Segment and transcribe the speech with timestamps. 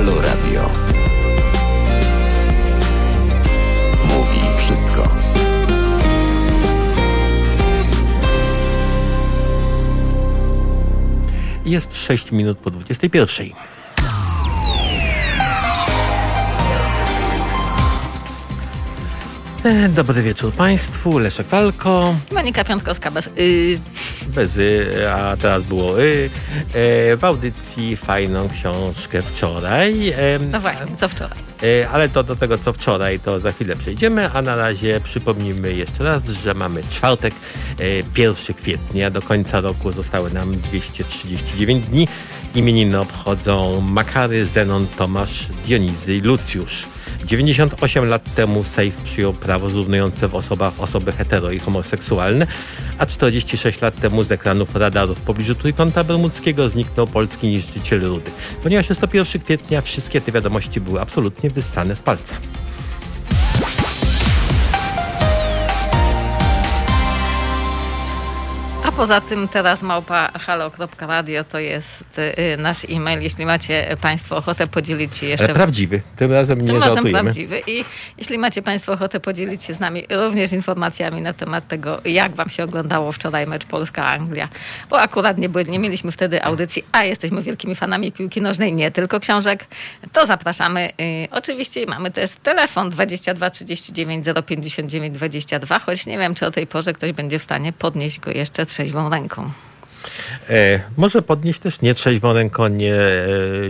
[0.00, 0.70] Halo Radio.
[4.08, 5.08] Mówi wszystko.
[11.64, 13.46] Jest 6 minut po 21.
[19.94, 23.78] Dobry wieczór Państwu, Leszek Walko, Monika Piątkowska bez y.
[24.28, 26.30] bez y, a teraz było y.
[26.74, 30.08] E, W audycji fajną książkę wczoraj.
[30.08, 30.16] e,
[30.50, 31.38] No właśnie, co wczoraj?
[31.82, 35.72] E, Ale to do tego, co wczoraj, to za chwilę przejdziemy, a na razie przypomnijmy
[35.74, 37.34] jeszcze raz, że mamy czwartek,
[37.80, 37.84] e,
[38.16, 39.10] 1 kwietnia.
[39.10, 42.08] Do końca roku zostały nam 239 dni.
[42.54, 46.86] Imieniny obchodzą Makary, Zenon, Tomasz, Dionizy i Lucjusz.
[47.24, 52.46] 98 lat temu Sejm przyjął prawo zrównujące w osobach osoby hetero i homoseksualne,
[52.98, 58.30] a 46 lat temu z ekranów radarów w pobliżu Trójkąta Bermudzkiego zniknął polski niszczyciel rudy.
[58.62, 62.34] Ponieważ jest to 1 kwietnia, wszystkie te wiadomości były absolutnie wyssane z palca.
[69.00, 75.16] Poza tym teraz małpa halo.radio to jest y, nasz e-mail, jeśli macie Państwo ochotę podzielić
[75.16, 75.44] się jeszcze...
[75.44, 76.02] Ale prawdziwy.
[76.16, 77.20] Tym razem nie tym razem żartujemy.
[77.20, 77.62] prawdziwy.
[77.66, 77.84] I
[78.18, 82.48] jeśli macie Państwo ochotę podzielić się z nami również informacjami na temat tego, jak Wam
[82.48, 84.48] się oglądało wczoraj mecz Polska-Anglia,
[84.90, 89.20] bo akurat nie, nie mieliśmy wtedy audycji, a jesteśmy wielkimi fanami piłki nożnej, nie tylko
[89.20, 89.66] książek,
[90.12, 90.90] to zapraszamy.
[91.00, 96.66] Y, oczywiście mamy też telefon 22 39 059 22, choć nie wiem, czy o tej
[96.66, 99.50] porze ktoś będzie w stanie podnieść go jeszcze trzeźwą ręką.
[100.50, 103.26] E, może podnieść też nietrzeźwą ręką, nie, e,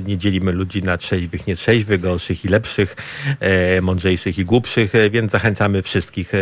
[0.07, 2.97] nie dzielimy ludzi na trzeźwych, nietrzeźwych, gorszych i lepszych,
[3.41, 6.33] e, mądrzejszych i głupszych, więc zachęcamy wszystkich,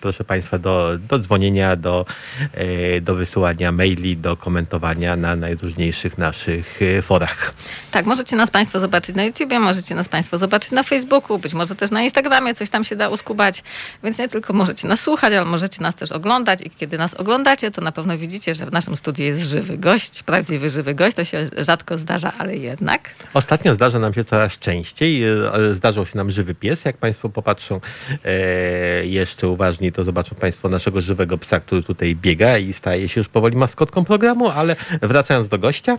[0.00, 2.06] proszę Państwa, do, do dzwonienia, do,
[3.02, 7.54] do wysyłania maili, do komentowania na najróżniejszych naszych forach.
[7.90, 11.76] Tak, możecie nas Państwo zobaczyć na YouTubie, możecie nas Państwo zobaczyć na Facebooku, być może
[11.76, 13.62] też na Instagramie, coś tam się da uskubać,
[14.04, 17.70] więc nie tylko możecie nas słuchać, ale możecie nas też oglądać i kiedy nas oglądacie,
[17.70, 21.24] to na pewno widzicie, że w naszym studiu jest żywy gość, prawdziwy żywy gość, to
[21.24, 23.10] się rzadko zdarza, ale jednak.
[23.34, 25.24] Ostatnio zdarza nam się coraz częściej.
[25.24, 26.84] e, Zdarzał się nam żywy pies.
[26.84, 27.80] Jak Państwo popatrzą
[28.24, 33.20] e, jeszcze uważniej, to zobaczą Państwo naszego żywego psa, który tutaj biega i staje się
[33.20, 35.98] już powoli maskotką programu, ale wracając do gościa.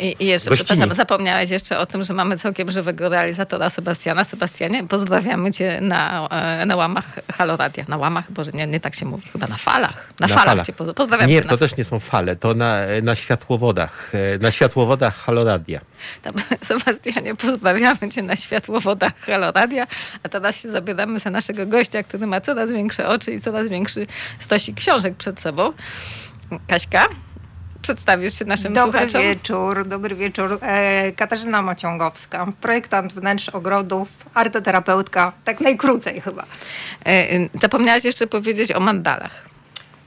[0.00, 4.24] I, i jeszcze, przepraszam, zapomniałeś jeszcze o tym, że mamy całkiem żywego realizatora Sebastiana.
[4.24, 6.28] Sebastianie, pozdrawiamy Cię na,
[6.62, 7.84] e, na łamach Haloradia.
[7.88, 10.12] Na łamach, Boże, nie, nie tak się mówi, chyba na falach.
[10.20, 12.76] Na, falach, Cię poz- pozdrawiam Nie, cię to na też nie są fale, to na,
[13.02, 14.12] na światłowodach.
[14.14, 15.80] e, Na światłowodach Haloradia.
[16.22, 19.86] Tam, Sebastianie, pozdrawiamy Cię na światłowodach Haloradia,
[20.22, 24.06] a teraz się zabieramy za naszego gościa, który ma coraz większe oczy i coraz większy
[24.38, 25.72] stosik książek przed sobą.
[26.66, 27.06] Kaśka,
[27.86, 29.22] przedstawisz się naszym Dobry słuchaczom?
[29.22, 30.58] wieczór, dobry wieczór.
[30.62, 36.42] E, Katarzyna Maciągowska, projektant wnętrz ogrodów, artoterapeutka, tak najkrócej chyba.
[36.42, 39.55] E, e, Zapomniałaś jeszcze powiedzieć o mandalach.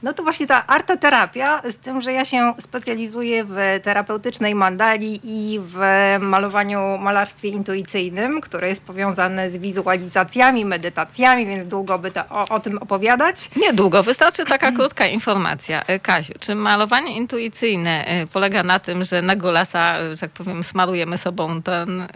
[0.02, 5.60] No to właśnie ta artoterapia, z tym, że ja się specjalizuję w terapeutycznej mandali i
[5.64, 5.78] w
[6.20, 12.60] malowaniu, malarstwie intuicyjnym, które jest powiązane z wizualizacjami, medytacjami, więc długo by to, o, o
[12.60, 13.50] tym opowiadać.
[13.56, 15.82] Niedługo, wystarczy taka krótka informacja.
[15.86, 20.30] E, Kasiu, czy malowanie intuicyjne e, polega na tym, że na golasa, e, że tak
[20.30, 22.06] powiem, smarujemy sobą ten,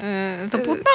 [0.52, 0.90] to płótno?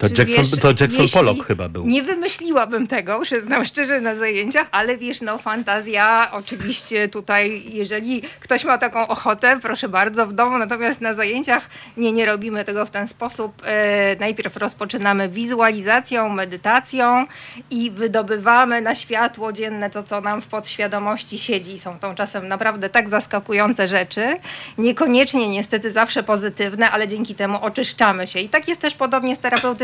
[0.00, 1.86] To Czy Jackson, wiesz, to Jackson Pollock chyba był.
[1.86, 8.64] Nie wymyśliłabym tego, przyznam szczerze na zajęciach, ale wiesz, no fantazja oczywiście tutaj, jeżeli ktoś
[8.64, 12.90] ma taką ochotę, proszę bardzo, w domu, natomiast na zajęciach nie, nie robimy tego w
[12.90, 13.62] ten sposób.
[13.64, 17.26] E, najpierw rozpoczynamy wizualizacją, medytacją
[17.70, 21.78] i wydobywamy na światło dzienne to, co nam w podświadomości siedzi.
[21.78, 24.36] Są to czasem naprawdę tak zaskakujące rzeczy,
[24.78, 28.40] niekoniecznie niestety zawsze pozytywne, ale dzięki temu oczyszczamy się.
[28.40, 29.38] I tak jest też podobnie z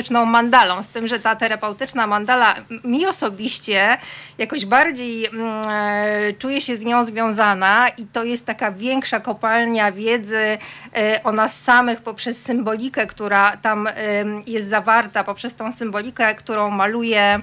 [0.06, 3.98] terapeutyczną mandalą, z tym, że ta terapeutyczna mandala mi osobiście
[4.38, 9.92] jakoś bardziej mm, e, czuję się z nią związana i to jest taka większa kopalnia
[9.92, 10.58] wiedzy
[10.94, 16.70] e, o nas samych poprzez symbolikę, która tam em, jest zawarta, poprzez tą symbolikę, którą
[16.70, 17.40] maluje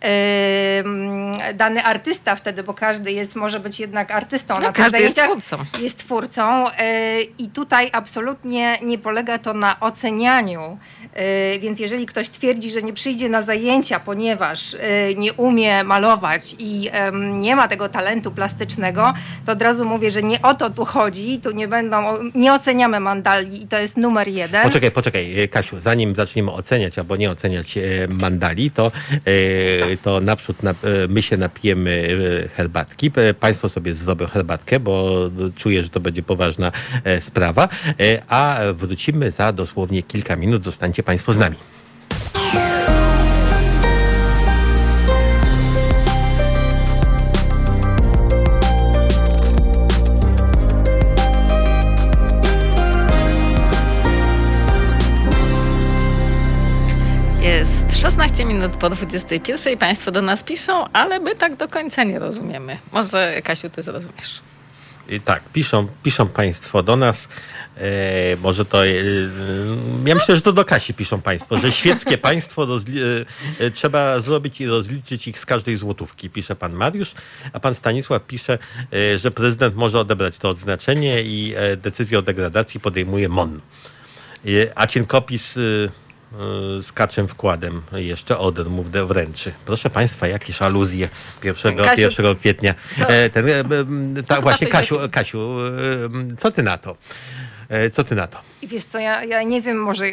[0.00, 4.54] em, dany artysta wtedy, bo każdy jest, może być jednak artystą.
[4.54, 5.56] No, na każdy jest twórcą.
[5.80, 10.78] jest twórcą e, i tutaj absolutnie nie polega to na ocenianiu.
[11.16, 16.56] E, Więc jeżeli ktoś twierdzi, że nie przyjdzie na zajęcia, ponieważ e, nie umie malować
[16.58, 16.90] i
[17.38, 19.14] nie ma tego talentu plastycznego,
[19.46, 21.40] to od razu mówię, że nie o to tu chodzi.
[21.42, 22.02] Tu nie będą,
[22.34, 24.62] nie oceniamy mandali i to jest numer jeden.
[24.62, 30.20] Poczekaj, poczekaj, e, Kasiu, zanim zaczniemy oceniać albo nie oceniać e, mandali, to e, to
[30.20, 30.74] naprzód na,
[31.08, 32.08] my się napijemy
[32.56, 33.10] herbatki.
[33.40, 35.18] Państwo sobie zrobią herbatkę, bo
[35.56, 36.72] czuję, że to będzie poważna
[37.20, 37.68] sprawa.
[38.28, 40.64] A wrócimy za dosłownie kilka minut.
[40.64, 41.56] Zostańcie Państwo z nami.
[57.40, 59.78] Jest 16 minut po 21.
[59.78, 62.78] Państwo do nas piszą, ale my tak do końca nie rozumiemy.
[62.92, 64.40] Może Kasiu, ty zrozumiesz.
[65.08, 67.28] I tak, piszą, piszą Państwo do nas.
[67.76, 68.86] E, może to.
[68.86, 68.90] E,
[70.06, 73.24] ja myślę, że to do Kasi piszą Państwo, że świeckie państwo rozli-
[73.60, 77.14] e, trzeba zrobić i rozliczyć ich z każdej złotówki, pisze pan Mariusz,
[77.52, 78.58] a pan Stanisław pisze,
[78.92, 83.60] e, że prezydent może odebrać to odznaczenie i e, decyzję o degradacji podejmuje MON.
[84.46, 85.56] E, a Cienkopis.
[85.56, 85.60] E,
[86.82, 89.52] z kaczym wkładem jeszcze Oder mu wręczy.
[89.66, 91.08] Proszę Państwa, jakieś aluzje
[91.44, 92.74] 1, Kasiu, 1 kwietnia.
[92.98, 93.64] E, ten, e,
[94.16, 94.98] chyba właśnie Kasiu.
[95.12, 95.58] Kasiu,
[96.32, 96.96] e, co ty na to?
[97.68, 98.38] E, Co ty na to?
[98.62, 100.06] I wiesz co, ja, ja nie wiem, może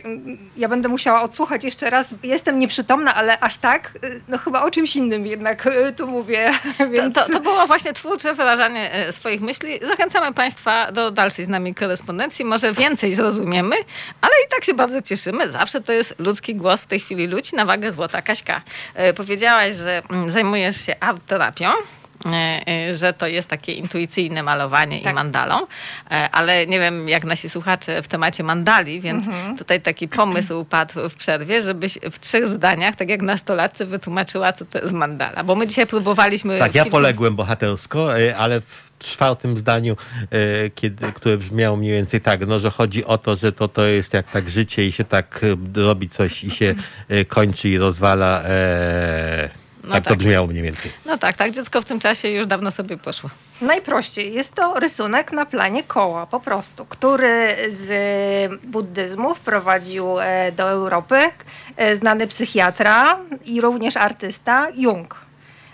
[0.58, 2.16] ja będę musiała odsłuchać jeszcze raz.
[2.24, 6.52] Jestem nieprzytomna, ale aż tak, y, no chyba o czymś innym jednak y, tu mówię,
[6.78, 7.16] To, więc...
[7.16, 9.80] to, to było właśnie twórcze wyrażanie e, swoich myśli.
[9.88, 12.46] Zachęcamy Państwa do dalszej z nami korespondencji.
[12.46, 13.76] Może więcej zrozumiemy,
[14.22, 15.52] ale i tak się bardzo cieszymy.
[15.52, 18.22] Zawsze to jest ludzki głos w tej chwili ludzi na wagę złota.
[18.22, 18.62] Kaśka,
[18.96, 21.70] e, powiedziałaś, że mm, zajmujesz się art terapią.
[22.26, 25.16] E, e, Że to jest takie intuicyjne malowanie i Tak.
[25.16, 25.56] mandalą,
[26.12, 29.26] e, ale nie wiem, jak nasi słuchacze w temacie mandali, więc
[29.58, 34.66] tutaj taki pomysł padł w przerwie, żebyś w trzech zdaniach, tak jak nastolatce, wytłumaczyła, co
[34.66, 35.44] to jest mandala.
[35.44, 36.60] Bo my dzisiaj próbowaliśmy.
[36.60, 39.96] Tak, ja kilku- poległem bohatersko, ale w czwartym zdaniu,
[40.76, 44.14] kiedy, które brzmiało mniej więcej tak, no, że chodzi o to, że to, to jest
[44.14, 45.42] jak tak życie i się tak
[45.76, 46.76] robi coś i się
[47.28, 48.42] kończy i rozwala.
[48.44, 49.50] E,
[49.84, 50.20] No tak, to tak.
[50.20, 50.92] brzmiało mniej więcej.
[51.06, 53.30] No tak, tak, dziecko w tym czasie już dawno sobie poszło.
[53.62, 57.92] Najprościej jest to rysunek na planie koła po prostu, który z
[58.64, 61.20] buddyzmu wprowadził e, do Europy
[61.76, 65.16] e, znany psychiatra i również artysta Jung.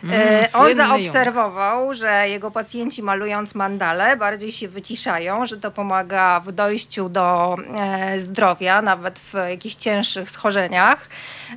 [0.04, 5.72] E, Mm, On słynny zaobserwował, że jego pacjenci malując mandale bardziej się wyciszają, że to
[5.72, 11.07] pomaga w dojściu do e, zdrowia, nawet w jakichś cięższych schorzeniach.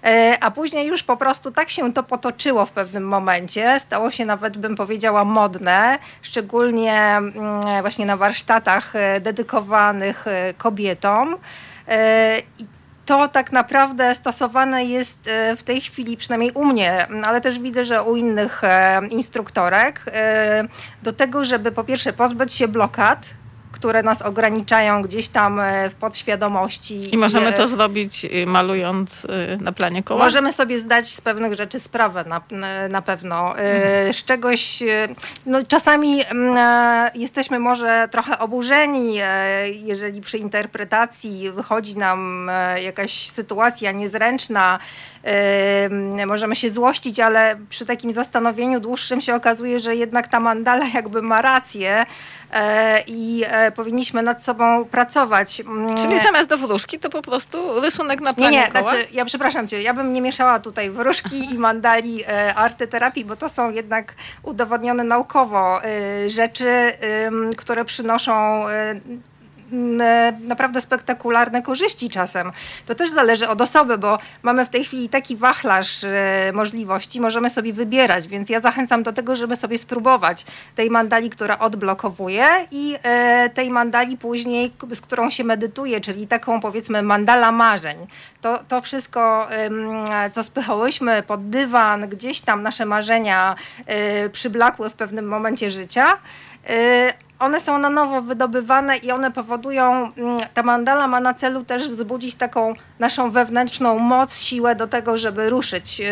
[0.04, 3.80] E, A później już po prostu tak się to potoczyło w pewnym momencie.
[3.80, 7.32] Stało się nawet, bym powiedziała, modne, szczególnie mm,
[7.80, 11.36] właśnie na warsztatach e, dedykowanych e, kobietom.
[11.88, 12.66] E, I
[13.06, 17.84] to tak naprawdę stosowane jest e, w tej chwili, przynajmniej u mnie, ale też widzę,
[17.84, 20.64] że u innych e, instruktorek, e,
[21.02, 23.26] do tego, żeby po pierwsze pozbyć się blokad,
[23.72, 27.14] które nas ograniczają gdzieś tam e, w podświadomości.
[27.14, 30.24] I możemy E, to zrobić y, malując y, na planie koła?
[30.24, 32.40] Możemy sobie zdać z pewnych rzeczy sprawę na,
[32.90, 33.58] na pewno.
[33.58, 34.82] E, Z czegoś,
[35.46, 36.56] no czasami mm,
[37.14, 39.14] jesteśmy może trochę oburzeni,
[39.72, 42.50] jeżeli przy interpretacji wychodzi nam
[42.82, 44.78] jakaś sytuacja niezręczna,
[45.24, 45.28] e,
[45.84, 50.86] m, możemy się złościć, ale przy takim zastanowieniu dłuższym się okazuje, że jednak ta mandala
[50.94, 52.06] jakby ma rację
[53.06, 55.60] i e, powinniśmy nad sobą pracować.
[55.60, 58.88] Mm, Czyli zamiast do wróżki to po prostu rysunek na nie, planie nie, koła?
[58.88, 63.36] znaczy, ja przepraszam cię, ja bym nie mieszała tutaj wróżki i mandali e, artyterapii, bo
[63.36, 66.92] to są jednak udowodnione naukowo e, rzeczy,
[67.56, 68.96] które przynoszą e, e,
[70.40, 72.52] naprawdę spektakularne korzyści czasem.
[72.86, 77.50] To też zależy od osoby, bo mamy w tej chwili taki wachlarz e, możliwości, możemy
[77.50, 82.96] sobie wybierać, więc ja zachęcam do tego, żeby sobie spróbować tej mandali, która odblokowuje i
[83.02, 88.06] e, tej mandali później, z którą się medytuje, czyli taką powiedzmy mandala marzeń.
[88.40, 89.48] To, to wszystko,
[90.32, 93.56] co spychałyśmy pod dywan, gdzieś tam nasze marzenia
[94.32, 96.18] przyblakły w pewnym momencie życia,
[97.42, 101.88] one są na nowo wydobywane i one powodują, mm, ta mandala ma na celu też
[101.88, 106.04] wzbudzić taką naszą wewnętrzną moc, siłę do tego, żeby ruszyć y,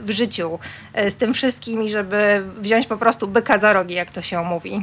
[0.00, 0.58] w życiu
[0.98, 4.44] y, z tym wszystkim i żeby wziąć po prostu byka za rogi, jak to się
[4.44, 4.82] mówi.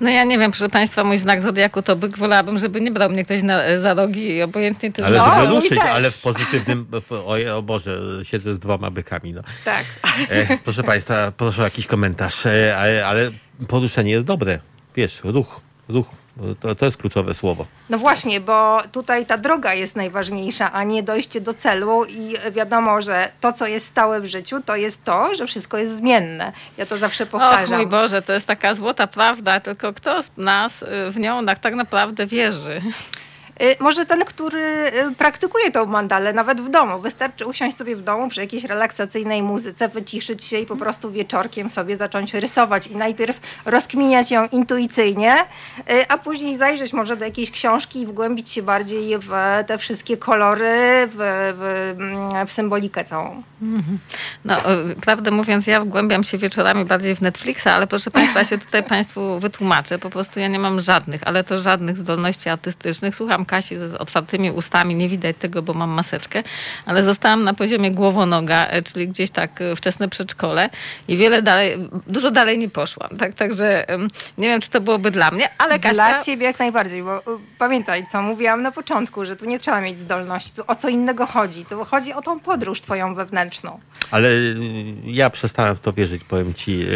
[0.00, 2.18] No ja nie wiem, proszę Państwa, mój znak zodiaku to byk.
[2.18, 5.46] Wolałabym, żeby nie brał mnie ktoś na, za rogi i obojętnie to Ale No, żeby
[5.46, 6.86] ruszyć, ale w pozytywnym.
[7.10, 9.32] O, o Boże, siedzę z dwoma bykami.
[9.32, 9.42] No.
[9.64, 9.84] Tak.
[10.28, 13.30] E, proszę Państwa, proszę o jakiś komentarz, e, ale, ale
[13.68, 14.58] poruszenie jest dobre.
[14.96, 16.06] Wiesz, ruch, ruch.
[16.60, 17.66] To, to jest kluczowe słowo.
[17.90, 23.02] No właśnie, bo tutaj ta droga jest najważniejsza, a nie dojście do celu i wiadomo,
[23.02, 26.52] że to, co jest stałe w życiu, to jest to, że wszystko jest zmienne.
[26.76, 27.78] Ja to zawsze Och powtarzam.
[27.78, 31.74] mój Boże, to jest taka złota prawda, tylko kto z nas y, w nią tak
[31.74, 32.80] naprawdę wierzy?
[33.62, 37.00] Y, Może ten, który y, praktykuje tą mandalę nawet w domu.
[37.00, 41.70] Wystarczy usiąść sobie w domu przy jakiejś relaksacyjnej muzyce, wyciszyć się i po prostu wieczorkiem
[41.70, 42.86] sobie zacząć rysować.
[42.86, 45.34] I najpierw rozkminiać ją intuicyjnie,
[45.90, 49.30] y, a później zajrzeć może do jakiejś książki i wgłębić się bardziej w
[49.66, 51.16] te wszystkie kolory, w,
[51.58, 53.42] w, w symbolikę całą.
[54.44, 54.54] No,
[54.90, 58.58] y, prawdę mówiąc, ja wgłębiam się wieczorami bardziej w Netflixa, ale proszę Państwa, ja się
[58.58, 59.98] tutaj Państwu wytłumaczę.
[59.98, 63.16] Po prostu ja nie mam żadnych, ale to żadnych zdolności artystycznych.
[63.16, 66.42] Słucham Kasi z otwartymi ustami, nie widać tego, bo mam maseczkę,
[66.86, 70.70] ale zostałam na poziomie głowonoga, e, czyli gdzieś tak e, wczesne przedszkole
[71.08, 73.16] i wiele dalej, dużo dalej nie poszłam.
[73.18, 73.86] Tak, także
[74.38, 75.94] nie wiem, czy to byłoby dla mnie, ale Kasia...
[75.94, 77.22] Dla ciebie jak najbardziej, bo y,
[77.58, 81.26] pamiętaj, co mówiłam na początku, że tu nie trzeba mieć zdolności, tu o co innego
[81.26, 81.64] chodzi.
[81.64, 83.80] Tu chodzi o tą podróż twoją wewnętrzną.
[84.10, 84.56] Ale y,
[85.04, 86.86] ja przestałem w to wierzyć, powiem ci,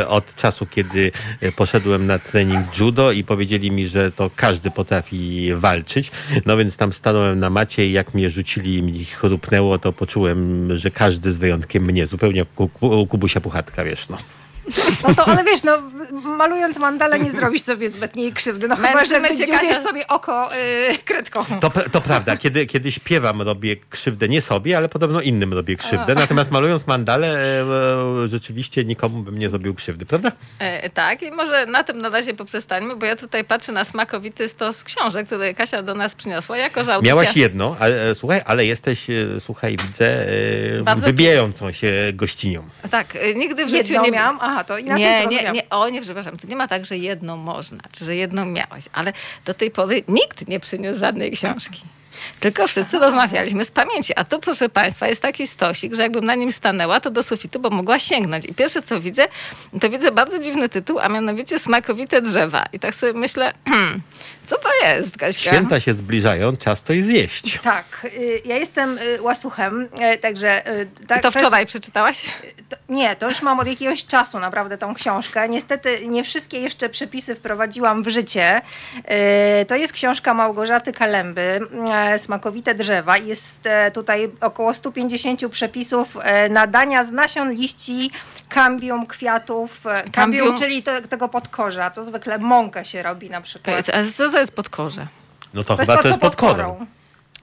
[0.00, 4.70] y, od czasu, kiedy y, poszedłem na trening judo i powiedzieli mi, że to każdy
[4.70, 5.95] potrafi walczyć.
[6.46, 10.68] No więc tam stanąłem na macie i jak mnie rzucili i mi chrupnęło, to poczułem,
[10.78, 12.46] że każdy z wyjątkiem mnie, zupełnie
[13.08, 14.18] Kubusia Puchatka, wiesz, no.
[15.08, 15.78] No to, ale wiesz, no,
[16.22, 18.68] malując mandalę nie zrobisz sobie zbytniej krzywdy.
[18.68, 19.82] No chyba, że Kasia.
[19.82, 21.44] sobie oko y, kredką.
[21.60, 26.14] To, to prawda, kiedy, kiedy śpiewam, robię krzywdę nie sobie, ale podobno innym robię krzywdę.
[26.14, 30.32] Natomiast malując mandalę, e, e, rzeczywiście nikomu bym nie zrobił krzywdy, prawda?
[30.58, 34.48] E, tak, i może na tym na razie poprzestańmy, bo ja tutaj patrzę na smakowity
[34.48, 37.14] stos książek, które Kasia do nas przyniosła, jako że audycja...
[37.14, 39.06] Miałaś jedno, ale, słuchaj, ale jesteś,
[39.38, 40.26] słuchaj, widzę,
[40.96, 42.62] wybijającą się gościnią.
[42.90, 44.10] Tak, nigdy w życiu Jedną nie...
[44.10, 44.38] miałam?
[44.40, 45.54] Aha, to inaczej nie, nie, zrozumiałam.
[45.54, 48.84] nie, o nie, przepraszam, to nie ma tak, że jedną można, czy że jedną miałaś,
[48.92, 49.12] ale
[49.44, 51.82] do tej pory nikt nie przyniósł żadnej książki.
[52.40, 54.12] Tylko wszyscy rozmawialiśmy z pamięci.
[54.16, 57.60] A tu, proszę Państwa, jest taki stosik, że jakbym na nim stanęła, to do sufitu,
[57.60, 58.44] bo mogła sięgnąć.
[58.44, 59.28] I pierwsze, co widzę,
[59.80, 62.66] to widzę bardzo dziwny tytuł, a mianowicie Smakowite drzewa.
[62.72, 64.00] I tak sobie myślę, hmm,
[64.46, 65.50] co to jest, Kaśka?
[65.50, 67.58] Święta się zbliżają, czas to i zjeść.
[67.62, 70.62] Tak, y, ja jestem y, łasuchem, y, także...
[71.08, 72.22] tak, To jest- wczoraj przeczytałaś?
[72.68, 75.48] To, nie, to już mam od jakiegoś czasu naprawdę tą książkę.
[75.48, 78.60] Niestety nie wszystkie jeszcze przepisy wprowadziłam w życie.
[79.68, 81.60] To jest książka Małgorzaty Kalemby,
[82.18, 83.16] Smakowite drzewa.
[83.18, 88.10] Jest e, tutaj około 150 przepisów e, nadania z nasion, liści,
[88.48, 89.86] kambium, kwiatów.
[89.86, 90.58] e, Kambium, Kambium?
[90.58, 91.90] czyli te, tego podkorza.
[91.90, 93.88] To zwykle mąkę się robi na przykład.
[93.88, 95.06] A co to jest podkorze?
[95.54, 96.86] No to, To jest chyba to, to co jest pod pod korą.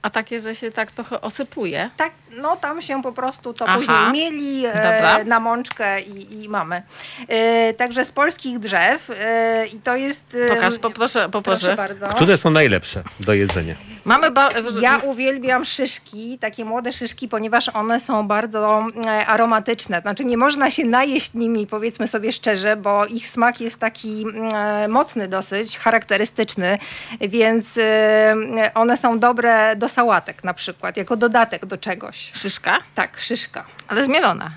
[0.03, 1.89] A takie, że się tak trochę osypuje.
[1.98, 3.77] Tak, no tam się po prostu to Aha.
[3.77, 6.81] później mieli e, na mączkę i, i mamy.
[7.27, 10.38] E, także z polskich drzew e, i to jest...
[10.51, 11.62] e, Pokaż, poproszę, poproszę.
[11.62, 12.07] Proszę bardzo.
[12.07, 13.75] Które są najlepsze do jedzenia?
[14.05, 14.50] Mamy ba-
[14.81, 20.01] Ja uwielbiam szyszki, takie młode szyszki, ponieważ one są bardzo e, aromatyczne.
[20.01, 24.88] Znaczy nie można się najeść nimi, powiedzmy sobie szczerze, bo ich smak jest taki e,
[24.88, 26.77] mocny dosyć, charakterystyczny,
[27.22, 28.36] więc e,
[28.75, 32.31] one są dobre do sałatek na przykład, jako dodatek do czegoś.
[32.35, 33.65] Szyszka, Tak, szyszka.
[33.88, 34.51] ale zmielona.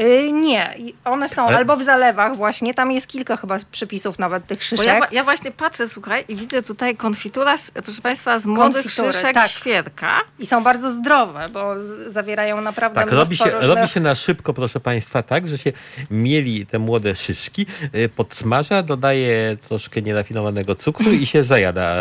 [0.00, 4.18] Y, nie, I one są Ale- albo w zalewach właśnie, tam jest kilka chyba przepisów
[4.18, 4.86] nawet tych Bo szyszek.
[4.86, 9.12] ja, ja właśnie patrzę, słuchaj, i widzę tutaj konfitura, z, proszę Państwa, z młodych Konfitury,
[9.12, 9.50] szyszek tak.
[9.50, 10.20] świerka.
[10.38, 11.74] I są bardzo zdrowe, bo
[12.08, 13.64] zawierają naprawdę Tak, robi się, różnych...
[13.76, 15.72] robi się na szybko, proszę Państwa, tak, że się
[16.10, 21.96] mieli te młode szyszki, y, podsmaża, dodaje troszkę nierafinowanego cukru i się zajada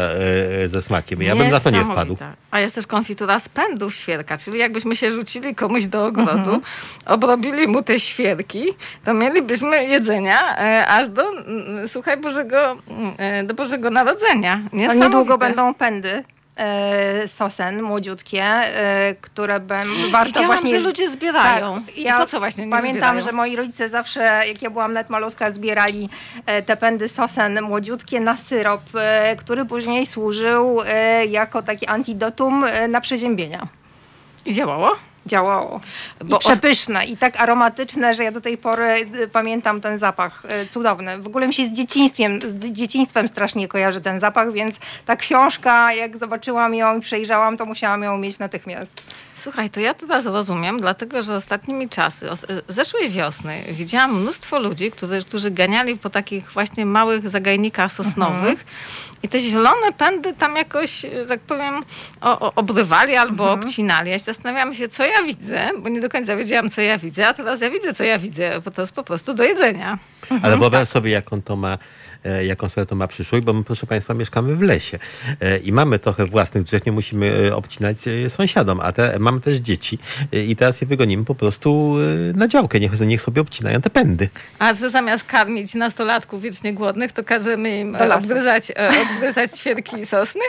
[0.65, 1.21] y, ze smakiem.
[1.21, 2.17] Ja bym na to nie wpadł.
[2.51, 6.61] A jest też konfitura z pędów świerka, czyli jakbyśmy się rzucili komuś do ogrodu, Mhm.
[7.05, 8.65] obrobili mu te świerki,
[9.05, 11.23] to mielibyśmy jedzenia e, aż do,
[11.87, 12.77] słuchaj, Bożego,
[13.17, 14.61] e, do Bożego Narodzenia.
[14.73, 15.05] Niesamowite.
[15.05, 16.23] niedługo będą pędy.
[16.57, 20.69] E, sosen młodziutkie, e, które bym, warto Widziałam, właśnie...
[20.69, 21.83] że ludzie zbierają.
[21.85, 23.25] Tak, I po co właśnie nie Pamiętam, zbierają?
[23.25, 26.09] że moi rodzice zawsze, jak ja byłam nawet malutka, zbierali
[26.45, 28.81] e, te pędy sosen młodziutkie na syrop,
[29.37, 30.81] który później służył
[31.29, 33.67] jako taki antidotum na przeziębienia.
[34.45, 34.95] I działało?
[35.25, 35.81] Działało.
[36.25, 40.43] Bo I przepyszne i tak aromatyczne, że ja do tej pory y, pamiętam ten zapach
[40.63, 41.19] y, cudowny.
[41.19, 45.93] W ogóle mi się z dzieciństwem, z dzieciństwem strasznie kojarzy ten zapach, więc ta książka,
[45.93, 49.03] jak zobaczyłam ją i przejrzałam, to musiałam ją mieć natychmiast.
[49.35, 54.91] Słuchaj, to ja teraz rozumiem, dlatego że ostatnimi czasy, os- zeszłej wiosny, widziałam mnóstwo ludzi,
[54.91, 58.65] którzy, którzy ganiali po takich właśnie małych zagajnikach sosnowych
[59.23, 61.83] i te zielone pędy tam jakoś, tak powiem,
[62.21, 64.11] o, o, obrywali albo obcinali.
[64.11, 67.27] Ja się zastanawiałam się, co ja widzę, bo nie do końca wiedziałam, co ja widzę,
[67.27, 69.99] a teraz ja widzę, co ja widzę, bo to jest po prostu do jedzenia.
[70.41, 71.77] Ale wyobraź sobie, jaką to ma,
[72.23, 74.99] e, jaką sobie to ma przyszłość, bo my, proszę Państwa, mieszkamy w lesie
[75.41, 77.97] e, i mamy trochę własnych drzew, nie musimy e, obcinać
[78.29, 79.99] sąsiadom, a te, mamy też dzieci
[80.31, 81.95] i teraz je wygonimy po prostu
[82.33, 84.29] na działkę, niech, niech sobie obcinają te pędy.
[84.59, 88.71] A że zamiast karmić nastolatków wiecznie głodnych, to każemy im e, obgryzać
[89.59, 90.41] świerki i sosny?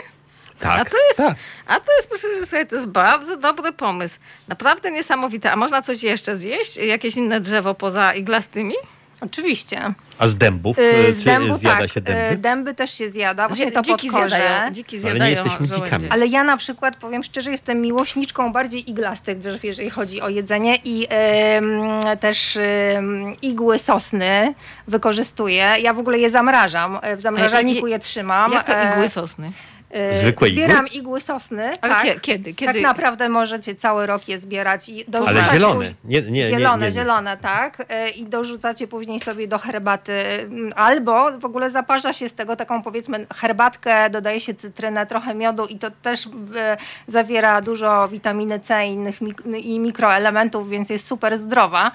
[0.59, 1.35] Tak, A to jest, tak.
[1.67, 4.15] a to jest, proszę sobie, to jest bardzo dobry pomysł.
[4.47, 5.51] Naprawdę niesamowite.
[5.51, 6.77] A można coś jeszcze zjeść?
[6.77, 8.75] Jakieś inne drzewo poza iglastymi?
[9.21, 9.93] Oczywiście.
[10.19, 10.79] A z dębów?
[10.79, 11.91] Y, Czy Z dębów, zjada tak.
[11.91, 12.37] się y, dęby?
[12.41, 14.35] Dęby też się zjada, właśnie to dziki podkorze.
[14.37, 15.85] zjadają, dziki Ale nie zjadają jesteśmy żołędzie.
[15.85, 16.07] dzikami.
[16.09, 20.75] Ale ja na przykład powiem szczerze, jestem miłośniczką bardziej iglastych drzew, jeżeli chodzi o jedzenie
[20.83, 21.71] i em,
[22.19, 24.53] też em, igły sosny
[24.87, 25.73] wykorzystuję.
[25.81, 26.99] Ja w ogóle je zamrażam.
[27.01, 28.51] E, W zamrażalniku je trzymam.
[28.51, 29.51] Jakie E, igły sosny?
[29.97, 30.63] E, Zwykłe igły?
[30.63, 31.63] Zbieram igły sosny.
[31.81, 32.03] Ale tak.
[32.05, 32.53] kie- kiedy?
[32.53, 32.73] kiedy?
[32.73, 35.85] Tak naprawdę możecie cały rok je zbierać i dorzucać Ale zielone.
[36.03, 36.91] Nie, nie, nie, zielone, nie, nie.
[36.91, 37.85] zielone, tak.
[37.89, 40.13] E, I dorzucacie później sobie do herbaty.
[40.41, 45.35] mm, Albo w ogóle zaparza się z tego taką powiedzmy herbatkę, dodaje się cytrynę, trochę
[45.35, 46.25] miodu i to też
[46.55, 46.77] e,
[47.07, 51.91] zawiera dużo witaminy C i innych mik- i mikroelementów, więc jest super zdrowa.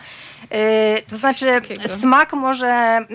[1.11, 1.47] To znaczy
[1.87, 3.07] smak może mm,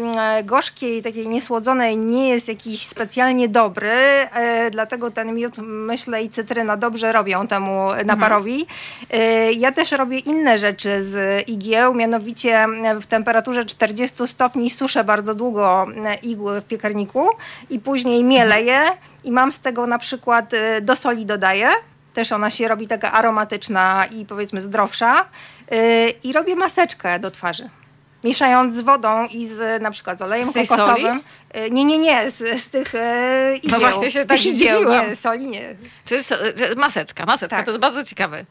[0.46, 3.92] gorzkiej, takiej niesłodzonej nie jest jakiś specjalnie dobry,
[4.78, 8.66] dlatego ten miód, myślę, i cytryna dobrze robią temu naparowi.
[9.10, 12.66] E, Ja też robię inne rzeczy z igieł, mianowicie
[13.02, 17.30] w temperaturze 40 stopni suszę bardzo długo e, igły w piekarniku
[17.70, 18.82] i później mielę je
[19.24, 21.70] i mam z tego na przykład e, do soli dodaję.
[22.14, 25.26] Też ona się robi taka aromatyczna i powiedzmy zdrowsza.
[26.24, 27.70] I robię maseczkę do twarzy.
[28.24, 30.96] Mieszając z wodą i z na przykład z olejem Z kokosowym.
[31.06, 31.20] soli?
[31.52, 33.80] E, Nie, nie, nie, z, z tych e, igieł.
[33.80, 35.76] właśnie się tak igieł, nie, soli nie.
[36.06, 36.36] Czyli so,
[36.78, 37.66] maseczka, maseczka, Tak.
[37.66, 38.46] to jest bardzo ciekawe.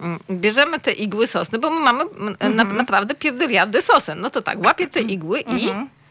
[0.00, 2.56] Mm, Bierzemy te igły sosny, bo my mamy mm, Mhm.
[2.56, 4.20] na, naprawdę pierdyliardy sosen.
[4.20, 5.86] No to tak, łapię te igły i Mhm.
[5.86, 6.01] I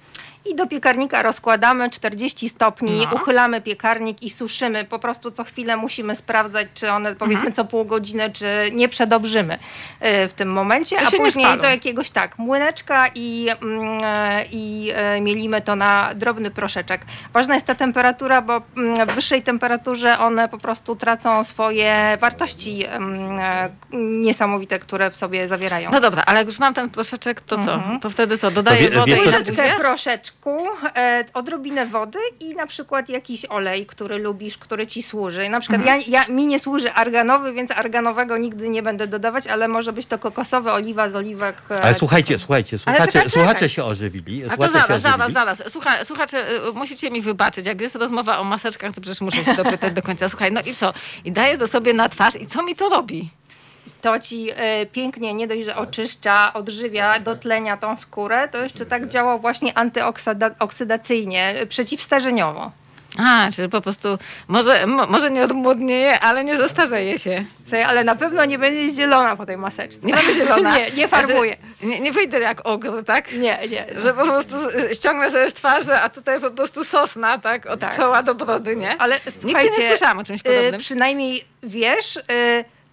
[0.56, 3.16] do piekarnika rozkładamy 40 stopni, No.
[3.16, 4.86] uchylamy piekarnik i suszymy.
[4.86, 7.54] Po prostu co chwilę musimy sprawdzać, czy one powiedzmy Mhm.
[7.56, 10.96] co pół godziny, czy nie przedobrzymy y, w tym momencie.
[11.08, 14.02] A później do jakiegoś tak młyneczka i, mm,
[14.52, 17.02] i e, mielimy to na drobny proszeczek.
[17.34, 22.86] Ważna jest ta temperatura, bo mm, w wyższej temperaturze one po prostu tracą swoje wartości
[22.86, 25.92] mm, e, niesamowite, które w sobie zawierają.
[25.92, 27.74] No dobra, ale jak już mam ten proszeczek, to co?
[27.74, 28.00] Mhm.
[28.00, 28.52] To wtedy co?
[28.52, 29.54] Dodaję wodę i to-
[30.34, 35.50] proszeczku, e, odrobinę wody i na przykład jakiś olej, który lubisz, który ci służy.
[35.50, 36.02] Na przykład Mhm.
[36.08, 40.06] ja, ja, mi nie służy arganowy, więc arganowego nigdy nie będę dodawać, ale może być
[40.06, 41.62] to kokosowy, oliwa z oliwek.
[41.72, 43.30] e, Ale słuchajcie, słuchajcie, słuchacze, czekaj, czekaj.
[43.30, 44.44] słuchacze się ożywili.
[44.46, 45.34] A to zaraz, zaraz, ożywili.
[45.34, 45.72] zaraz.
[45.72, 49.54] Słucha, słuchacze, y, musicie mi wybaczyć, jak jest rozmowa o maseczkach, to przecież muszę się
[49.56, 50.30] dopytać do końca.
[50.30, 50.94] Słuchaj, no i co?
[51.26, 53.30] I daję to sobie na twarz i co mi to robi?
[54.02, 59.08] To ci e, pięknie nie dość, że oczyszcza, odżywia, dotlenia tą skórę, to jeszcze tak
[59.08, 62.72] działa właśnie antyoksydacyjnie, przeciwstarzeniowo.
[63.20, 67.46] A, czyli po prostu może, mo, może nie odmłodnieje, ale nie zestarzeje się.
[67.66, 70.08] Co, ale na pewno nie będzie zielona po tej maseczce.
[70.08, 70.76] Nie będę zielona.
[70.78, 71.58] nie, nie farbuję.
[71.82, 73.32] Nie, nie wyjdę jak ogr, tak?
[73.32, 73.86] Nie, nie.
[73.98, 77.66] Że po prostu y, ściągnę sobie z twarzy, a tutaj po prostu sosna, tak?
[77.66, 77.96] Od Tak.
[77.96, 78.98] czoła do brody, nie?
[78.98, 80.80] Ale Nigdy słuchajcie, nie słyszałam o czymś podobnym.
[80.80, 82.22] przynajmniej wiesz, y,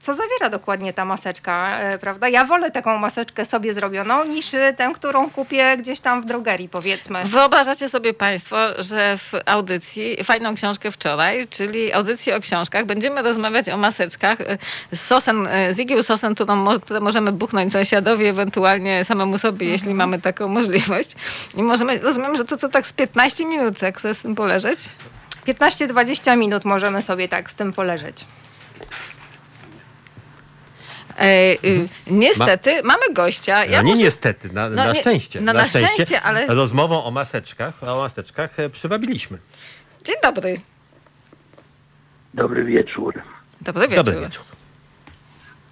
[0.01, 2.29] co zawiera dokładnie ta maseczka, y, prawda?
[2.29, 6.69] Ja wolę taką maseczkę sobie zrobioną niż y, tę, którą kupię gdzieś tam w drogerii,
[6.69, 7.25] powiedzmy.
[7.25, 13.69] Wyobrażacie sobie Państwo, że w audycji, fajną książkę wczoraj, czyli audycji o książkach, będziemy rozmawiać
[13.69, 14.59] o maseczkach y,
[14.93, 19.95] z sosen, y, z igieł sosen, którą, które możemy buchnąć sąsiadowi, ewentualnie samemu sobie, jeśli
[19.95, 21.17] mamy taką możliwość.
[21.55, 24.79] I możemy, rozumiem, że to co tak z 15 minut, jak sobie z tym poleżeć?
[25.47, 28.25] 15-20 minut możemy sobie tak z tym poleżeć.
[31.19, 33.61] E, y, niestety, mamy gościa.
[33.71, 35.41] No nie niestety, na, No na nie- szczęście.
[35.41, 39.39] no na szczęście, ale- Rozmową o maseczkach, o maseczkach e, przywabiliśmy.
[40.05, 40.61] Dzień dobry.
[42.35, 43.23] Dobry wieczór.
[43.61, 44.05] Dobry wieczór.
[44.05, 44.45] Dobry wieczór.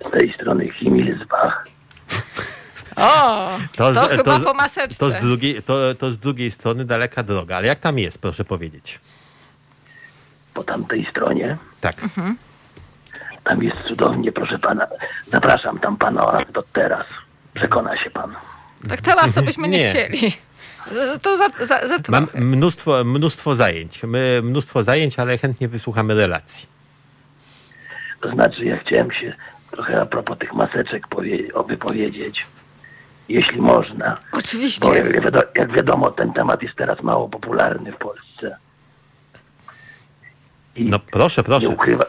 [0.09, 1.67] Z tej strony Himmelsbach.
[2.97, 4.99] O, to, z- chyba z- po maseczce.
[4.99, 7.57] To z, drugiej, to, to z drugiej strony daleka droga.
[7.57, 9.01] Ale jak tam jest, proszę powiedzieć?
[10.55, 11.57] Po tamtej stronie.
[11.81, 12.03] Tak.
[12.03, 12.37] Mhm.
[13.49, 14.87] Tam jest cudownie, proszę pana.
[15.33, 17.07] Zapraszam tam pana do teraz.
[17.55, 18.35] Przekona się pan.
[18.89, 19.89] Tak teraz to byśmy nie, Nie.
[19.89, 20.33] chcieli.
[21.23, 24.03] To za, za, za Mam mnóstwo, mnóstwo zajęć.
[24.03, 26.67] My mnóstwo zajęć, ale chętnie wysłuchamy relacji.
[28.21, 29.35] To znaczy, ja chciałem się
[29.71, 31.09] trochę a propos tych maseczek
[31.63, 32.47] wypowiedzieć.
[33.29, 34.15] Jeśli można.
[34.33, 34.89] Bo Oczywiście.
[34.89, 38.57] jak, wiadomo, jak wiadomo, ten temat jest teraz mało popularny w Polsce.
[40.77, 41.69] I No proszę, nie proszę.
[41.69, 42.05] ukrywa.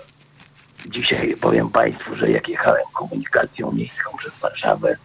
[0.86, 4.98] Dzisiaj powiem Państwu, że jak jechałem komunikacją miejską przez Warszawę,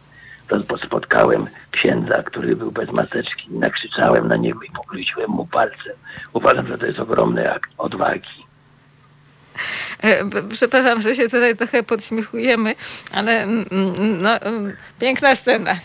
[0.49, 3.51] to spotkałem księdza, który był bez maseczki.
[3.51, 5.97] Nakrzyczałem na niego i pokryciłem mu palcem.
[6.33, 8.47] Uważam, że to jest ogromny akt odwagi.
[10.03, 12.75] E, Przepraszam, że się tutaj trochę podśmiechujemy,
[13.13, 13.47] ale
[14.21, 14.31] no,
[15.01, 15.77] piękna scena.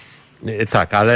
[0.45, 1.13] E, Tak, ale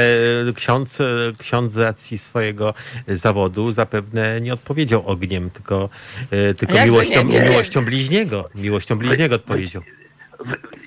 [0.50, 1.06] e, ksiądz, e,
[1.38, 2.74] ksiądz z racji swojego
[3.08, 5.90] zawodu zapewne nie odpowiedział ogniem, tylko,
[6.58, 7.40] tylko miłością, nie?
[7.40, 7.50] Nie.
[7.50, 8.50] miłością bliźniego.
[8.56, 9.82] Miłością bliźniego odpowiedział.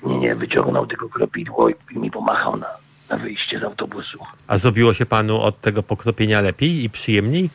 [0.03, 2.67] Nie, nie, wyciągnął tylko kropidło i, mi pomachał na,
[3.09, 4.19] na wyjście z autobusu.
[4.47, 7.49] A zrobiło się panu od tego pokropienia lepiej i przyjemniej?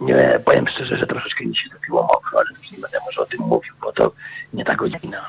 [0.00, 3.26] Nie, powiem szczerze, że troszeczkę mi się zrobiło mokro, ale już nie będę może o
[3.26, 4.12] tym mówił, bo to
[4.52, 5.24] nie ta godzina.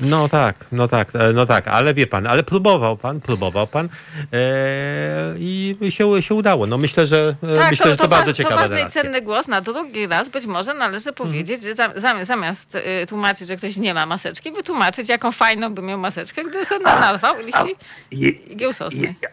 [0.00, 3.88] No tak, no tak, e, no tak, ale wie pan, ale próbował pan, próbował pan
[4.32, 6.66] e, i się, się udało.
[6.66, 9.22] No myślę, że e, Tak, myślę, że to, wa- bardzo to ciekawa ważny i cenny
[9.22, 9.48] głos.
[9.48, 13.76] Na drugi raz być może należy powiedzieć, że za- zam- zamiast y, tłumaczyć, że ktoś
[13.76, 17.76] nie ma maseczki, wytłumaczyć, jaką fajną by miał maseczkę, gdy sobie A, narwał a, liści
[18.10, 18.40] i,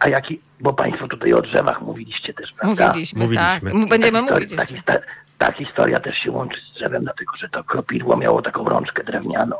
[0.00, 2.88] a jaki, bo państwo tutaj o drzewach mówiliście też, prawda?
[2.88, 3.70] Mówiliśmy, Mówiliśmy.
[3.70, 3.88] tak.
[3.88, 4.98] Będziemy ta, mówić ta, ta,
[5.38, 9.56] ta historia też się łączy z drzewem, dlatego że to kropidło miało taką rączkę drewnianą.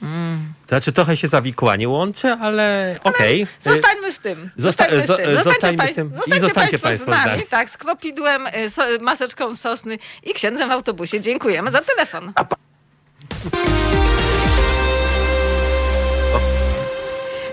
[0.00, 3.42] To znaczy trochę się zawikłanie łączy, ale okej.
[3.42, 4.50] E, Zostańmy z tym.
[4.56, 5.34] Zosta- Zostańmy z tym.
[5.44, 6.10] Zostańcie, pań- tym.
[6.14, 10.34] Zostańcie zostańcie państwo z państwo z nami, tak, z kropidłem, y, so, maseczką sosny i
[10.34, 11.20] księdzem w autobusie.
[11.20, 12.32] Dziękujemy za telefon.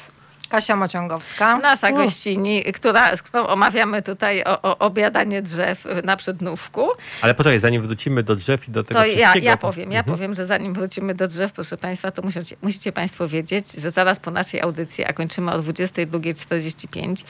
[0.49, 1.57] Kasia Mociągowska.
[1.57, 6.87] Nasza gościni, która, z którą omawiamy tutaj o, o obiadanie drzew na przednówku.
[7.21, 9.45] Ale poczekaj, zanim wrócimy do drzew i do tego To ja, wszystkiego.
[9.47, 10.17] ja powiem, ja Mhm.
[10.17, 14.19] powiem, że zanim wrócimy do drzew, proszę Państwa, to musicie, musicie Państwo wiedzieć, że zaraz
[14.19, 17.23] po naszej audycji, a kończymy o 22.45,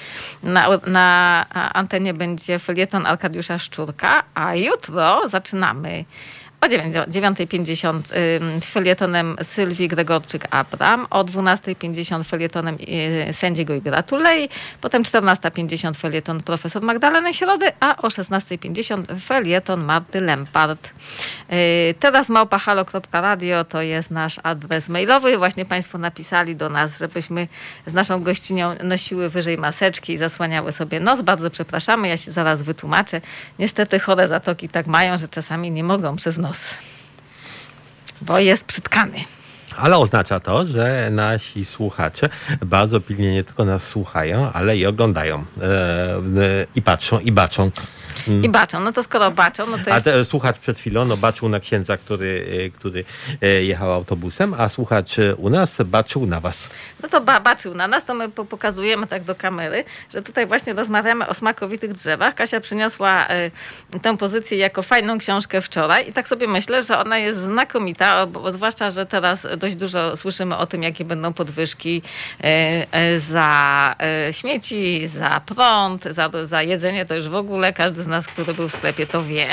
[0.43, 6.05] na, na antenie będzie felieton Arkadiusza Szczurka, a jutro zaczynamy
[6.61, 8.01] o 9.50
[8.41, 12.77] ym, felietonem Sylwii Gregorczyk-Abram, o 12.50 felietonem
[13.29, 14.49] y, sędziego Igora Tulei,
[14.81, 20.89] potem 14.50 felieton profesor Magdaleny Środy, a o 16.50 felieton Marty Lempart.
[21.51, 25.37] Y, Teraz małpahalo.radio to jest nasz adres mailowy.
[25.37, 27.47] Właśnie Państwo napisali do nas, żebyśmy
[27.85, 31.21] z naszą gościnią nosiły wyżej maseczki i zasłaniały sobie nos.
[31.21, 33.21] Bardzo przepraszamy, ja się zaraz wytłumaczę.
[33.59, 36.48] Niestety chore zatoki tak mają, że czasami nie mogą przez nos,
[38.21, 39.19] bo jest przytkany.
[39.77, 42.29] Ale oznacza to, że nasi słuchacze
[42.65, 45.45] bardzo pilnie nie tylko nas słuchają, ale i oglądają.
[45.61, 47.71] E, I patrzą, i baczą.
[48.43, 48.79] I baczą.
[48.79, 50.05] No to skoro baczą, no to A jest...
[50.05, 53.05] te, słuchacz przed chwilą no, baczył na księdza, który, e, który
[53.41, 56.69] e, jechał autobusem, a słuchacz e, u nas baczył na was.
[57.03, 60.45] No to ba, baczył na nas, to my po- pokazujemy tak do kamery, że tutaj
[60.47, 62.35] właśnie rozmawiamy o smakowitych drzewach.
[62.35, 63.27] Kasia przyniosła
[63.95, 68.25] y, tę pozycję jako fajną książkę wczoraj i tak sobie myślę, że ona jest znakomita,
[68.25, 72.01] bo, zwłaszcza, że teraz dość dużo słyszymy o tym, jakie będą podwyżki
[72.43, 72.47] y,
[73.15, 73.95] y, za
[74.31, 78.69] śmieci, za prąd, za, za jedzenie, to już w ogóle każdy z nas, który był
[78.69, 79.47] w sklepie, to wie.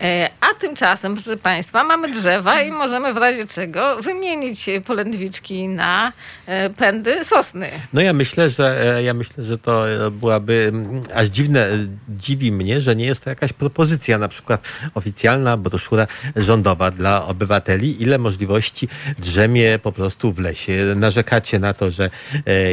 [0.00, 6.12] E, A tymczasem, proszę Państwa, mamy drzewa i możemy w razie czego wymienić polędwiczki na
[6.46, 7.70] e, pędy sosny.
[7.92, 10.72] No ja myślę, że e, ja myślę, że to byłaby
[11.14, 11.68] aż dziwne,
[12.08, 14.60] dziwi mnie, że nie jest to jakaś propozycja, na przykład
[14.94, 18.88] oficjalna broszura rządowa dla obywateli, ile możliwości
[19.18, 20.94] drzemie po prostu w lesie.
[20.96, 22.10] Narzekacie na to, że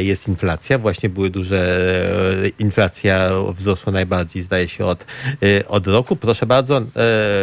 [0.02, 1.78] jest inflacja, właśnie były duże,
[2.58, 4.95] inflacja wzrosła najbardziej, zdaje się, od,
[5.42, 6.16] e, od roku.
[6.16, 6.82] Proszę bardzo, e,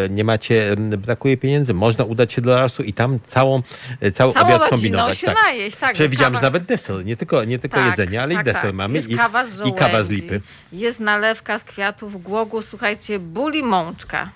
[0.09, 3.61] nie macie, brakuje pieniędzy, można udać się do lasu i tam całą,
[4.01, 5.17] e, cały Całą obiad kombinować.
[5.17, 5.77] się najeść.
[5.77, 8.93] Tak, Przewidziałem, kawa- że nawet deser, nie tylko, nie tylko jedzenie, ale i deser mamy
[8.95, 10.41] Jest i, kawa z i kawa z lipy.
[10.71, 14.29] Jest nalewka z kwiatów głogu, słuchajcie, buli mączka.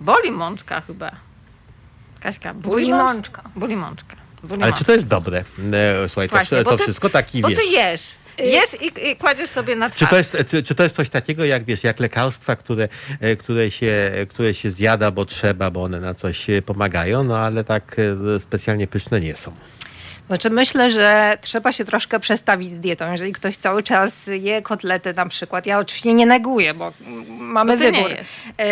[0.00, 1.10] Boli mączka chyba.
[2.20, 3.42] Kaśka, buli, Buli mączka.
[3.56, 4.16] Buli mączka.
[4.42, 4.78] Buli Ale mączka.
[4.78, 5.44] czy to jest dobre?
[6.08, 7.58] Słuchaj, to, Właśnie, to, bo ty- wszystko taki Bo wiesz.
[7.58, 8.14] ty jesz.
[8.38, 9.98] Jesz i, i kładziesz sobie na twarz.
[9.98, 12.88] Czy to, jest, czy, czy to jest coś takiego, jak wiesz, jak lekarstwa, które,
[13.20, 17.38] e, które, się, które się zjada, bo trzeba, bo one na coś e, pomagają, no
[17.38, 17.96] ale tak
[18.36, 19.52] e, specjalnie pyszne nie są.
[20.28, 23.12] Znaczy myślę, że trzeba się troszkę przestawić z dietą.
[23.12, 26.92] Jeżeli ktoś cały czas je kotlety na przykład, ja oczywiście nie neguję, bo
[27.28, 28.10] mamy Bo nie wybór.
[28.10, 28.28] jesz.
[28.58, 28.64] E,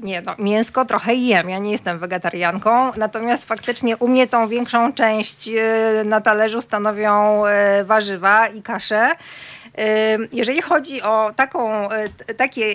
[0.00, 4.92] nie, no, mięsko trochę jem, ja nie jestem wegetarianką, natomiast faktycznie u mnie tą większą
[4.92, 9.10] część e, na talerzu stanowią e, warzywa i kasze.
[9.78, 11.88] E, Jeżeli chodzi o taką,
[12.36, 12.74] takie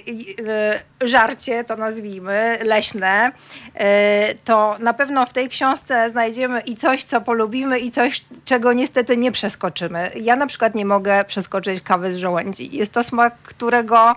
[1.08, 3.32] żarcie, to nazwijmy, leśne,
[3.76, 8.74] e, to na pewno w tej książce znajdziemy i coś, co polubimy i coś, czego
[8.74, 10.12] niestety nie przeskoczymy.
[10.22, 12.78] Ja na przykład nie mogę przeskoczyć kawy z żołędzi.
[12.78, 14.16] Jest to smak, którego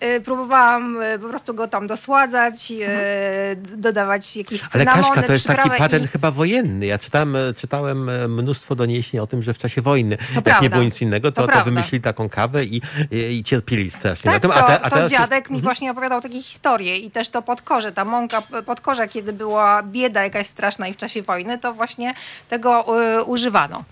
[0.00, 2.76] e, próbowałam e, po prostu go tam dosładzać, e,
[3.56, 6.86] d- dodawać jakieś Ale cynamony, Kaśka, to jest taki patent i- chyba wojenny.
[6.86, 10.42] Ja czytałem, e, czytałem e, mnóstwo doniesień o tym, że w czasie wojny, jak nie
[10.42, 10.68] prawda.
[10.68, 14.32] było nic innego, to, To to, wymyślili taką kawę i, i, i cierpieli strasznie.
[14.32, 14.50] Tak, na tym.
[14.50, 17.42] to, a, te, a to dziadek jest, mi właśnie opowiadał takie historie i też to
[17.42, 22.14] podkorze, ta mąka podkorza, kiedy była bieda jakaś straszna i w czasie wojny, to właśnie
[22.48, 22.84] tego
[23.18, 23.84] y, używano.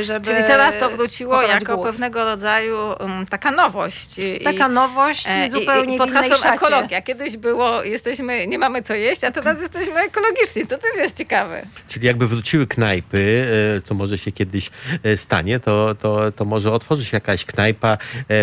[0.00, 1.86] Y, Żeby Czyli teraz to wróciło jako głód.
[1.86, 4.18] pewnego rodzaju um, taka nowość.
[4.18, 6.54] I- Taka nowość e, i- zupełnie i pod w innej hasłem szacie.
[6.54, 7.02] ekologia.
[7.02, 10.66] Kiedyś było, jesteśmy, nie mamy co jeść, a teraz jesteśmy ekologiczni.
[10.66, 11.66] To też jest ciekawe.
[11.88, 13.46] Czyli jakby wróciły knajpy,
[13.78, 14.70] e, co może się kiedyś
[15.04, 17.98] e, stanie, to, to, to może otworzy się jakaś knajpa,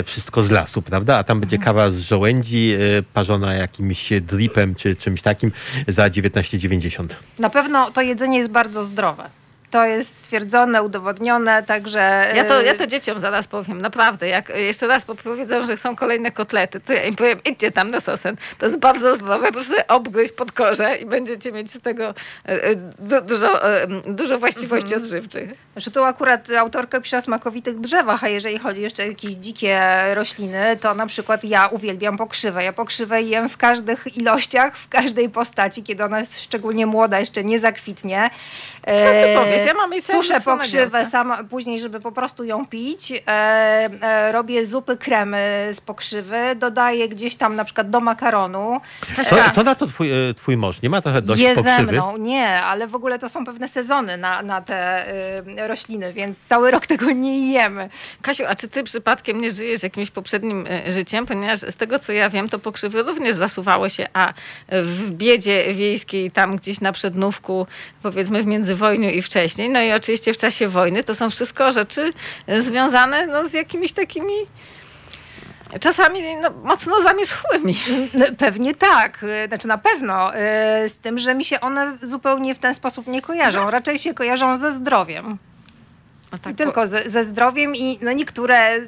[0.05, 1.17] wszystko z lasu, prawda?
[1.17, 1.75] A tam będzie Mhm.
[1.75, 2.75] kawa z żołędzi,
[3.13, 5.51] parzona jakimś dripem czy czymś takim
[5.87, 7.05] za 19,90.
[7.39, 9.29] Na pewno to jedzenie jest bardzo zdrowe.
[9.71, 12.31] To jest stwierdzone, udowodnione, także...
[12.35, 14.27] Ja to, y, ja to dzieciom zaraz powiem, naprawdę.
[14.27, 17.99] Jak jeszcze raz powiedzą, że chcą kolejne kotlety, to ja im powiem, idźcie tam na
[17.99, 18.35] sosen.
[18.57, 22.13] To jest bardzo zdrowe, proszę obgryźć pod korze i będziecie mieć z tego e,
[22.45, 25.49] e, du, dużo, e, dużo właściwości odżywczych.
[25.75, 29.79] Że tu akurat autorka pisze o smakowitych drzewach, a jeżeli chodzi jeszcze o jakieś dzikie
[30.13, 32.63] rośliny, to na przykład ja uwielbiam pokrzywę.
[32.63, 37.43] Ja pokrzywę jem w każdych ilościach, w każdej postaci, kiedy ona jest szczególnie młoda, jeszcze
[37.43, 38.29] nie zakwitnie.
[38.85, 39.60] Co ty powiesz?
[39.65, 43.11] Ja mam Suszę pokrzywę sama później, żeby po prostu ją pić.
[43.11, 48.81] E, e, robię zupy kremy z pokrzywy, dodaję gdzieś tam na przykład do makaronu.
[49.23, 50.81] Co, co na to twój, e, twój mąż?
[50.81, 51.91] Nie ma trochę dość Je ze pokrzywy?
[51.91, 55.07] mną, nie, ale w ogóle to są pewne sezony na, na te
[55.47, 57.89] y, rośliny, więc cały rok tego nie jemy.
[58.21, 61.25] Kasiu, a czy ty przypadkiem nie żyjesz jakimś poprzednim e, życiem?
[61.25, 64.33] Ponieważ z tego, co ja wiem, to pokrzywy również zasuwały się, a
[64.69, 67.67] w biedzie wiejskiej, tam gdzieś na przednówku,
[68.01, 72.13] powiedzmy w międzywojniu i wcześniej, no i oczywiście w czasie wojny, to są wszystko rzeczy
[72.47, 74.33] e, związane no, z jakimiś takimi
[75.79, 77.75] czasami no, mocno zamierzchłymi.
[78.37, 82.59] Pewnie tak, y, znaczy na pewno, y, z tym, że mi się one zupełnie w
[82.59, 83.69] ten sposób nie kojarzą.
[83.69, 85.37] Raczej się kojarzą ze zdrowiem.
[86.31, 88.81] No tak, tylko ze, ze zdrowiem i no niektóre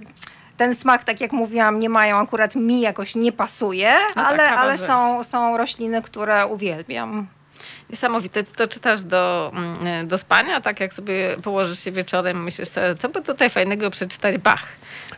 [0.57, 4.49] ten smak, tak jak mówiłam, nie mają, akurat mi jakoś nie pasuje, No tak, ale,
[4.49, 7.27] ale są, są rośliny, które uwielbiam.
[7.93, 8.43] Niesamowite.
[8.43, 12.95] Ty to czytasz do, mm, do spania, tak jak sobie położysz się wieczorem, myślisz sobie,
[12.95, 14.37] co by tutaj fajnego przeczytać?
[14.37, 14.67] Bach.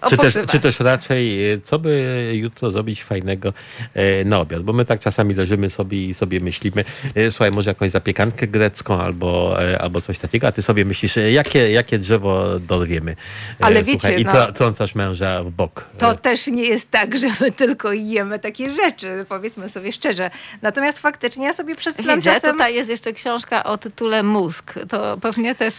[0.09, 3.53] Czy też, czy też raczej, e, co by jutro zrobić fajnego
[3.93, 4.63] e, na obiad?
[4.63, 9.01] Bo my tak czasami leżymy sobie i sobie myślimy, e, słuchaj, może jakąś zapiekankę grecką
[9.01, 13.15] albo, albo coś takiego, a ty sobie myślisz, jakie, jakie drzewo dorwiemy.
[13.59, 15.85] Ale wiecie, I no- trącasz męża w bok.
[15.97, 20.31] To też nie jest tak, że my tylko jemy takie rzeczy, powiedzmy sobie szczerze.
[20.61, 22.51] Natomiast faktycznie ja sobie przedstawiam Widzę, czasem...
[22.51, 24.73] tutaj jest jeszcze książka o tytule Mózg.
[24.89, 25.73] To pewnie też...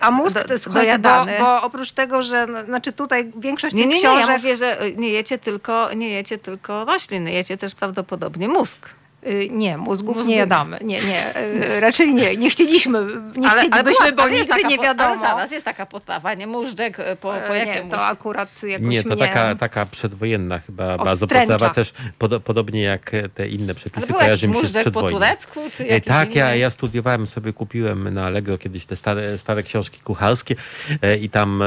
[0.00, 3.74] A mózg Do- to jest, słuchajcie, bo, bo oprócz tego, że no, znaczy tutaj większość
[3.74, 4.28] Nie, nie, nie, książek...
[4.28, 8.88] ja mówię, że nie jecie tylko, nie jecie tylko rośliny, jecie też prawdopodobnie mózg.
[9.22, 10.78] Yy, nie, mózgów Mózgu nie jadamy.
[10.84, 11.34] Nie, nie,
[11.68, 12.36] yy, raczej nie.
[12.36, 13.06] Nie chcieliśmy,
[13.36, 15.20] nie chcielibyśmy, była- bo ale jest nigdy taka nie po- Ale wiadomo.
[15.26, 16.46] zaraz, jest taka potrawa, nie?
[16.46, 17.84] Móżdżek e, po, po jakiemu?
[17.84, 19.18] nie, to akurat jakoś Nie, to mnie...
[19.18, 21.52] taka, taka przedwojenna chyba bardzo wstręcza.
[21.52, 24.90] potrawa też, podo, podobnie jak te inne Ale przepisy jakiś kojarzy mi się z móżdżek
[24.90, 25.60] po turecku?
[25.72, 26.58] Czy E, jakiś Tak, ja, inny?
[26.58, 30.54] ja studiowałem sobie, kupiłem na Allegro kiedyś te stare, stare książki kucharskie
[31.02, 31.66] e, i tam e,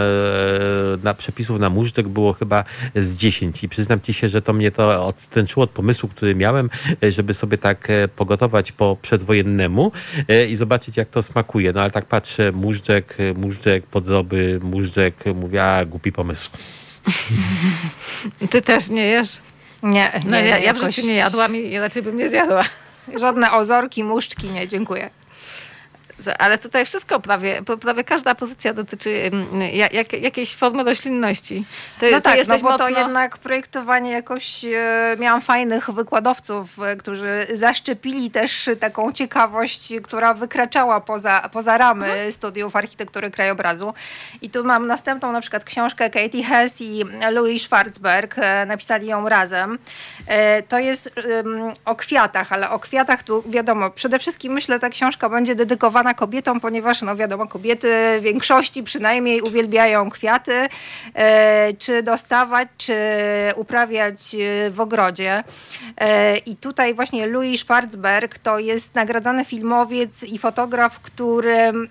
[1.03, 2.63] na przepisów na móżdżek było chyba
[2.95, 6.69] z 10 i przyznam ci się, że to mnie to odstręczyło od pomysłu, który miałem,
[7.03, 9.91] e, żeby sobie tak e, pogotować po przedwojennemu
[10.27, 11.73] e, i zobaczyć jak to smakuje.
[11.73, 16.49] No ale tak patrzę, móżdżek, e, móżdżek, podroby, móżdżek, mówię, a głupi pomysł.
[18.51, 19.38] Ty też nie jesz?
[19.84, 22.63] Nie, No nie, ja, ja w jakoś- życiu nie jadłam i raczej bym nie zjadła.
[23.19, 25.10] Żadne ozorki, muszczki, nie, dziękuję.
[26.39, 31.65] Ale tutaj wszystko prawie, prawie każda pozycja dotyczy mm, ja- jak, jakiejś formy roślinności.
[31.99, 32.78] Ty, No tak, no bo mocno...
[32.78, 40.34] to jednak projektowanie jakoś e, miałam fajnych wykładowców, e, którzy zaszczepili też taką ciekawość, która
[40.34, 42.32] wykraczała poza, poza ramy Mhm.
[42.32, 43.93] studiów architektury krajobrazu.
[44.41, 49.30] I tu mam następną na przykład książkę Katie Hess i Louis Schwarzberg, e, napisali ją
[49.30, 49.80] razem.
[50.69, 51.15] To jest
[51.86, 56.59] o kwiatach, ale o kwiatach tu wiadomo, przede wszystkim myślę, ta książka będzie dedykowana kobietom,
[56.59, 57.87] ponieważ no wiadomo, kobiety
[58.19, 60.67] w większości przynajmniej uwielbiają kwiaty,
[61.13, 62.95] e, czy dostawać, czy
[63.55, 65.43] uprawiać e, w ogrodzie.
[65.97, 71.85] E, I tutaj właśnie Louis Schwarzberg to jest nagradzany filmowiec i fotograf, który mm,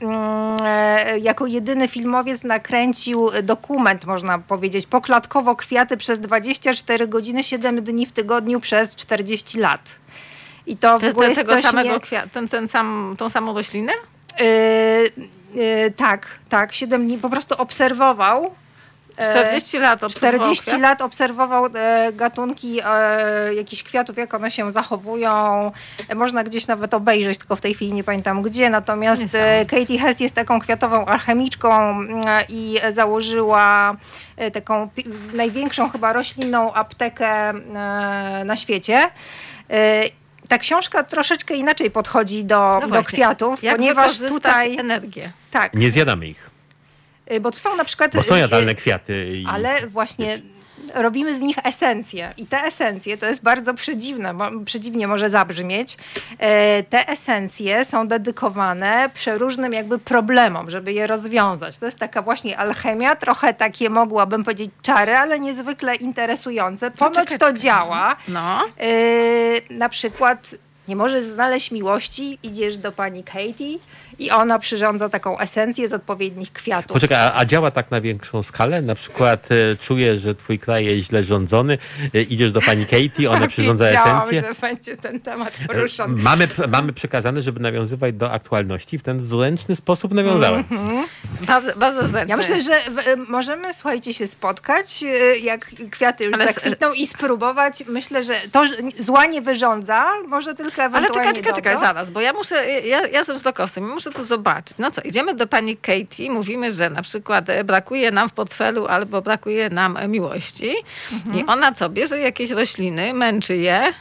[1.20, 8.12] jako jedyny filmowiec nakręcił dokument, można powiedzieć, poklatkowo kwiaty przez 24 godziny, 7 dni w
[8.12, 10.04] tygodniu przez 40 lat.
[10.66, 11.98] I to w Te, ogóle te, jest tego samego nie...
[12.00, 13.92] kwia- ten, ten sam, tą samą roślinę?
[14.40, 14.46] Yy,
[15.62, 18.55] yy, tak, tak, 7 dni po prostu obserwował
[19.16, 20.81] E, 40 lat obserwował 40 kwiat?
[20.81, 25.72] lat obserwował e, gatunki e, jakichś kwiatów, jak one się zachowują.
[26.09, 28.70] E, Można gdzieś nawet obejrzeć, tylko w tej chwili nie pamiętam gdzie.
[28.70, 29.66] Natomiast e.
[29.66, 33.96] Katie Hess jest taką kwiatową alchemiczką mm, i założyła
[34.37, 34.88] e, taką
[35.35, 39.11] największą chyba roślinną aptekę e, na świecie.
[40.48, 45.33] Ta książka troszeczkę inaczej podchodzi do, No do kwiatów, Jak ponieważ tutaj energię.
[45.50, 46.50] tak, Nie zjadamy ich,
[47.33, 49.37] y, bo tu są na przykład bo są y, jadalne kwiaty.
[49.37, 49.46] I...
[49.48, 50.40] ale właśnie
[50.94, 55.97] robimy z nich esencje i te esencje to jest bardzo przedziwne, mo- przedziwnie może zabrzmieć.
[56.38, 61.79] E, Te esencje są dedykowane przeróżnym jakby problemom, żeby je rozwiązać.
[61.79, 66.90] To jest taka właśnie alchemia, trochę takie mogłabym powiedzieć czary, ale niezwykle interesujące.
[66.90, 68.16] Ponoć czekaj, to działa.
[68.29, 68.61] No.
[68.81, 68.88] E,
[69.70, 70.55] Na przykład
[70.88, 73.79] nie możesz znaleźć miłości, idziesz do pani Katie
[74.18, 76.92] i ona przyrządza taką esencję z odpowiednich kwiatów.
[76.92, 78.83] Poczekaj, a, a działa tak na większą skalę?
[78.83, 81.79] Na przykład e, czujesz, że twój kraj jest źle rządzony,
[82.14, 84.40] e, idziesz do pani Katie, ona przyrządza Wiedziałam, esencję.
[84.40, 86.22] że będzie ten temat E, poruszony.
[86.22, 88.98] Mamy, mamy przekazane, żeby nawiązywać do aktualności.
[88.98, 90.64] W ten zręczny sposób nawiązałem.
[91.40, 92.31] Bardzo, bardzo zręczne.
[92.31, 96.92] Ja myślę, że w, y, możemy, słuchajcie, się spotkać, y, jak kwiaty już Ale zakwitną
[96.92, 97.85] i spróbować.
[97.87, 101.88] Myślę, że to że zła nie wyrządza, może tylko Ale ewentualnie czekaj, czekaj, czekaj, dobro.
[101.88, 104.79] zaraz, bo ja muszę, ja, ja jestem stokowcem, muszę to zobaczyć.
[104.79, 108.87] No co, idziemy do pani Katie, mówimy, że na przykład e, brakuje nam w portfelu
[108.87, 110.75] albo brakuje nam e, miłości
[111.12, 111.37] Mhm.
[111.38, 113.93] i ona co, bierze jakieś rośliny, męczy je,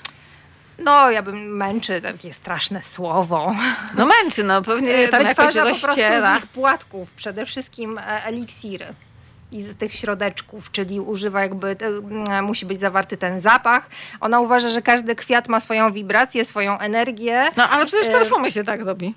[0.80, 3.56] No, ja bym męczy takie straszne słowo.
[3.98, 8.24] no męczy, no pewnie tam jakoś Wytwarza po prostu z ich płatków przede wszystkim e,
[8.26, 8.86] eliksiry.
[9.54, 11.86] I z tych środeczków, czyli używa jakby, e,
[12.38, 13.90] m, musi być zawarty ten zapach.
[14.22, 17.44] Ona uważa, że każdy kwiat ma swoją wibrację, swoją energię.
[17.58, 19.14] No ale przecież E, perfumy się tak robi.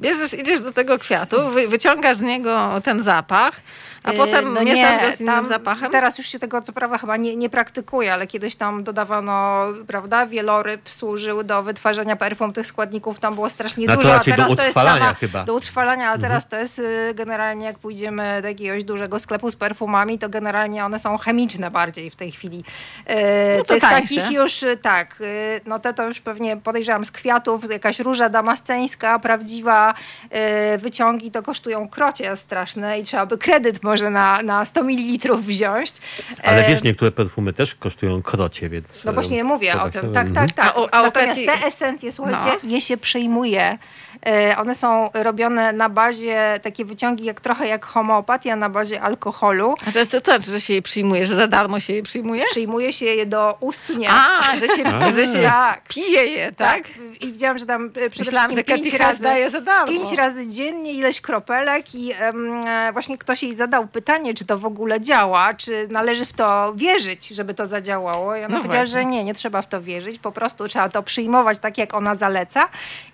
[0.00, 3.60] Bierzesz, idziesz do tego kwiatu, wy, wyciągasz z niego ten zapach,
[4.02, 5.90] a Yy, potem no mieszasz nie, go z innym tam zapachem.
[5.92, 10.26] Teraz już się tego co prawda chyba nie, nie praktykuje, ale kiedyś tam dodawano, prawda,
[10.26, 14.46] wieloryb służył do wytwarzania perfum, tych składników tam było strasznie No to dużo, a teraz
[14.46, 15.44] to jest utrwalania sama, chyba.
[15.44, 19.56] do utrwalania, ale teraz to jest y, generalnie jak pójdziemy do jakiegoś dużego sklepu z
[19.56, 22.58] perfumami, to generalnie one są chemiczne bardziej w tej chwili.
[23.10, 23.14] Y,
[23.58, 24.00] No to tych tańsze.
[24.14, 25.16] takich już, y, tak,
[25.66, 29.94] no te to już pewnie podejrzewam z kwiatów, jakaś róża damasceńska, prawdziwa,
[30.78, 35.92] wyciągi to kosztują krocie straszne i trzeba by kredyt może na, na 100 ml wziąć.
[36.42, 38.86] Ale E, wiesz, niektóre perfumy też kosztują krocie, więc...
[39.04, 40.12] no właśnie mówię to o tak tym.
[40.12, 40.74] Tak, tak, tak.
[40.76, 42.70] A a Natomiast te esencje, słuchajcie, No.
[42.70, 43.78] je się przyjmuje.
[44.26, 49.74] E, One są robione na bazie, takie wyciągi jak trochę jak homeopatia na bazie alkoholu.
[49.88, 52.44] A to jest to, to, że się jej przyjmuje, że za darmo się jej przyjmuje?
[52.50, 54.08] Przyjmuje się je do ustnie.
[54.10, 55.10] A, że się, A.
[55.10, 55.82] że się Tak.
[55.88, 56.82] pije je, tak?
[57.20, 59.86] I widziałam, że tam e, przede Myślałam, że pięć razy, daje za darmo.
[59.92, 62.32] pięć razy dziennie ileś kropelek i e,
[62.92, 67.28] właśnie ktoś jej zadał pytanie, czy to w ogóle działa, czy należy w to wierzyć,
[67.28, 68.36] żeby to zadziałało.
[68.36, 68.92] I ona No powiedziała, właśnie.
[69.00, 72.14] że nie, nie trzeba w to wierzyć, po prostu trzeba to przyjmować tak, jak ona
[72.14, 72.68] zaleca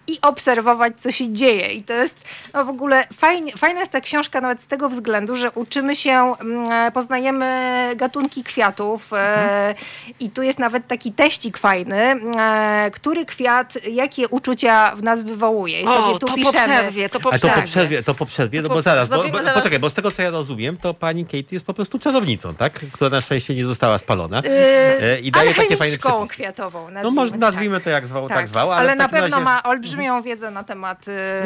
[0.06, 1.72] i obserwować, co się dzieje.
[1.72, 2.20] I to jest
[2.54, 6.34] no w ogóle fajnie, fajna jest ta książka nawet z tego względu, że uczymy się,
[6.40, 9.74] mm, e, poznajemy gatunki kwiatów e,
[10.20, 15.80] i tu jest nawet taki teścik fajny, e, który kwiat, jakie uczucia w nas wywołuje.
[15.80, 16.58] I sobie O, tu to po piszemy.
[16.58, 17.68] przerwie, to po A to po przerwie.
[17.68, 19.94] przerwie, to po przerwie, no bo po- zaraz, bo, zrobimy bo, zaraz- poczekaj, bo z
[19.94, 22.72] tego co ja rozumiem, to pani Katie jest po prostu czarownicą, tak?
[22.92, 24.42] Która na szczęście nie została spalona.
[24.44, 26.88] Yy, I daje takie fajne kwiatową.
[27.02, 27.40] No może tak.
[27.40, 29.44] nazwijmy to jak zwał, tak, zwał, ale, ale na pewno razie...
[29.44, 30.83] ma olbrzymią wiedzę na temat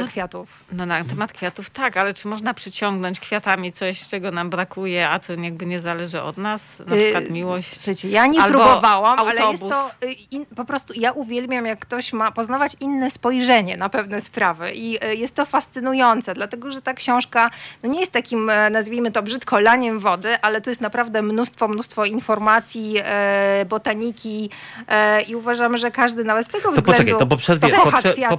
[0.04, 0.64] y, kwiatów.
[0.72, 5.18] No na temat kwiatów tak, ale czy można przyciągnąć kwiatami coś, czego nam brakuje, a
[5.18, 6.62] co jakby nie zależy od nas?
[6.86, 7.76] Na Yy, przykład miłość.
[7.76, 9.68] Słuchajcie, ja nie Albo próbowałam, ale jest autobus.
[10.00, 14.20] to y, in, po prostu, ja uwielbiam, jak ktoś ma poznawać inne spojrzenie na pewne
[14.20, 17.50] sprawy i y, jest to fascynujące, dlatego, że ta książka
[17.82, 21.68] no nie jest takim, e, nazwijmy to brzydko, laniem wody, ale tu jest naprawdę mnóstwo,
[21.68, 24.50] mnóstwo informacji, e, botaniki
[24.88, 27.90] e, i uważamy, że każdy nawet z tego To względu poczekaj, to po przerwie, kocha
[27.90, 28.36] po, prze, kwiaty.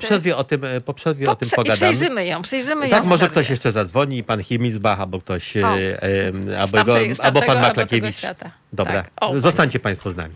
[0.89, 1.93] Po przerwie o tym, po o I pogadamy.
[1.93, 2.91] przejrzymy ją, przejrzymy ją.
[2.91, 5.77] Tak, w może ktoś jeszcze zadzwoni, pan Himilsbach, albo ktoś, O.
[5.77, 8.21] e, albo, tamtej- z albo pan Maklakiewicz.
[8.73, 9.11] Dobra, Tak.
[9.21, 10.35] O, zostańcie państwo z nami.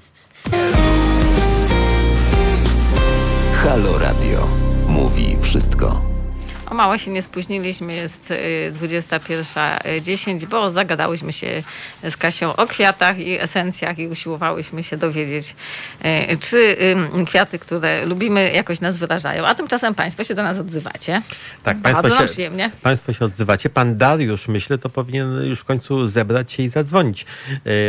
[3.64, 4.48] Halo Radio.
[4.88, 6.13] Mówi wszystko.
[6.74, 11.64] O mało się nie spóźniliśmy, jest y, 21.10, bo zagadałyśmy się
[12.10, 15.56] z Kasią o kwiatach i esencjach i usiłowałyśmy się dowiedzieć,
[16.32, 16.58] y, czy
[17.22, 19.46] y, kwiaty, które lubimy, jakoś nas wyrażają.
[19.46, 21.22] A tymczasem Państwo się do nas odzywacie.
[21.64, 22.72] Tak, Bardzo państwo się, przyjemnie.
[22.82, 23.70] państwo się odzywacie.
[23.70, 27.26] Pan Dariusz, myślę, to powinien już w końcu zebrać się i zadzwonić,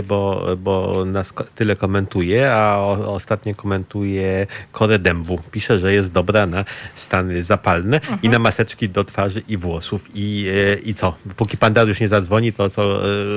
[0.09, 5.38] bo, bo nas tyle komentuje, a o, ostatnio komentuje korę dębu.
[5.51, 6.64] Pisze, że jest dobra na
[6.97, 11.14] stany zapalne i na maseczki maseczki do twarzy i włosów i, e, i co?
[11.37, 12.83] Póki pan Dariusz nie zadzwoni, to co,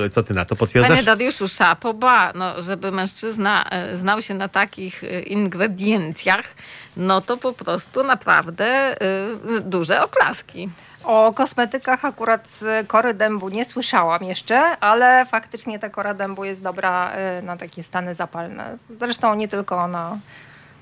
[0.05, 0.91] e, co ty na to potwierdzasz?
[0.91, 6.45] Panie Dariuszu, szapoba, no, żeby mężczyzna e, znał się na takich e, ingrediencjach,
[6.97, 10.69] no to po prostu naprawdę e, duże oklaski.
[11.03, 16.61] O kosmetykach akurat z kory dębu nie słyszałam jeszcze, ale faktycznie ta kora dębu jest
[16.61, 17.13] dobra
[17.43, 18.77] na takie stany zapalne.
[18.99, 20.17] Zresztą nie tylko na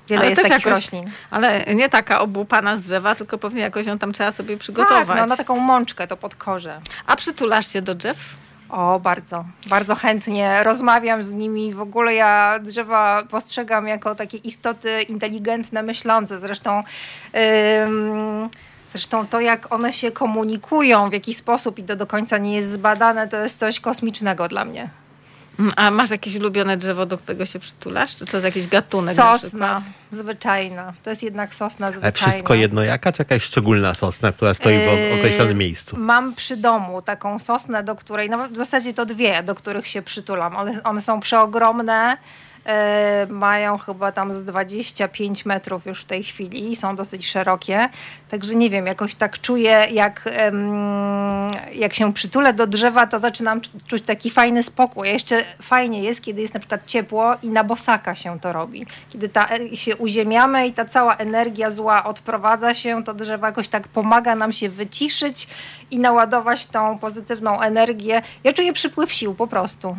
[0.08, 1.10] wiele Ale jest też takich jakoś- roślin.
[1.30, 5.06] Ale nie taka obłupana z drzewa, tylko pewnie jakoś ją tam trzeba sobie przygotować.
[5.06, 6.80] Tak, no, na taką mączkę to pod korze.
[7.06, 8.16] A przytulasz się do drzew?
[8.68, 11.74] O, bardzo, bardzo chętnie rozmawiam z nimi.
[11.74, 16.38] W ogóle ja drzewa postrzegam jako takie istoty inteligentne, myślące.
[16.38, 16.82] Zresztą,
[17.84, 18.48] ym,
[18.92, 22.70] zresztą to, jak one się komunikują, w jaki sposób i to do końca nie jest
[22.72, 24.88] zbadane, to jest coś kosmicznego dla mnie.
[25.58, 28.16] Mm, A masz jakieś ulubione drzewo, do którego się przytulasz?
[28.16, 29.16] Czy to jest jakiś gatunek?
[29.16, 29.82] na Sosna,
[30.12, 30.92] zwyczajna.
[31.02, 32.32] To jest jednak sosna Ale zwyczajna.
[32.32, 35.96] wszystko jedno jaka, czy jakaś szczególna sosna, która stoi w Yy, określonym miejscu?
[35.98, 40.02] Mam przy domu taką sosnę, do której, no w zasadzie to dwie, do których się
[40.02, 40.56] przytulam.
[40.56, 42.16] One, one są przeogromne,
[43.28, 47.88] mają chyba tam z 25 metrów już w tej chwili, są dosyć szerokie.
[48.28, 50.24] Także nie wiem, jakoś tak czuję, jak,
[51.72, 55.08] jak się przytulę do drzewa, to zaczynam czu- czuć taki fajny spokój.
[55.08, 58.86] A jeszcze fajnie jest, kiedy jest na przykład ciepło i na bosaka się to robi.
[59.10, 63.68] Kiedy ta, e, się uziemiamy i ta cała energia zła odprowadza się, to drzewo jakoś
[63.68, 65.48] tak pomaga nam się wyciszyć
[65.90, 68.22] i naładować tą pozytywną energię.
[68.44, 69.96] Ja czuję przypływ sił po prostu.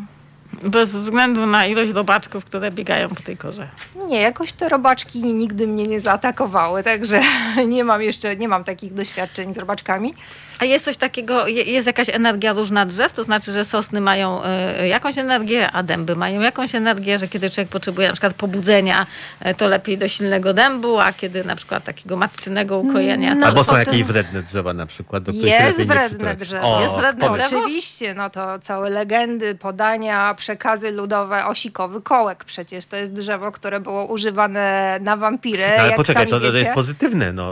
[0.63, 3.67] Bez względu na ilość robaczków, które biegają po tej korze.
[4.07, 7.21] Nie, jakoś te robaczki nigdy mnie nie zaatakowały, także
[7.67, 10.13] nie mam jeszcze, nie mam takich doświadczeń z robaczkami.
[10.59, 14.43] A jest coś takiego, je- jest jakaś energia różna drzew, to znaczy, że sosny mają
[14.43, 19.05] e, jakąś energię, a dęby mają jakąś energię, że kiedy człowiek potrzebuje na przykład pobudzenia,
[19.39, 23.47] e, to lepiej do silnego dębu, a kiedy na przykład takiego matczynego ukojenia, No, to
[23.47, 26.77] Albo są potem- jakieś wredne drzewa na przykład, do których Jest wredne drzewo.
[26.77, 27.47] O, Jest wredne powiedz.
[27.47, 27.63] drzewo?
[27.63, 32.85] Oczywiście, no to całe legendy, podania, przekazy ludowe, osikowy kołek przecież.
[32.85, 35.63] To jest drzewo, które było używane na wampiry.
[35.67, 37.51] No, ale jak poczekaj, sami to, to jest pozytywne, no,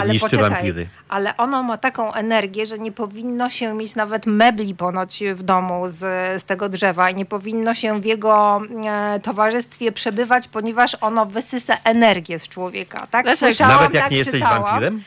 [0.00, 0.86] Ale niszczy poczekaj, wampiry.
[1.08, 5.82] Ale ono ma taką energię, że nie powinno się mieć nawet mebli ponoć w domu
[5.88, 5.98] z,
[6.42, 11.76] z tego drzewa i nie powinno się w jego e, towarzystwie przebywać, ponieważ ono wysysa
[11.84, 13.06] energię z człowieka.
[13.10, 13.46] Tak Dlaczego?
[13.46, 14.62] słyszałam, Nawet jak tak nie jesteś czytałam.
[14.62, 15.02] wampirem?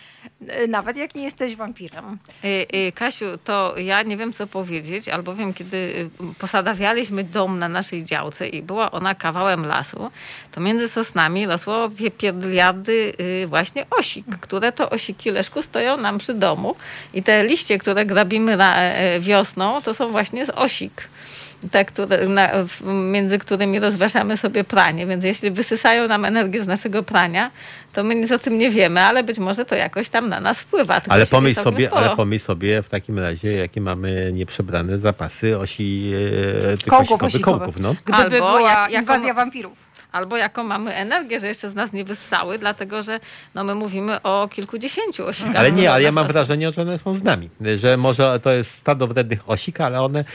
[0.47, 2.17] E, Nawet jak nie jesteś wampirem.
[2.43, 6.09] Y, y, Kasiu, to ja nie wiem, co powiedzieć, albowiem kiedy
[6.39, 10.11] posadawialiśmy dom na naszej działce i była ona kawałem lasu,
[10.51, 13.13] to między sosnami rosło wie- pierdyliardy
[13.43, 16.75] y, właśnie osik, które to osiki, Leszku, stoją nam przy domu
[17.13, 21.09] i te liście, które grabimy e, wiosną, to są właśnie z osik.
[21.71, 22.81] Te, które, na, w-
[23.11, 27.51] między którymi rozważamy sobie pranie, więc jeśli wysysają nam energię z naszego prania,
[27.93, 30.59] to my nic o tym nie wiemy, ale być może to jakoś tam na nas
[30.59, 31.01] wpływa.
[31.01, 32.01] Tylko Ale pomyśl, sobie, sporo.
[32.05, 36.11] ale pomyśl sobie w takim razie, jakie mamy nieprzebrane zapasy osi
[36.85, 37.79] e, Kołków osikowych kołków.
[37.81, 37.95] No.
[38.05, 39.88] Gdyby Albo była jak- inwazja wampirów.
[40.11, 43.19] Albo jaką mamy energię, że jeszcze z nas nie wyssały, dlatego że
[43.55, 45.55] no, my mówimy o kilkudziesięciu osikach.
[45.55, 47.49] Ale nie, ale ja mam wrażenie, że one są z nami.
[47.75, 50.25] Że może to jest stado wrednych osik, ale one,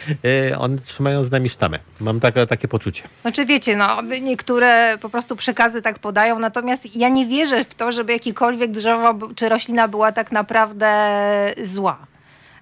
[0.50, 1.78] e, one trzymają z nami sztamę.
[2.00, 3.02] Mam takie, takie poczucie.
[3.22, 7.92] Znaczy wiecie, no, niektóre po prostu przekazy tak podają, natomiast ja nie wierzę w to,
[7.92, 10.90] żeby jakiekolwiek drzewo czy roślina była tak naprawdę
[11.62, 11.98] zła.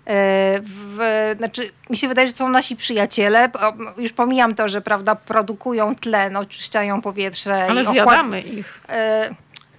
[0.07, 0.99] E, W,
[1.37, 3.51] znaczy, mi się wydaje, że są nasi przyjaciele.
[3.99, 7.65] Już pomijam to, że prawda, produkują tlen, oczyszczają powietrze.
[7.71, 8.81] Ale i zjadamy ich.
[8.89, 9.35] E,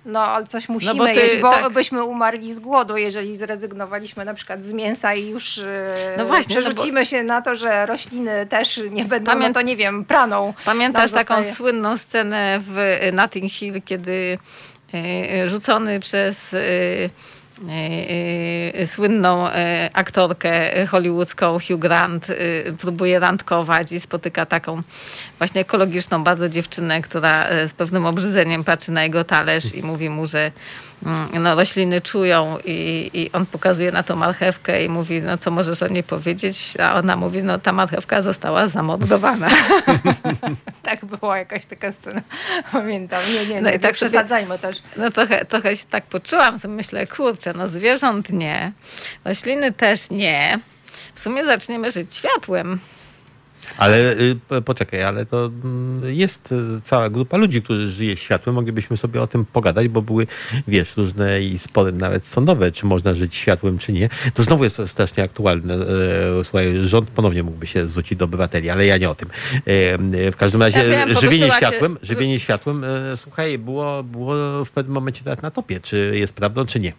[0.05, 1.73] No, ale coś musimy bo ty- jeść, bo tak.
[1.73, 6.55] byśmy umarli z głodu, jeżeli zrezygnowaliśmy na przykład z mięsa i już e, No właśnie,
[6.55, 10.05] no przerzucimy się na to, że rośliny też nie będą, Pamię- no to nie wiem,
[10.05, 10.53] praną.
[10.65, 14.37] Pamiętasz taką słynną scenę w Notting Hill, kiedy
[15.45, 16.55] rzucony przez
[18.85, 22.33] słynną e, aktorkę hollywoodzką Hugh Grant e,
[22.71, 24.81] próbuje randkować i spotyka taką
[25.37, 30.09] właśnie ekologiczną bardzo dziewczynę, która e, z pewnym obrzydzeniem patrzy na jego talerz i mówi
[30.09, 30.51] mu, że
[31.39, 35.83] no, rośliny czują i, i on pokazuje na to marchewkę i mówi, no co możesz
[35.83, 36.73] o niej powiedzieć?
[36.83, 39.49] A ona mówi, no ta marchewka została zamordowana.
[40.83, 42.21] Tak była jakaś taka scena.
[42.71, 43.21] Pamiętam.
[43.33, 44.75] Nie, nie, No nie, i tak nie sobie- przesadzajmy też.
[44.97, 48.71] No trochę, trochę się tak poczułam, sobie myślę, kurczę, no zwierząt nie,
[49.25, 50.59] rośliny też nie.
[51.15, 52.79] W sumie zaczniemy żyć światłem.
[53.77, 56.55] Ale y, po- poczekaj, ale to mm, jest y,
[56.85, 58.55] cała grupa ludzi, którzy żyje światłem.
[58.55, 60.27] Moglibyśmy sobie o tym pogadać, bo były,
[60.67, 64.09] wiesz, różne i spory nawet sądowe, czy można żyć światłem, czy nie.
[64.33, 65.73] To znowu jest strasznie aktualne.
[65.75, 69.29] E, Słuchaj, rząd ponownie mógłby się zwrócić do obywateli, ale ja nie o tym.
[69.55, 74.71] E, W każdym razie Ja wiem, żywienie się- światłem, żywienie światłem, słuchaj, było, było w
[74.71, 76.93] pewnym momencie nawet na topie, czy jest prawdą, czy nie.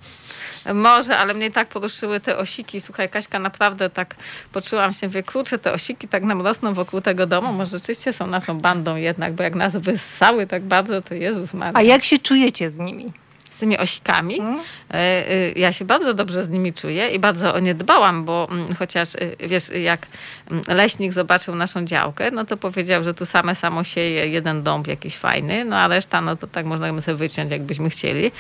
[0.74, 2.80] Może, ale mnie tak poruszyły te osiki.
[2.80, 4.14] Słuchaj, Kaśka, naprawdę tak
[4.52, 7.52] poczułam się, wie, kurczę, te osiki tak nam rosną wokół tego domu.
[7.52, 11.78] Może rzeczywiście są naszą bandą jednak, bo jak nas wyssały tak bardzo, to Jezus Maria.
[11.78, 13.12] A jak się czujecie z nimi?
[13.54, 14.40] z tymi osikami.
[14.40, 14.60] Mm.
[14.94, 18.48] E, e, Ja się bardzo dobrze z nimi czuję i bardzo o nie dbałam, bo
[18.50, 20.06] mm, chociaż e, wiesz, jak
[20.50, 24.86] mm, leśnik zobaczył naszą działkę, no to powiedział, że tu same samo sieje jeden dąb
[24.86, 28.30] jakiś fajny, no a reszta, no to tak możemy sobie wyciąć, jakbyśmy chcieli.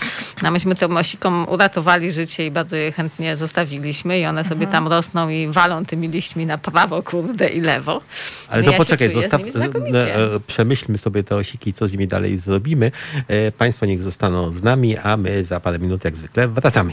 [0.42, 4.88] No myśmy tym osikom uratowali życie i bardzo je chętnie zostawiliśmy i one sobie tam
[4.88, 8.00] rosną i walą tymi liśćmi na prawo, kurde i lewo.
[8.48, 12.08] Ale No to ja poczekaj, zostaw, e, e, przemyślmy sobie te osiki, co z nimi
[12.08, 12.92] dalej zrobimy.
[13.28, 16.92] E, Państwo niech zostaną z nami, a my za parę minut jak zwykle wracamy.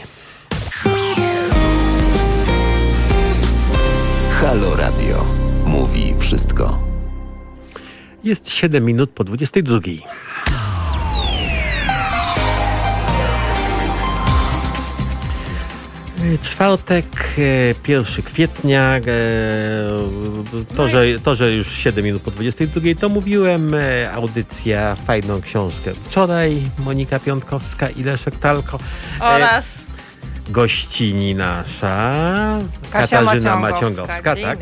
[4.40, 5.24] Halo Radio.
[5.66, 6.78] Mówi wszystko.
[8.24, 9.78] Jest 7 minut po 22.
[16.42, 17.04] Czwartek,
[17.38, 18.96] e, 1 kwietnia.
[18.96, 19.02] e,
[20.76, 23.74] To że, to, że już 7 minut po 22, to mówiłem.
[23.74, 25.92] e, Audycja, fajną książkę.
[26.04, 28.78] Wczoraj Monika Piątkowska i Leszek Talko.
[29.20, 29.64] E, Oraz
[30.48, 32.12] Gościni nasza,
[32.90, 34.12] Kasia Katarzyna Maciągowska.
[34.16, 34.22] Maciągowska.
[34.36, 34.58] Tak.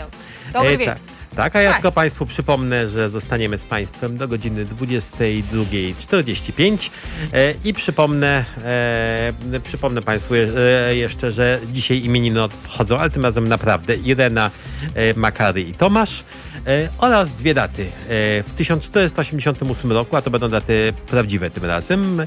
[0.52, 0.72] dobry.
[0.82, 0.98] E, tak.
[1.36, 1.76] Tak, a ja Tak.
[1.76, 6.90] tylko Państwu przypomnę, że zostaniemy z Państwem do godziny 22.45
[7.32, 13.48] e, i przypomnę, e, przypomnę Państwu e, jeszcze, że dzisiaj imieniny obchodzą, ale tym razem
[13.48, 14.50] naprawdę Irena,
[14.94, 16.24] e, Makary i Tomasz
[16.98, 17.82] oraz dwie daty.
[17.82, 17.88] E,
[18.42, 22.26] w 1488 roku, a to będą daty prawdziwe tym razem, e,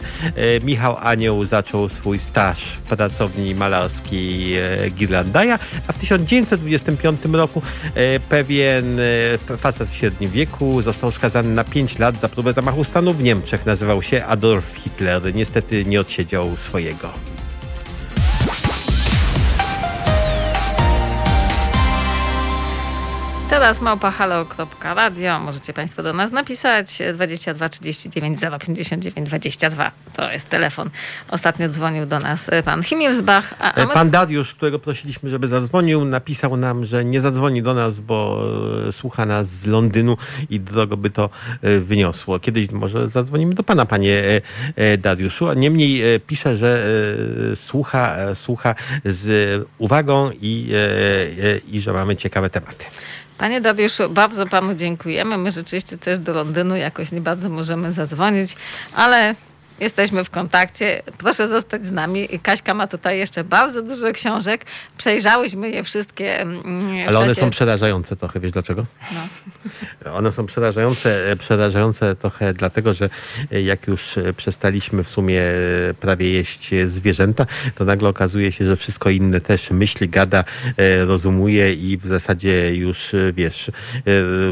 [0.63, 7.61] Michał Anioł zaczął swój staż w pracowni malarskiej e, Girlandaja, a w 1925 roku
[7.95, 12.83] e, pewien e, facet w średnim wieku został skazany na 5 lat za próbę zamachu
[12.83, 13.65] stanu w Niemczech.
[13.65, 15.35] Nazywał się Adolf Hitler.
[15.35, 17.13] Niestety nie odsiedział swojego.
[23.49, 25.39] Teraz małpahalo.radio.
[25.39, 29.91] Możecie Państwo do nas napisać 22 39 059 22.
[30.15, 30.89] To jest telefon.
[31.29, 33.53] Ostatnio dzwonił do nas e, pan Himmelsbach.
[33.59, 33.87] A, a E.
[33.87, 38.43] Pan Dariusz, którego prosiliśmy, żeby zadzwonił, napisał nam, że nie zadzwoni do nas, bo
[38.87, 40.17] e, słucha nas z Londynu
[40.49, 41.29] i drogo by to
[41.81, 42.39] wyniosło.
[42.39, 44.41] Kiedyś może zadzwonimy do pana, panie
[44.97, 45.49] Dariuszu.
[45.49, 46.87] A niemniej pisze, że
[47.55, 48.75] słucha, słucha
[49.05, 50.73] z uwagą i,
[51.71, 52.85] i że mamy ciekawe tematy.
[53.37, 55.37] Panie Dariuszu, bardzo panu dziękujemy.
[55.37, 58.55] My rzeczywiście też do Londynu jakoś nie bardzo możemy zadzwonić,
[58.95, 59.35] ale
[59.79, 61.03] jesteśmy w kontakcie.
[61.17, 62.27] Proszę zostać z nami.
[62.43, 64.65] Kaśka ma tutaj jeszcze bardzo dużo książek.
[64.97, 66.41] Przejrzałyśmy je wszystkie.
[66.41, 68.85] mm, Ale one są przerażające trochę, wiesz dlaczego?
[69.13, 69.21] No.
[70.13, 73.09] One są przerażające, e, przerażające trochę dlatego, że
[73.51, 75.41] e, jak już e, przestaliśmy w sumie
[75.99, 77.45] prawie jeść zwierzęta,
[77.75, 80.43] to nagle okazuje się, że wszystko inne też myśli, gada,
[81.05, 83.71] rozumuje i w zasadzie już, wiesz,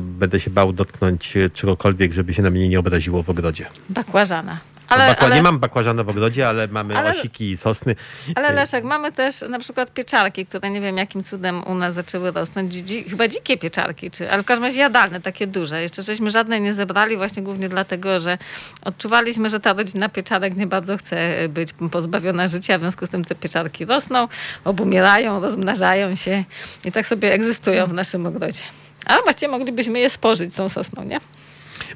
[0.01, 3.65] będę się bał dotknąć czegokolwiek, żeby się na mnie nie obraziło w ogrodzie.
[3.89, 4.70] Bakłażana.
[4.92, 7.96] Ale, Bakła, ale, Nie mam bakłażana w ogrodzie, ale mamy Ale- osiki i sosny.
[8.36, 11.94] ale E, Leszek, mamy też na przykład pieczarki, które nie wiem jakim cudem u nas
[11.94, 12.74] zaczęły rosnąć.
[12.74, 15.82] Dzi, chyba dzikie pieczarki, czy, ale w każdym razie jadalne, takie duże.
[15.82, 18.38] Jeszcze żeśmy żadnej nie zebrali właśnie głównie dlatego, że
[18.86, 23.26] odczuwaliśmy, że ta rodzina pieczarek nie bardzo chce być pozbawiona życia, w związku z tym
[23.26, 24.28] te pieczarki rosną,
[24.66, 26.44] obumierają, rozmnażają się
[26.86, 28.62] i tak sobie egzystują w naszym ogrodzie.
[29.06, 31.20] Ale właściwie moglibyśmy je spożyć z tą sosną, nie?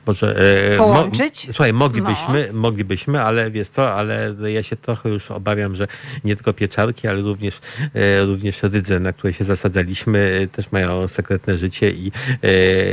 [0.08, 0.36] Może,
[0.74, 1.48] e, Połączyć?
[1.48, 5.88] Mo, słuchaj, moglibyśmy, moglibyśmy, ale wiesz co, ale ja się trochę już obawiam, że
[6.24, 7.60] nie tylko pieczarki, ale również,
[7.94, 12.12] e, również rydze, na które się zasadzaliśmy, e, też mają sekretne życie i,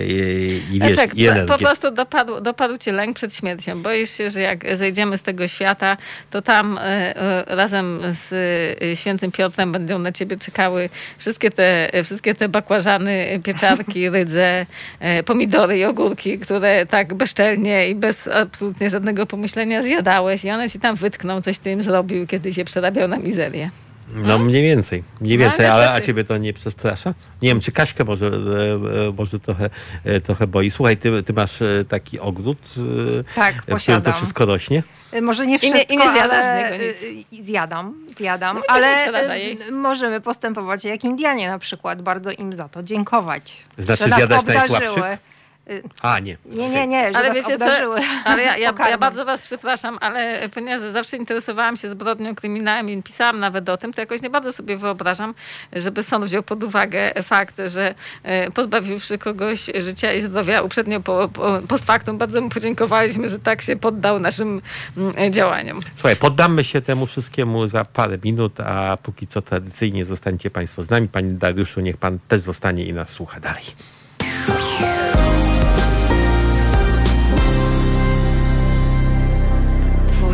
[0.09, 1.53] i, i wiesz, Leszek, i po, energię.
[1.53, 3.83] po prostu dopadł, dopadł cię lęk przed śmiercią.
[3.83, 5.97] Boisz się, że jak zejdziemy z tego świata,
[6.31, 6.79] to tam
[7.47, 10.89] razem z świętym Piotrem będą na ciebie czekały
[11.19, 14.67] wszystkie te, wszystkie te bakłażany, pieczarki, rydze,
[15.25, 20.79] pomidory i ogórki, które tak bezczelnie i bez absolutnie żadnego pomyślenia zjadałeś i one ci
[20.81, 23.71] tam wytkną, coś ty im zrobił, kiedy się przerabiał na mizerię.
[24.15, 26.07] No mniej więcej, mniej No, więcej, ale a niestety.
[26.07, 27.15] ciebie to nie przestrasza?
[27.43, 29.71] Nie wiem, czy Kaśkę może, e, e, może trochę,
[30.05, 30.71] e, trochę boi.
[30.71, 32.59] Słuchaj, ty, ty masz taki ogród,
[33.35, 34.83] Tak, w którym to wszystko rośnie?
[35.23, 36.79] Może nie I nie- wszystko, i nie zjadasz ale
[37.41, 39.07] zjadam, zjadam, No ale
[39.73, 43.57] możemy postępować jak Indianie na przykład, bardzo im za to dziękować.
[43.79, 44.55] Znaczy że obdarzyły.
[44.55, 45.32] najsłabszych?
[46.03, 46.37] A, nie.
[46.45, 49.43] Nie, nie, nie, że Ale was wiecie obdarzyły co, ale ja, ja, ja bardzo was
[49.43, 54.23] przepraszam, ale ponieważ zawsze interesowałam się zbrodnią kryminałem i pisałam nawet o tym, to jakoś
[54.23, 55.35] nie bardzo sobie wyobrażam,
[55.73, 61.29] żeby sąd wziął pod uwagę fakt, że e, pozbawiwszy kogoś życia i zdrowia uprzednio po,
[61.29, 64.63] po, post factum, bardzo mu podziękowaliśmy, że tak się poddał naszym
[64.97, 65.81] mm, działaniom.
[65.95, 70.91] Słuchaj, poddamy się temu wszystkiemu za parę minut, a póki co tradycyjnie zostańcie Państwo z
[70.91, 71.09] nami.
[71.09, 73.65] Panie Dariuszu, niech Pan też zostanie i nas słucha dalej.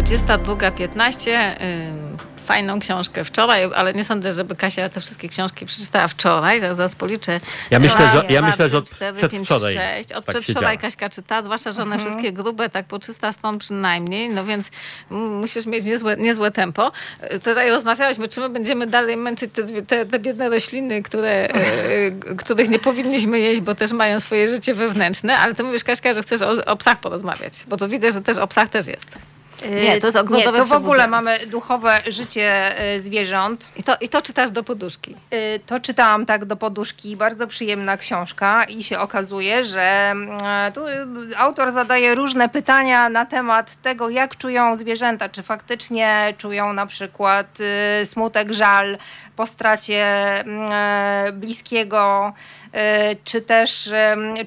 [0.09, 1.57] Dwudziesta druga piętnaście.
[2.47, 6.61] Fajną książkę wczoraj, ale nie sądzę, żeby Kasia te wszystkie książki przeczytała wczoraj.
[6.61, 7.41] Tak zaraz policzę.
[7.71, 10.13] Ja myślę, że- ja myślę, że od cztery, przedwczoraj pięć, sześć.
[10.13, 10.77] Od tak przedwczoraj siedziała.
[10.91, 14.71] Kaśka czyta, zwłaszcza, że one wszystkie grube, tak po 300 stron przynajmniej, no więc
[15.11, 16.93] musisz mieć niezłe, niezłe tempo.
[17.21, 22.35] E, Tutaj rozmawiałyśmy, czy my będziemy dalej męczyć te, te, te biedne rośliny, które, e,
[22.37, 26.23] których nie powinniśmy jeść, bo też mają swoje życie wewnętrzne, ale ty mówisz, Kaśka, że
[26.23, 29.07] chcesz o, o psach porozmawiać, bo tu widzę, że też o psach też jest.
[29.67, 33.69] Nie, to jest Nie, ogrodowe to w ogóle mamy duchowe życie y, zwierząt.
[33.77, 35.15] I to, I to czytasz do poduszki.
[35.33, 40.39] Y, To czytałam tak do poduszki, bardzo przyjemna książka i się okazuje, że mm,
[40.75, 46.73] tu y, autor zadaje różne pytania na temat tego, jak czują zwierzęta, czy faktycznie czują
[46.73, 47.59] na przykład
[48.03, 48.99] y, smutek, żal
[49.39, 50.05] po stracie
[50.41, 52.33] mm, e, bliskiego,
[52.67, 52.68] y,
[53.25, 53.91] czy też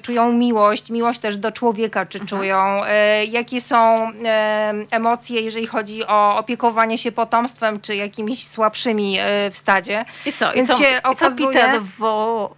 [0.02, 2.88] czują miłość, miłość też do człowieka, czy czują, y,
[3.24, 9.56] jakie są em, emocje, jeżeli chodzi o opiekowanie się potomstwem, czy jakimiś słabszymi y, w
[9.56, 10.04] stadzie.
[10.26, 10.52] I co?
[10.52, 12.54] Więc I co, się i co okazuje- Peter wo,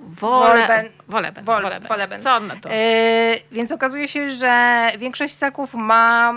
[0.00, 0.88] Woleben.
[1.08, 1.44] Woleben.
[1.44, 1.88] Wol- Woleben.
[1.88, 2.22] Woleben.
[2.22, 2.68] Co on na to?
[2.68, 2.76] Yy,
[3.52, 6.34] więc okazuje się, że większość ssaków ma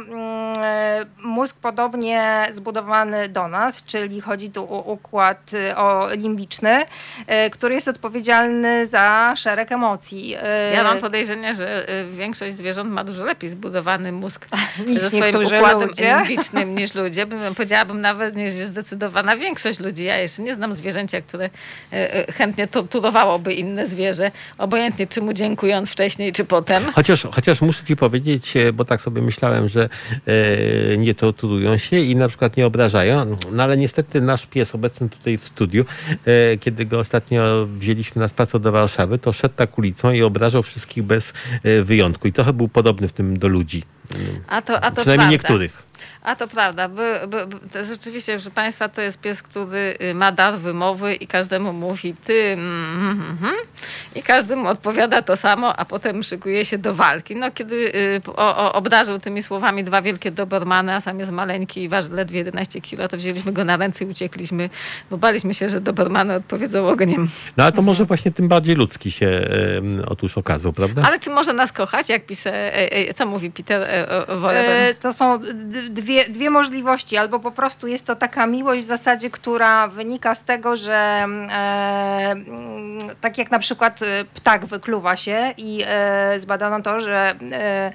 [0.64, 7.50] e, mózg podobnie zbudowany do nas, czyli chodzi tu o układ y, o limbiczny, y,
[7.50, 10.30] który jest odpowiedzialny za szereg emocji.
[10.74, 14.48] Ja mam podejrzenie, że większość zwierząt ma dużo lepiej zbudowany mózg
[14.88, 16.16] Niż ze swoim układem ludzie.
[16.28, 17.26] limbicznym niż ludzie.
[17.26, 20.04] Bym, powiedziałabym nawet, jest zdecydowana większość ludzi.
[20.04, 21.50] Ja jeszcze nie znam zwierzęcia, które
[22.38, 26.84] chętnie torturowałoby inne zwierzę, obojętnie czy mu dziękując wcześniej, czy potem.
[26.94, 29.90] Chociaż, chociaż muszę ci powiedzieć, e, bo tak sobie myślałem, że
[30.26, 35.10] e, nie torturują się i na przykład nie obrażają, no ale niestety nasz pies obecny
[35.10, 35.86] tutaj w studiu,
[36.26, 40.64] e, kiedy go ostatnio wzięliśmy na spacer do Warszawy, to szedł tak ulicą i obrażał
[40.64, 41.34] wszystkich bez
[41.64, 43.84] e, wyjątku i trochę był podobny w tym do ludzi.
[44.48, 45.54] A to, a to Przynajmniej prawda.
[45.54, 45.90] niektórych.
[46.22, 46.90] A to prawda.
[46.90, 51.16] By, by, by, to rzeczywiście, proszę Państwa, to jest pies, który y, ma dar wymowy
[51.16, 53.56] i każdemu mówi ty mm, mm, mm,
[54.16, 57.36] i każdy mu odpowiada to samo, a potem szykuje się do walki.
[57.36, 61.84] No kiedy y, o, o, obdarzył tymi słowami dwa wielkie dobermany, a sam jest maleńki
[61.84, 64.70] i waży ledwie 11 kilo, to wzięliśmy go na ręce i uciekliśmy,
[65.12, 67.28] bo baliśmy się, że dobermany odpowiedzą ogniem.
[67.58, 71.02] No ale to może właśnie tym bardziej ludzki się e, otóż okazał, prawda?
[71.06, 75.14] Ale czy może nas kochać, jak pisze, e, e, co mówi Peter e, e, To
[75.14, 75.40] są
[75.90, 77.18] dwie, dwie możliwości.
[77.18, 81.50] Albo po prostu jest to taka miłość w zasadzie, która wynika z tego, że mm,
[81.50, 87.36] e, mm, tak jak na przykład e, ptak wykluwa się i e, zbadano to, że
[87.52, 87.92] e,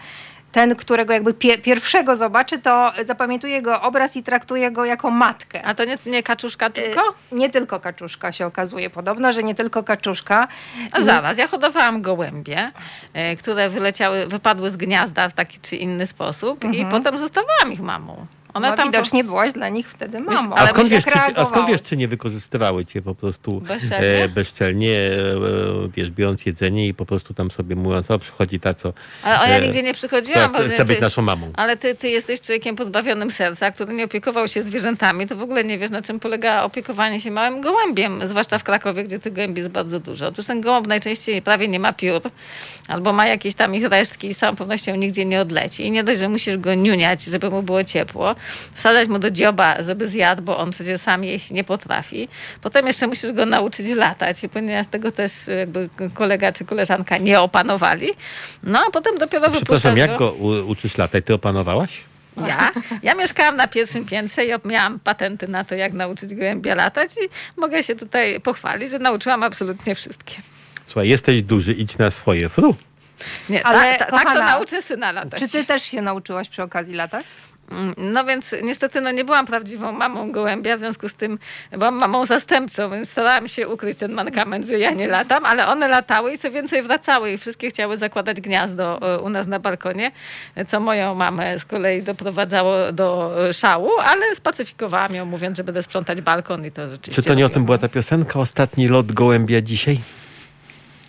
[0.55, 5.63] ten, którego jakby pie, pierwszego zobaczy, to zapamiętuje go obraz i traktuje go jako matkę.
[5.65, 7.01] A to nie, nie kaczuszka tylko?
[7.01, 10.49] E, Nie tylko kaczuszka się okazuje podobno, że nie tylko kaczuszka.
[10.93, 12.71] A zaraz, ja hodowałam gołębie,
[13.15, 17.81] e, które wyleciały, wypadły z gniazda w taki czy inny sposób i potem zostawałam ich
[17.81, 18.27] mamą.
[18.61, 20.55] No, tam widocznie byłaś dla nich wtedy mamą.
[20.55, 24.25] A ale skąd, wiesz, czy, a skąd wiesz, czy nie wykorzystywały cię po prostu Bezczelnie?
[24.25, 28.75] e, bezczelnie, e, wiesz, biorąc jedzenie i po prostu tam sobie mówiąc, o przychodzi ta,
[28.75, 28.93] co
[29.23, 30.49] Ale o, ja e, nigdzie nie przychodziłam.
[30.49, 31.51] która bo chce ty- być naszą mamą.
[31.57, 35.65] Ale ty, ty jesteś człowiekiem pozbawionym serca, który nie opiekował się zwierzętami, to w ogóle
[35.65, 39.59] nie wiesz, na czym polega opiekowanie się małym gołębiem, zwłaszcza w Krakowie, gdzie tych gołębi
[39.61, 40.27] jest bardzo dużo.
[40.27, 42.21] Otóż ten gołąb najczęściej prawie nie ma piór,
[42.89, 45.87] albo ma jakieś tam ich resztki i z całą pewnością nigdzie nie odleci.
[45.87, 48.35] I nie dość, że musisz go niuniać, żeby mu było ciepło,
[48.75, 52.29] wsadzać mu do dzioba, żeby zjadł, bo on przecież sam jeść nie potrafi.
[52.61, 57.41] Potem jeszcze musisz go nauczyć latać, i ponieważ tego też jakby kolega czy koleżanka nie
[57.41, 58.11] opanowali.
[58.63, 61.25] No a potem dopiero Przepraszam, wypuszczasz jak go u, uczysz latać?
[61.25, 62.05] Ty opanowałaś?
[62.37, 62.73] ja?
[63.03, 67.61] Ja mieszkałam na pierwszym piętrze i miałam patenty na to, jak nauczyć gołębia latać i
[67.61, 70.35] mogę się tutaj pochwalić, że nauczyłam absolutnie wszystkie.
[70.95, 72.75] Słuchaj, jesteś duży, idź na swoje fru.
[73.51, 75.41] Nie, Ale, tak, tak, tak to kochana, nauczę syna latać.
[75.41, 77.27] Czy ty też się nauczyłaś przy okazji latać?
[77.71, 81.39] Mm, No więc niestety no, nie byłam prawdziwą mamą gołębia, w związku z tym
[81.73, 85.89] byłam mamą zastępczą, więc starałam się ukryć ten mankament, że ja nie latam, ale one
[85.89, 90.13] latały i co więcej wracały i wszystkie chciały zakładać gniazdo e, u nas na balkonie,
[90.69, 95.83] co moją mamę z kolei doprowadzało do e, szału, ale spacyfikowałam ją mówiąc, że będę
[95.83, 97.51] sprzątać balkon i to rzeczywiście Czy to nie o robiłam.
[97.55, 98.39] tym była ta piosenka?
[98.41, 100.01] Ostatni lot gołębia dzisiaj?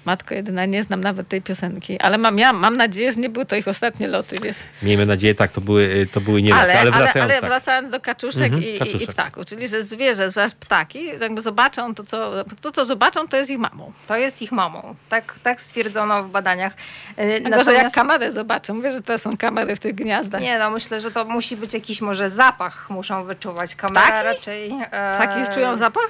[0.05, 3.45] Matko jedyna, nie znam nawet tej piosenki, ale mam, ja mam nadzieję, że nie były
[3.45, 4.55] to ich ostatnie loty, wiesz.
[4.83, 7.49] Miejmy nadzieję, tak, to były, to były nie loty, Ale, ale ale, wracając ale tak.
[7.49, 9.09] wracając do kaczuszek, Mhm, i, i, i kaczuszek.
[9.09, 12.31] ptaków, czyli że zwierzę, zwłaszcza ptaki, jakby zobaczą to, co,
[12.61, 13.91] to, co zobaczą, to jest ich mamą.
[14.07, 14.95] To jest ich mamą.
[15.09, 16.73] Tak, tak stwierdzono w badaniach.
[17.19, 20.41] Y, że jak kamerę zobaczą, wiesz, że to są kamery w tych gniazdach.
[20.41, 23.75] Nie, no myślę, że to musi być jakiś może zapach, muszą wyczuwać.
[23.75, 24.25] Kamera Ptaki?
[24.25, 24.71] raczej...
[24.91, 26.09] E, Taki czują zapach?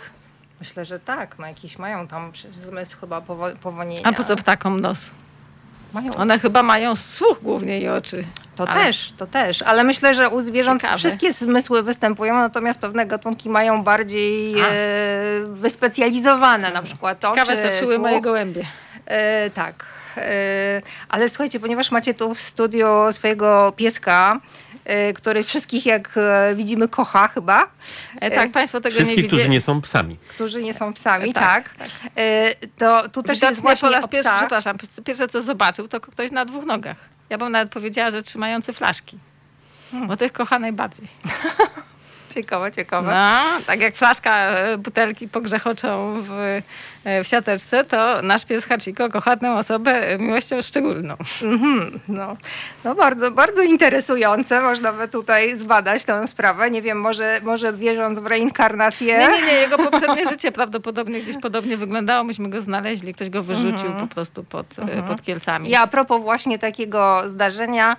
[0.59, 1.39] Myślę, że tak.
[1.39, 4.01] No jakiś mają tam zmysł chyba powo- powonienia.
[4.03, 4.99] A po co ptakom nos?
[5.93, 6.13] Mają.
[6.15, 8.23] One chyba mają słuch głównie i oczy.
[8.55, 10.97] To Ale- też, to też, ale myślę, że u zwierząt Ciekawe.
[10.99, 14.65] wszystkie zmysły występują, natomiast pewne gatunki mają bardziej e,
[15.47, 18.01] wyspecjalizowane, na przykład oczy, Ciekawe, co czuły słuch.
[18.07, 18.65] moje gołębie.
[19.05, 19.85] E, tak.
[20.17, 24.39] E, ale słuchajcie, ponieważ macie tu w studiu swojego pieska,
[25.15, 27.67] który wszystkich, jak e, widzimy, kocha chyba,
[28.21, 29.27] E, tak, Państwo tego nie Wszystkich, widzieli.
[29.27, 30.17] którzy nie są psami.
[30.29, 31.73] którzy nie są psami, E, tak.
[31.77, 34.75] tak, E, to tu też jest właśnie po raz pierwszy, przepraszam,
[35.05, 36.97] pierwsze co zobaczył, to ktoś na dwóch nogach.
[37.29, 39.17] Ja bym nawet powiedziała, że trzymający flaszki.
[39.91, 40.07] Hmm.
[40.07, 41.07] Bo tych kocha najbardziej.
[42.35, 43.13] Ciekawe, ciekawe.
[43.15, 46.31] No, tak jak flaszka e, butelki pogrzechoczą w,
[47.03, 51.15] e, w siateczce, to nasz pies Hachiko kocha tę osobę e, miłością szczególną.
[51.41, 52.37] Mhm, no.
[52.83, 54.61] no bardzo, bardzo interesujące.
[54.61, 56.71] Można by tutaj zbadać tę sprawę.
[56.71, 59.17] Nie wiem, może, może wierząc w reinkarnację.
[59.17, 62.23] Nie, nie, nie, jego poprzednie życie prawdopodobnie gdzieś podobnie wyglądało.
[62.23, 65.69] Myśmy go znaleźli, ktoś go wyrzucił po prostu pod, e, pod Kielcami.
[65.69, 67.97] Ja a propos właśnie takiego zdarzenia,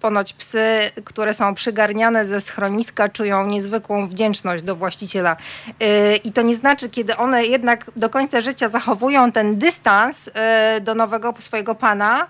[0.00, 5.36] ponoć psy, które są przygarniane ze schroniska, czują niezwykłą wdzięczność do właściciela.
[5.80, 10.80] Yy, I to nie znaczy, kiedy one jednak do końca życia zachowują ten dystans yy,
[10.80, 12.26] do nowego swojego pana,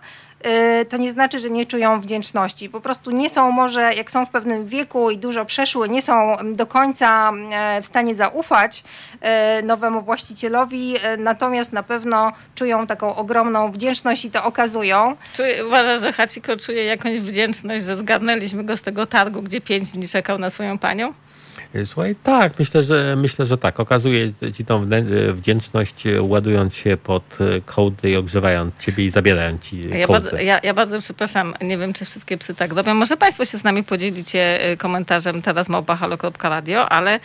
[0.88, 2.68] to nie znaczy, że nie czują wdzięczności.
[2.68, 6.36] Po prostu nie są może, jak są w pewnym wieku i dużo przeszły, nie są
[6.54, 8.84] do końca e, w stanie zaufać
[9.20, 15.16] e, nowemu właścicielowi, natomiast na pewno czują taką ogromną wdzięczność i to okazują.
[15.32, 19.90] Czuję, uważasz, że Hachiko czuje jakąś wdzięczność, że zgarnęliśmy go z tego targu, gdzie pięć
[19.90, 21.12] dni czekał na swoją panią?
[21.74, 23.80] E, Słuchaj, tak, myślę, że myślę, że tak.
[23.80, 29.62] Okazuje ci tą wdę- wdzięczność, e, ładując się pod kołdy i ogrzewając ciebie i zabierając
[29.62, 32.94] ci Ja bardzo, ja, ja bardzo przepraszam, nie wiem, czy wszystkie psy tak robią.
[32.94, 37.20] Może Państwo się z nami podzielicie y, komentarzem teraz małpahalo.radio, ale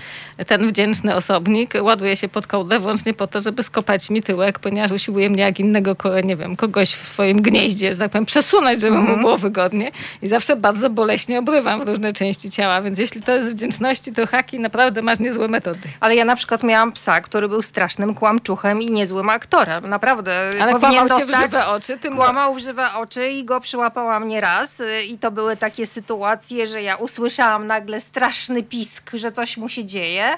[0.47, 4.91] ten wdzięczny osobnik ładuje się pod kołdę wyłącznie po to, żeby skopać mi tyłek, ponieważ
[4.91, 8.97] usiłuje mnie jak innego, nie wiem, kogoś w swoim gnieździe, że tak powiem, przesunąć, żeby
[8.97, 9.91] mu było wygodnie
[10.21, 14.25] i zawsze bardzo boleśnie obrywam w różne części ciała, więc jeśli to jest wdzięczności, to
[14.33, 15.89] haki naprawdę masz niezłe metody.
[15.99, 19.89] Ale ja na przykład miałam psa, który był strasznym kłamczuchem i niezłym aktorem.
[19.89, 20.51] Naprawdę.
[20.61, 21.51] Ale powinien kłamał się w dostać...
[21.51, 24.79] żywe oczy, tym Kłamał w żywe oczy i go przyłapałam nieraz.
[24.79, 29.69] y, I to były takie sytuacje, że ja usłyszałam nagle straszny pisk, że coś mu
[29.69, 30.37] się dzieje.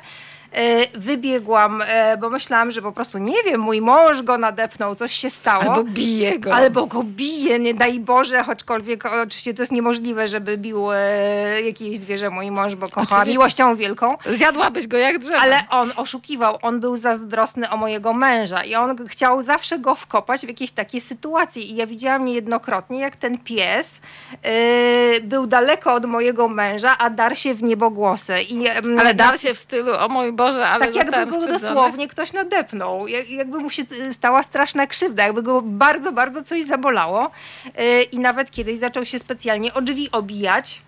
[0.58, 1.86] Y, Wybiegłam, y,
[2.20, 5.64] bo myślałam, że po prostu, nie wiem, mój mąż go nadepnął, coś się stało.
[5.64, 6.54] Albo bije go.
[6.54, 11.98] Albo go bije, nie daj Boże, choćkolwiek oczywiście to jest niemożliwe, żeby bił e, jakieś
[11.98, 13.32] zwierzę mój mąż, bo kocha Oczywiście.
[13.32, 14.18] miłością wielką.
[14.26, 15.42] Zjadłabyś go jak drzewo.
[15.42, 20.46] Ale on oszukiwał, on był zazdrosny o mojego męża i on chciał zawsze go wkopać
[20.46, 21.64] w jakieś takie sytuacje.
[21.64, 24.02] I ja widziałam niejednokrotnie, jak ten pies
[24.44, 28.42] e, był daleko od mojego męża, a dar się w niebogłosy.
[28.42, 31.36] I, em, Ale dar się w stylu, o mój Boże, ale tak jakby go
[31.76, 36.44] dosłownie ktoś nadepnął, jak- jakby mu się y, stała straszna krzywda, jakby go bardzo, bardzo
[36.44, 37.32] coś zabolało.
[37.80, 40.82] Y, I nawet kiedyś zaczął się specjalnie o drzwi obijać,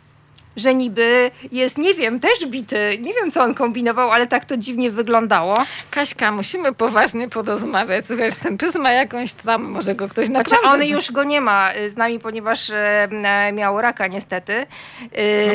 [0.58, 2.98] że niby jest, nie wiem, też bity.
[3.02, 5.58] Nie wiem, co on kombinował, ale tak to dziwnie wyglądało.
[5.92, 8.06] Kaśka, musimy poważnie porozmawiać.
[8.10, 10.86] Wiesz, ten pies ma jakąś tam, może go ktoś Znaczy, naprawdę...
[10.86, 14.54] on już go nie ma y, z nami, ponieważ e, e, miał raka niestety.
[14.54, 14.68] Y,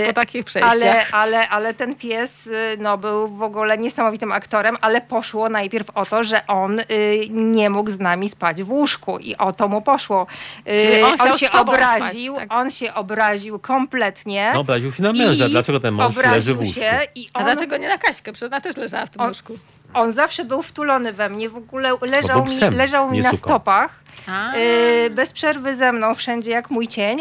[0.00, 0.72] No, po takich przejściach.
[0.72, 5.90] ale, ale, ale ten pies y, no, był w ogóle niesamowitym aktorem, ale poszło najpierw
[5.94, 6.84] o to, że on y,
[7.30, 10.26] nie mógł z nami spać w łóżku i o to mu poszło.
[10.68, 12.59] Y, Czyli on on, się obraził, spać, tak.
[12.59, 14.50] on się obraził kompletnie.
[14.55, 15.47] No, obraził się na męża.
[15.47, 16.80] I Dlaczego ten mąż leży obraził w łóżku?
[16.80, 18.32] się i A on, dlaczego nie na Kaśkę?
[18.32, 19.59] Przecież ona też leżała w tym On- łóżku.
[19.95, 24.03] on zawsze był wtulony we mnie, w ogóle leżał mi, leżał mi na stopach.
[24.28, 24.57] A.
[24.57, 27.20] Y, bez przerwy ze mną, wszędzie jak mój cień.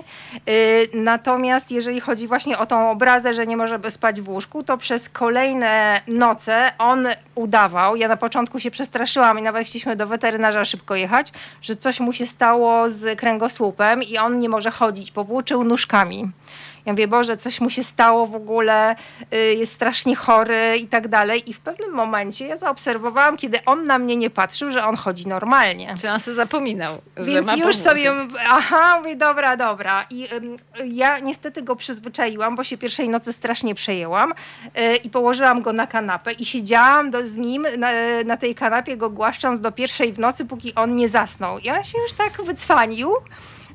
[0.50, 4.64] Y, natomiast jeżeli chodzi właśnie o tą obrazę, że nie może by spać w łóżku,
[4.64, 10.08] to przez kolejne noce on udawał, ja na początku się przestraszyłam i nawet chcieliśmy do
[10.08, 15.12] weterynarza szybko jechać, że coś mu się stało z kręgosłupem i on nie może chodzić,
[15.12, 16.32] powłóczył nóżkami.
[16.86, 18.96] Ja mówię, Boże, coś mu się stało w ogóle,
[19.34, 21.50] y, jest strasznie chory i tak dalej.
[21.50, 25.28] I w pewnym momencie ja zaobserwowałam, kiedy on na mnie nie patrzył, że on chodzi
[25.28, 25.96] normalnie.
[26.02, 28.14] Czy on sobie zapominał, Więc już sobie,
[28.50, 30.06] aha, mówię, dobra, dobra.
[30.10, 30.30] I
[30.86, 35.88] ja niestety go przyzwyczaiłam, bo się pierwszej nocy strasznie przejęłam y, i położyłam go na
[35.88, 37.90] kanapę i siedziałam do, z nim na,
[38.26, 41.60] na tej kanapie, go głaszcząc do pierwszej w nocy, póki on nie zasnął.
[41.60, 43.14] I on się już tak wycwanił,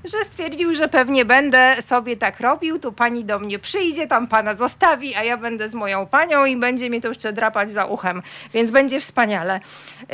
[0.04, 4.54] że stwierdził, że pewnie będę sobie tak robił, tu pani do mnie przyjdzie, tam pana
[4.54, 8.22] zostawi, a ja będę z moją panią i będzie mi to jeszcze drapać za uchem,
[8.54, 9.60] więc będzie wspaniale.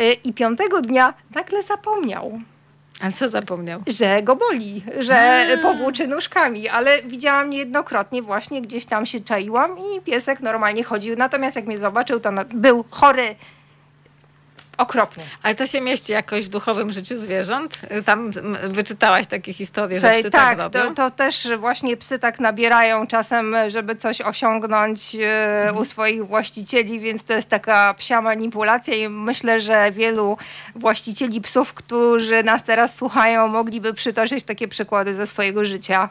[0.00, 2.40] Y, I piątego dnia nagle zapomniał
[3.00, 3.82] Ale co zapomniał?
[3.86, 10.00] że go boli, że powłóczy nóżkami, ale widziałam niejednokrotnie właśnie gdzieś tam się czaiłam i
[10.00, 11.16] piesek normalnie chodził.
[11.16, 13.34] Natomiast jak mnie zobaczył, to był chory
[14.76, 15.24] okropnie.
[15.42, 17.80] Ale to się mieści jakoś w duchowym życiu zwierząt?
[18.04, 18.32] Tam
[18.68, 20.80] wyczytałaś takie historie, że Słuchaj, psy tak, tak, robią?
[20.80, 27.00] to, to też właśnie psy tak nabierają czasem, żeby coś osiągnąć e, u swoich właścicieli,
[27.00, 30.38] więc to jest taka psia manipulacja i myślę, że wielu
[30.74, 36.08] właścicieli psów, którzy nas teraz słuchają, mogliby przytoczyć takie przykłady ze swojego życia.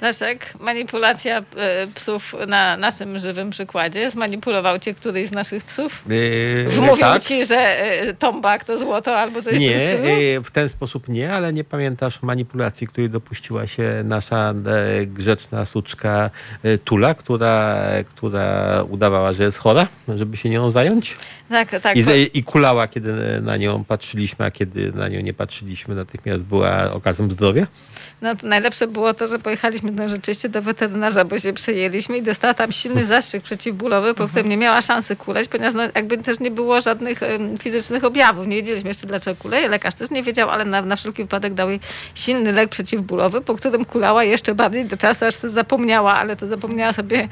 [0.00, 4.10] Leszek, manipulacja e, psów na naszym żywym przykładzie.
[4.10, 6.02] Zmanipulował cię któryś z naszych psów?
[6.08, 7.22] Yy, Wmówił tak.
[7.22, 10.08] ci, że e, tombak to złoto albo coś w tym Nie, stylu?
[10.08, 14.54] yy, w ten sposób nie, ale nie pamiętasz manipulacji, której dopuściła się nasza
[15.00, 16.30] e, grzeczna suczka
[16.62, 17.76] e, Tula, która,
[18.14, 21.16] która udawała, że jest chora, żeby się nią zająć.
[21.52, 21.96] Tak, tak.
[21.96, 22.10] I, bo-
[28.22, 32.22] No to najlepsze było to, że pojechaliśmy no, rzeczywiście do weterynarza, bo się przejęliśmy i
[32.22, 36.40] dostała tam silny zastrzyk przeciwbólowy, po którym nie miała szansy kuleć, ponieważ no, jakby też
[36.40, 37.20] nie było żadnych
[37.60, 38.46] fizycznych objawów.
[38.46, 39.68] Nie wiedzieliśmy jeszcze dlaczego kuleje.
[39.68, 41.80] Lekarz też nie wiedział, ale na, na wszelki wypadek dał jej
[42.14, 46.48] silny lek przeciwbólowy, po którym kulała jeszcze bardziej do czasu, aż sobie zapomniała, ale to
[46.48, 47.28] zapomniała sobie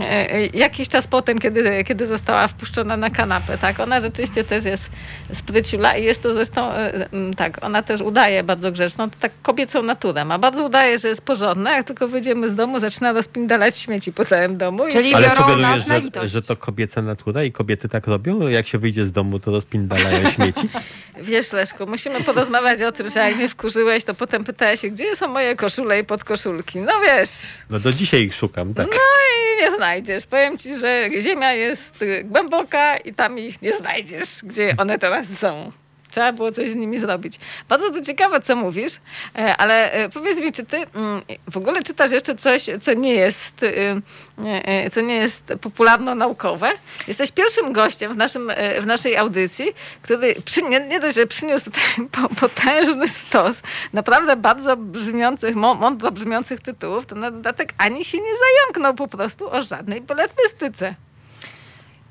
[0.00, 3.55] e, e, jakiś czas potem, kiedy, kiedy została wpuszczona na kanapę.
[3.60, 4.90] Tak, ona rzeczywiście też jest
[5.32, 9.82] spryciula i jest to zresztą e, tak, ona też udaje bardzo grzeczną, to tak kobiecą
[9.82, 10.38] naturę ma.
[10.38, 14.56] Bardzo udaje, że jest porządna, jak tylko wyjdziemy z domu, zaczyna rozpindalać śmieci po całym
[14.56, 14.84] domu.
[14.92, 15.86] Czyli I, Ale biorą sugerujesz,
[16.22, 18.48] że, że to kobieca natura i kobiety tak robią?
[18.48, 20.68] Jak się wyjdzie z domu, to rozpindalają śmieci?
[21.20, 25.16] wiesz Leszku, musimy porozmawiać o tym, że jak mnie wkurzyłeś, to potem pytałeś się, gdzie
[25.16, 26.80] są moje koszule i podkoszulki.
[26.80, 27.28] No wiesz,
[27.70, 28.86] No do dzisiaj ich szukam, tak.
[28.90, 30.26] no i nie znajdziesz.
[30.26, 35.28] Powiem ci, że ziemia jest y, głęboka i tam ich nie znajdziesz, gdzie one teraz
[35.28, 35.72] są.
[36.16, 37.38] Trzeba było coś z nimi zrobić.
[37.68, 38.92] Bardzo to ciekawe, co mówisz,
[39.38, 43.14] e, ale e, powiedz mi, czy ty mm, w ogóle czytasz jeszcze coś, co nie
[43.14, 44.02] jest, y,
[44.44, 46.72] e, co nie jest popularno-naukowe?
[47.08, 49.66] Jesteś pierwszym gościem w, naszym, e, w naszej audycji,
[50.02, 51.82] który przy, nie, nie dość, że przyniósł tutaj
[52.22, 53.56] po- potężny stos
[53.92, 59.08] naprawdę bardzo brzmiących, mą- mądro brzmiących tytułów, to na dodatek ani się nie zająknął po
[59.16, 60.94] prostu o żadnej beletrystyce.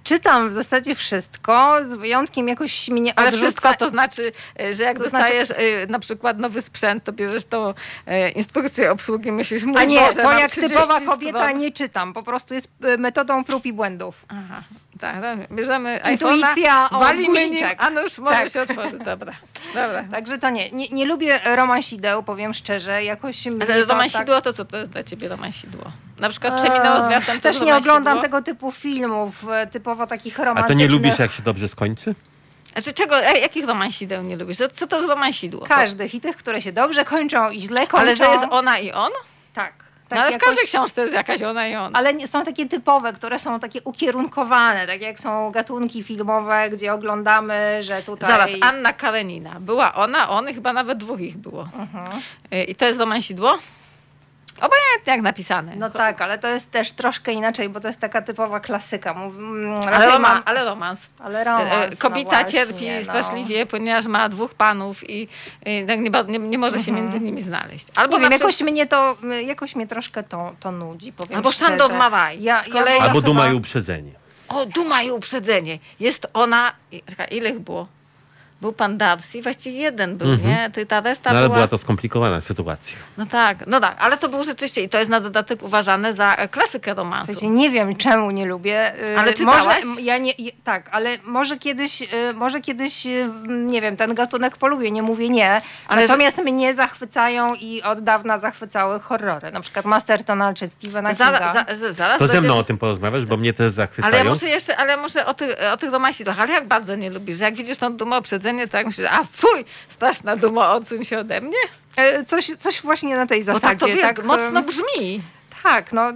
[0.06, 3.46] Czytam w zasadzie wszystko, z wyjątkiem jakoś mnie Ale odrzuca...
[3.46, 7.12] wszystko to znaczy, e, że jak To znaczy- dostajesz e, na przykład nowy sprzęt, to
[7.14, 7.74] bierzesz tą
[8.06, 11.58] e, instrukcję obsługi, myślisz, mój A nie, Boże, to jak 30 typowa kobieta stron.
[11.58, 12.14] nie czytam.
[12.14, 14.26] Po prostu jest metodą prób i błędów.
[14.28, 14.64] Aha,
[15.00, 15.54] tak, tak.
[15.54, 18.50] Bierzemy Intuicja, iPhone'a, o, walimy nim, a nóż może Tak.
[18.50, 18.98] się otworzy.
[18.98, 19.34] Dobra,
[19.74, 20.04] dobra.
[20.12, 20.72] Także to nie.
[20.72, 23.04] Nie, nie lubię romansideł, powiem szczerze.
[23.04, 24.44] Jakoś Ale to romansidło tak...
[24.44, 25.92] to co to jest dla ciebie romansidło?
[26.20, 30.44] Na przykład Przeminęło z wiatrem Też nie oglądam tego typu filmów, e, typowo takich A
[30.46, 30.78] romantycznych.
[30.78, 32.16] to nie lubisz, jak się dobrze skończy?
[32.74, 34.58] Znaczy czego, e, jakich romansideł nie lubisz?
[34.74, 35.66] Co, to jest romansidło?
[35.66, 36.14] Każdych.
[36.16, 37.98] I tych, które się dobrze kończą i źle kończą.
[37.98, 39.12] Ale że jest ona i on?
[39.54, 39.85] Tak.
[40.06, 41.96] No, tak ale w jakoś- każdej książce jest jakaś ona i on.
[41.96, 47.78] Ale są takie typowe, które są takie ukierunkowane, tak jak są gatunki filmowe, gdzie oglądamy,
[47.82, 48.30] że tutaj...
[48.30, 49.60] Zaraz, Anna Karenina.
[49.60, 51.68] Była ona, on i chyba nawet dwóch ich było.
[51.80, 52.22] Mhm.
[52.54, 53.58] Y, I to jest romansidło?
[54.58, 55.76] Obojętnie jak napisane.
[55.76, 59.14] No tak, ale to jest też troszkę inaczej, bo to jest taka typowa klasyka.
[59.14, 59.34] Mów,
[59.88, 61.00] ale, roma, mam, ale romans.
[61.20, 63.04] ale E, romans, Kobieta no właśnie, cierpi no.
[63.04, 65.28] straszliwie, ponieważ ma dwóch panów i
[65.66, 67.88] i tak nie, nie, nie może się między nimi znaleźć.
[67.96, 71.36] Albo Nie wiem, na przykład- jakoś mnie to, jakoś mnie troszkę to, to nudzi, powiem
[71.38, 71.52] Albo.
[71.52, 72.42] Szandor Maraj.
[72.44, 74.12] Ja, kolei- ja Albo chyba- duma i uprzedzenie.
[74.50, 75.80] O, duma i uprzedzenie.
[76.00, 76.72] Jest ona...
[77.10, 77.88] Czekaj, ile ich było?
[78.62, 80.50] Był pan Darcy, właściwie jeden był, Mhm.
[80.50, 80.72] nie?
[80.74, 81.56] Ty, ta reszta No ale była...
[81.56, 82.98] była to skomplikowana sytuacja.
[83.18, 86.36] No tak, no tak, ale to był rzeczywiście i to jest na dodatek uważane za
[86.36, 87.28] e, klasykę W romansu.
[87.32, 88.94] sensie nie wiem, czemu nie lubię.
[89.14, 89.84] y, Ale czytałaś?
[89.86, 90.34] Może, ja nie,
[90.64, 95.30] tak, ale może kiedyś, y, może kiedyś, y, nie wiem, ten gatunek polubię, nie mówię
[95.30, 95.62] nie.
[95.88, 99.52] Ale Natomiast mnie zachwycają i od dawna zachwycały horrory.
[99.52, 101.66] Na przykład Mastertonal czy Stevena Zaraz, Kinga.
[101.76, 104.14] za, za, zaraz To ze mną o tym porozmawiasz, bo mnie też zachwycają.
[104.16, 107.10] Ale ja muszę jeszcze, ale muszę o, tych o tych romansidłach, ale jak bardzo nie
[107.10, 107.40] lubisz?
[107.40, 111.42] Jak widzisz tą dumę uprzedzenie, to jak myślisz, a fuj, straszna duma, odsuń się ode
[111.42, 111.58] mnie?
[111.96, 113.68] E, Coś, coś właśnie na tej Bo zasadzie.
[113.68, 115.22] tak to wiesz, tak, mocno brzmi.
[115.64, 116.12] tak, no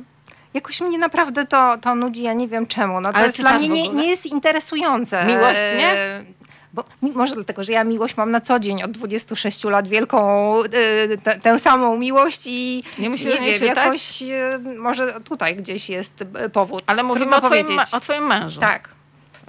[0.54, 3.02] jakoś mnie naprawdę to, to nudzi, ja nie wiem czemu.
[3.02, 5.26] No, to jest dla mnie nie, nie jest interesujące.
[5.26, 5.92] Miłość, nie?
[5.92, 6.24] E,
[6.74, 10.54] Bo, mi- może dlatego, że ja miłość mam na co dzień od 26 lat, wielką,
[10.64, 10.68] e,
[11.18, 13.86] tę- tę samą miłość i Nie musisz nie o niej wiem, czytać?
[13.86, 16.24] jakoś e, może tutaj gdzieś jest
[16.54, 16.84] powód.
[16.88, 18.60] Ale mówimy o twoim, o twoim mężu.
[18.60, 18.90] Tak.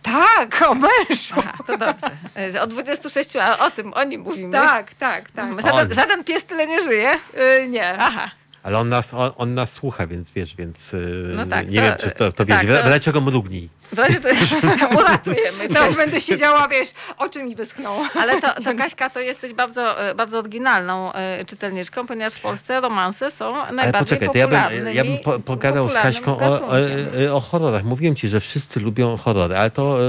[0.02, 1.34] Tak, o mężu.
[1.38, 2.10] Aha, to dobrze.
[2.54, 4.52] E, Od 26, a o tym, o nim mówimy.
[4.52, 5.62] Tak, tak, tak.
[5.62, 5.94] Żaden, On.
[5.94, 7.10] żaden pies tyle nie żyje.
[7.36, 7.98] E, nie.
[7.98, 8.30] Aha.
[8.62, 11.84] Ale on nas, on, on nas słucha, więc wiesz, więc yy, No tak, nie to-
[11.88, 12.76] wiem, czy to, to tak, wiedzie.
[12.76, 13.68] to- W razie czego mrugnij.
[13.92, 14.28] W razie to
[15.00, 15.68] uratujemy.
[15.72, 16.88] Teraz będę siedziała, wiesz,
[17.18, 17.98] oczy mi wyschną.
[18.20, 22.80] Ale to, to Kaśka, to jesteś bardzo, e, bardzo oryginalną e, czytelniczką, ponieważ w Polsce
[22.80, 24.84] romanse są Ale najbardziej poczekaj, to ja popularnymi.
[24.84, 27.32] bym, ja bym po, pogadał z Kaśką o, o, gatunkiem.
[27.32, 27.84] o horrorach.
[27.84, 30.04] Mówiłem ci, że wszyscy lubią horrory, ale to e,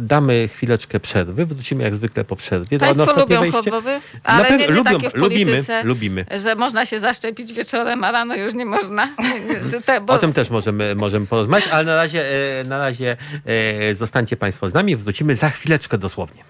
[0.00, 1.46] damy chwileczkę przerwy.
[1.46, 2.78] Wrócimy jak zwykle po przerwie.
[2.78, 5.50] To Państwo następne lubią wejście- horrory, Na ale pewno nie, nie lubią, takie w lubimy,
[5.52, 6.24] polityce, lubimy.
[6.44, 9.08] że można się zaszczepić wieczorem, a rano już nie można.
[9.72, 13.16] Że te- bo- O tym też możemy, możemy porozmawiać, ale na razie, e, na razie
[13.46, 14.96] e, zostańcie Państwo z nami.
[14.96, 16.42] Wrócimy za chwileczkę dosłownie.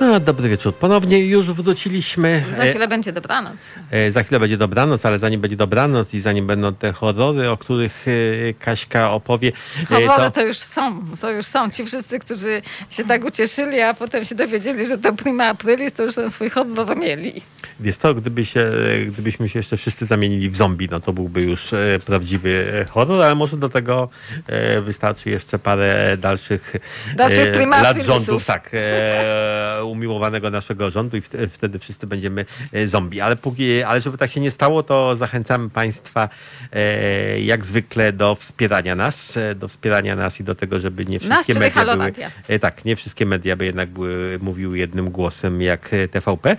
[0.00, 0.74] A, dobry wieczór.
[0.74, 2.44] Ponownie już wróciliśmy.
[2.56, 3.54] Za E, chwilę będzie dobranoc.
[3.90, 7.56] E, Za chwilę będzie dobranoc, ale zanim będzie dobranoc i zanim będą te horrory, o
[7.56, 11.70] których e, Kaśka opowie, e, Horrory to już są, to już są.
[11.70, 16.02] Ci wszyscy, którzy się tak ucieszyli, a potem się dowiedzieli, że to prima aprilis, to
[16.02, 17.42] już ten swój horror mieli.
[17.80, 21.42] wiesz co, gdyby się, e, gdybyśmy się jeszcze wszyscy zamienili w zombie, no to byłby
[21.42, 24.08] już e, prawdziwy e, horror, ale może do tego
[24.46, 26.72] e, wystarczy jeszcze parę dalszych
[27.16, 33.20] Dalszych lat rządów, tak, e, umiłowanego naszego rządu i wt- wtedy wszyscy będziemy e, zombie.
[33.20, 36.28] Ale, póki, ale żeby tak się nie stało, to zachęcamy Państwa
[36.72, 41.18] e, jak zwykle do wspierania nas, e, do wspierania nas i do tego, żeby nie
[41.18, 42.12] wszystkie czyli media były...
[42.60, 46.56] Tak, nie wszystkie media by jednak były, mówiły jednym głosem jak TVP.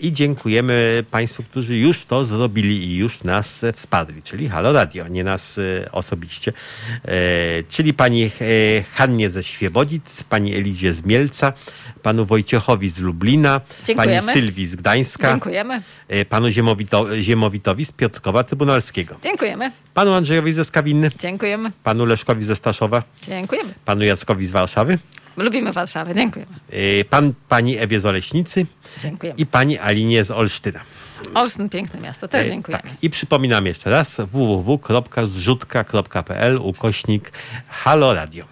[0.00, 5.24] I dziękujemy Państwu, którzy już to zrobili i już nas wsparli, czyli Halo Radio, nie
[5.24, 5.60] nas
[5.92, 6.52] osobiście.
[7.68, 8.30] Czyli pani
[8.92, 11.52] Hannie ze Świebodzic, pani Elizie z Mielca,
[12.02, 12.49] panu Wojciechowi
[12.90, 14.32] z Lublina, pani Dziękujemy.
[14.32, 15.82] Sylwii z Gdańska, Dziękujemy.
[16.08, 19.72] e, panu Ziemowito, Ziemowitowi z Piotrkowa Trybunalskiego, Dziękujemy.
[19.94, 21.72] panu Andrzejowi ze Skawinny, Dziękujemy.
[21.84, 23.74] panu Leszkowi ze Staszowa, Dziękujemy.
[23.84, 24.98] panu Jackowi z Warszawy,
[25.36, 26.14] Lubimy Warszawę.
[26.14, 26.52] Dziękujemy.
[26.70, 28.66] e, pan, pani Ewie z Oleśnicy,
[29.02, 29.38] Dziękujemy.
[29.38, 30.80] i pani Alinie z Olsztyna.
[31.34, 32.28] Olsztyn, piękne miasto.
[32.28, 32.82] Też E, dziękujemy.
[32.82, 32.92] Tak.
[33.02, 37.32] I przypominam jeszcze raz www.zrzutka.pl ukośnik
[37.68, 38.44] Halo Radio.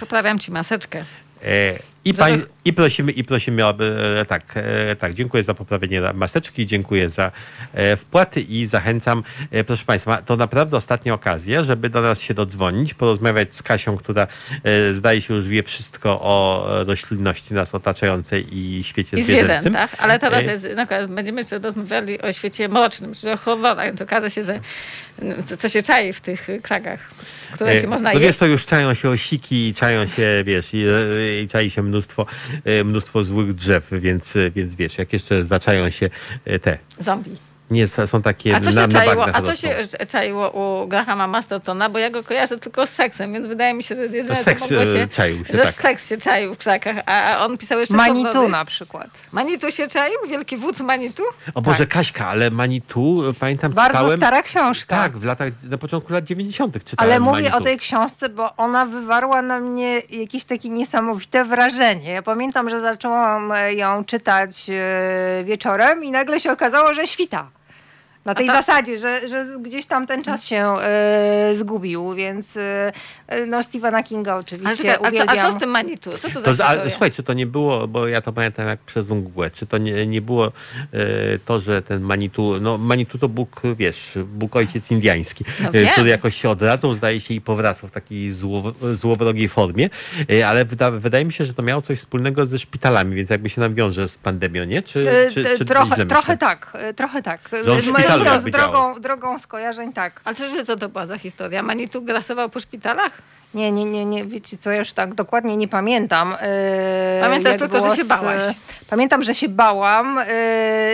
[0.00, 1.04] Poprawiam ci maseczkę.
[2.04, 3.74] I, Żeby- I prosimy, i prosimy o,
[4.20, 7.32] e, tak, e, tak, dziękuję za poprawienie maseczki, dziękuję za
[7.74, 9.22] e, wpłaty i zachęcam,
[9.66, 14.26] proszę Państwa, to naprawdę ostatnia okazja, żeby do nas się dodzwonić, porozmawiać z Kasią, która
[14.92, 19.60] zdaje się już wie wszystko o roślinności nas otaczającej i świecie I zwierzęcym.
[19.60, 19.94] zwierzętach.
[19.98, 23.94] Ale teraz jest, przykład będziemy jeszcze rozmawiali o świecie mrocznym, czyli o horrorach.
[23.94, 24.60] To okaże się, że
[25.22, 27.00] no, co, się czai w tych krzakach,
[27.54, 30.84] które się można no wiesz, to już czają się osiki, czają się, wiesz, i,
[31.42, 32.26] i czai się mnóstwo,
[32.84, 36.10] mnóstwo złych drzew, więc, więc wiesz, jak jeszcze zaczają się
[36.44, 37.47] e, te, Zombie.
[37.70, 39.76] Nie, są takie A co na, się na czaiło, a co się
[40.08, 41.88] czaiło u Grahama Mastertona?
[41.88, 44.60] Bo ja go kojarzę tylko z seksem, więc wydaje mi się, że jedyne co seks,
[44.60, 45.74] mogło e, się, czaił się, że tak.
[45.74, 49.10] seks się czaił w krzakach, a on pisał jeszcze Manitu na przykład.
[49.32, 50.18] Manitu się czaił?
[50.28, 51.22] Wielki wódz Manitu?
[51.54, 51.88] O Boże, Tak.
[51.88, 54.18] Kaśka, ale Manitu, e, pamiętam, Bardzo czytałem...
[54.18, 54.96] stara książka.
[54.96, 56.84] Tak, w latach, na początku lat 90.
[56.84, 57.56] czytałem Ale mówię Manitu.
[57.56, 62.10] o tej książce, bo ona wywarła na mnie jakieś takie niesamowite wrażenie.
[62.10, 64.70] Ja pamiętam, że zaczęłam e, ją czytać
[65.44, 67.57] wieczorem i nagle się okazało, że świta.
[68.28, 72.92] Na tej ta- zasadzie, że, że gdzieś tam ten czas się e, zgubił, więc e,
[73.46, 75.38] no Stephena Kinga oczywiście czekaj, a, co, uwielbiam.
[75.46, 76.10] a co z tym Manitu?
[76.18, 76.90] Co to za To, historia?
[76.90, 80.06] słuchaj, czy to nie było, bo ja to pamiętam jak przez mgłę, czy to nie,
[80.06, 80.50] nie było e,
[81.44, 85.88] to, że ten Manitu, no Manitu to Bóg, wiesz, Bóg ojciec indiański, No wiem.
[85.88, 89.90] który jakoś się odradzał, zdaje się i powracał w takiej zło, złowrogiej formie,
[90.46, 93.60] ale wyda, wydaje mi się, że to miało coś wspólnego ze szpitalami, więc jakby się
[93.60, 94.82] nam wiąże z pandemią, nie?
[94.82, 97.48] Czy, czy, czy trochę, trochę tak, trochę tak.
[97.64, 100.20] Że on w Z szpitalu z drogą, drogą skojarzeń tak.
[100.24, 101.62] Ale że co to była za historia?
[101.62, 103.12] Manitu grasował po szpitalach?
[103.54, 106.30] Nie, nie, nie, nie, wiecie co, ja już tak dokładnie nie pamiętam.
[106.30, 108.42] Yy, Pamiętasz tylko, że się bałaś.
[108.90, 110.20] Pamiętam, że się bałam,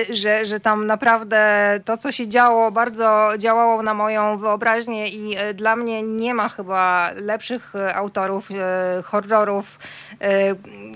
[0.08, 5.28] yy, że, że tam naprawdę to, co się działo, bardzo działało na moją wyobraźnię i
[5.28, 8.58] yy, dla mnie nie ma chyba lepszych yy, autorów yy,
[9.04, 9.78] horrorów,
[10.20, 10.28] yy,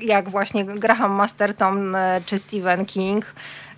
[0.00, 3.26] jak właśnie Graham Masterton yy, czy Stephen King.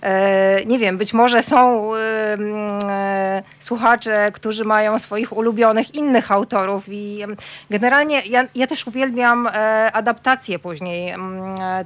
[0.03, 7.24] E, nie wiem, być może są e, słuchacze, którzy mają swoich ulubionych innych autorów i
[7.70, 9.48] generalnie ja, ja też uwielbiam
[9.92, 11.14] adaptacje później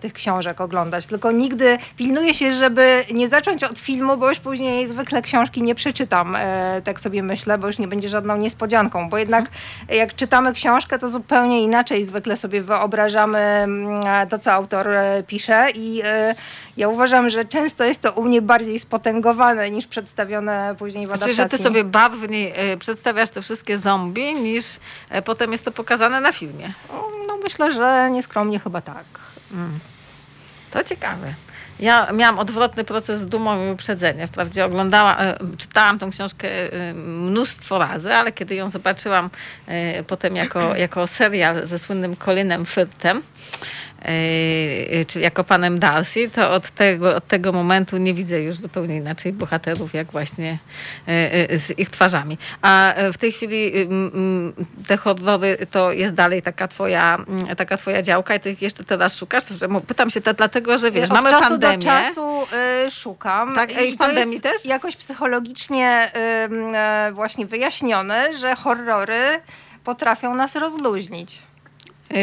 [0.00, 4.88] tych książek oglądać, tylko nigdy pilnuję się, żeby nie zacząć od filmu, bo już później
[4.88, 6.36] zwykle książki nie przeczytam,
[6.84, 9.44] tak sobie myślę, bo już nie będzie żadną niespodzianką, bo jednak
[9.88, 13.66] jak czytamy książkę, to zupełnie inaczej zwykle sobie wyobrażamy
[14.28, 14.88] to, co autor
[15.26, 16.02] pisze i
[16.76, 21.34] ja uważam, że często jest to u mnie bardziej spotęgowane niż przedstawione później w adaptacji.
[21.34, 24.64] Znaczy, że ty sobie barwniej e, przedstawiasz te wszystkie zombie, niż
[25.10, 26.72] e, potem jest to pokazane na filmie.
[27.28, 29.04] No myślę, że nieskromnie chyba tak.
[29.52, 29.78] Mm.
[30.70, 31.34] To ciekawe.
[31.80, 34.28] Ja miałam odwrotny proces z dumą i uprzedzeniem.
[34.28, 36.48] Wprawdzie oglądałam, e, czytałam tą książkę
[36.94, 39.30] mnóstwo razy, ale kiedy ją zobaczyłam
[40.06, 43.22] potem jako, jako serial ze słynnym Colinem Firtem,
[44.04, 48.96] Yy, czyli jako panem Darcy, to od tego, od tego momentu nie widzę już zupełnie
[48.96, 50.58] inaczej bohaterów, jak właśnie
[51.06, 52.38] yy, yy, z ich twarzami.
[52.62, 53.72] A w tej chwili
[54.86, 57.18] te horrory to jest dalej taka twoja,
[57.56, 59.44] taka twoja działka i ty jeszcze teraz szukasz?
[59.86, 61.78] Pytam się to dlatego, że wiesz, od mamy czasu pandemię.
[61.78, 62.42] do czasu
[62.86, 63.54] y, szukam.
[63.54, 64.64] Tak, i w pandemii też?
[64.64, 69.40] Jakoś psychologicznie y, y, właśnie wyjaśnione, że horrory
[69.84, 71.42] potrafią nas rozluźnić.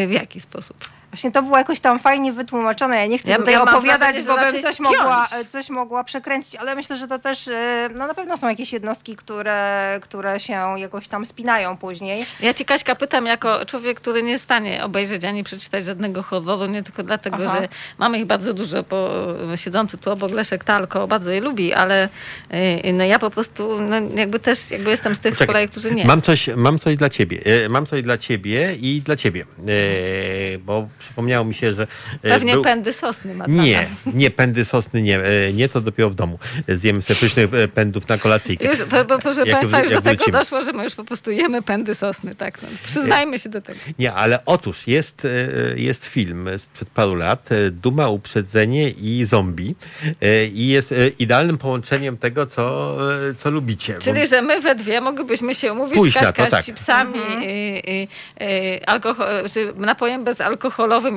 [0.08, 0.76] W jaki sposób?
[1.12, 2.96] Właśnie to było jakoś tam fajnie wytłumaczone.
[2.96, 6.74] Ja nie chcę ja, tutaj ja opowiadać, bo bym coś mogła, coś mogła przekręcić, ale
[6.74, 11.08] myślę, że to też e, no na pewno są jakieś jednostki, które, które się jakoś
[11.08, 12.26] tam spinają później.
[12.40, 16.22] Ja ci Kaśka pytam jako człowiek, który nie jest w stanie obejrzeć ani przeczytać żadnego
[16.22, 17.60] horroru, nie tylko dlatego, Aha.
[17.60, 19.10] że mamy ich bardzo dużo, bo
[19.56, 22.08] siedzący tu obok Leszek Talko bardzo je lubi, ale
[22.50, 25.94] e, no ja po prostu no jakby też jakby jestem z tych z kolei, którzy
[25.94, 26.04] nie.
[26.04, 27.40] Mam coś, mam coś dla ciebie.
[27.44, 29.44] E, mam coś dla ciebie i dla ciebie.
[30.58, 31.82] Bo przypomniało mi się, że...
[32.22, 32.62] E, Pewnie był...
[32.62, 35.20] pędy sosny ma Nie, nie, pędy sosny nie.
[35.20, 36.38] E, nie, to dopiero w domu.
[36.68, 38.64] Zjemy sobie pysznych e, pędów na kolacyjkę.
[38.64, 38.78] Już,
[39.08, 40.38] bo, proszę jak, Państwa, już do tego wrócimy.
[40.38, 42.34] doszło, że my już po prostu jemy pędy sosny.
[42.34, 42.68] Tak, no.
[42.86, 43.78] Przyznajmy się do tego.
[43.98, 45.26] Nie, ale otóż jest,
[45.76, 49.74] jest film sprzed paru lat, Duma, Uprzedzenie i Zombie
[50.54, 52.96] i jest idealnym połączeniem tego, co,
[53.38, 53.98] co lubicie.
[53.98, 54.26] Czyli, bo...
[54.26, 56.62] że my we dwie moglibyśmy się umówić Pójść na to, tak.
[56.62, 57.42] z chipsami, mhm.
[57.42, 58.08] i, i,
[58.40, 59.28] i, alkohol,
[59.76, 60.24] napojem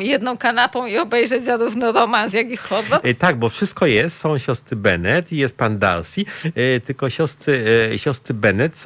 [0.02, 3.00] i jedną kanapą i obejrzeć zarówno romans, jak i horror?
[3.04, 4.18] E, tak, bo wszystko jest.
[4.18, 8.84] Są siostry Bennett i jest pan Darcy, e, tylko siostry, e, siostry Bennett,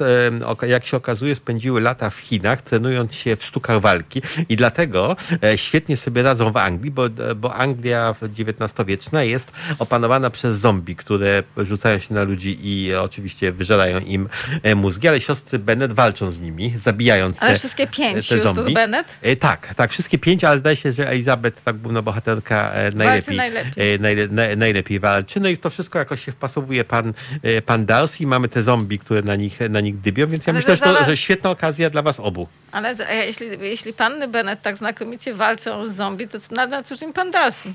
[0.66, 5.16] jak się okazuje, spędziły lata w Chinach, trenując się w sztukach walki i dlatego
[5.56, 7.02] świetnie sobie radzą w Anglii, bo,
[7.36, 13.98] bo Anglia XIX-wieczna jest opanowana przez zombie, które rzucają się na ludzi i oczywiście wyżerają
[13.98, 14.28] im
[14.76, 18.74] mózgi, ale siostry Bennett walczą z nimi, zabijając ale te, wszystkie pięć te zombie.
[18.74, 19.06] Bennett?
[19.40, 23.94] Tak, tak, wszystkie pięć, ale zdaje się, że Elizabeth, tak główna bohaterka, e, najlepiej, najlepiej.
[23.94, 25.40] E, najle, najlepiej walczy.
[25.40, 27.12] No i to wszystko jakoś się wpasowuje pan,
[27.42, 28.26] e, pan Darcy.
[28.26, 31.04] Mamy te zombie, które na nich, na nich dybią, więc ja ale myślę, że to
[31.04, 32.48] że świetna okazja dla was obu.
[32.72, 37.12] Ale jeśli, jeśli panny Bennett tak znakomicie walczą z zombie, to na, na cóż im
[37.12, 37.72] pan Darcy?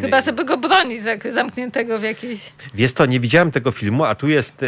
[0.00, 2.40] Chyba, żeby go bronić zamkniętego w jakiejś...
[2.74, 4.64] Wiesz to, nie widziałem tego filmu, a tu jest,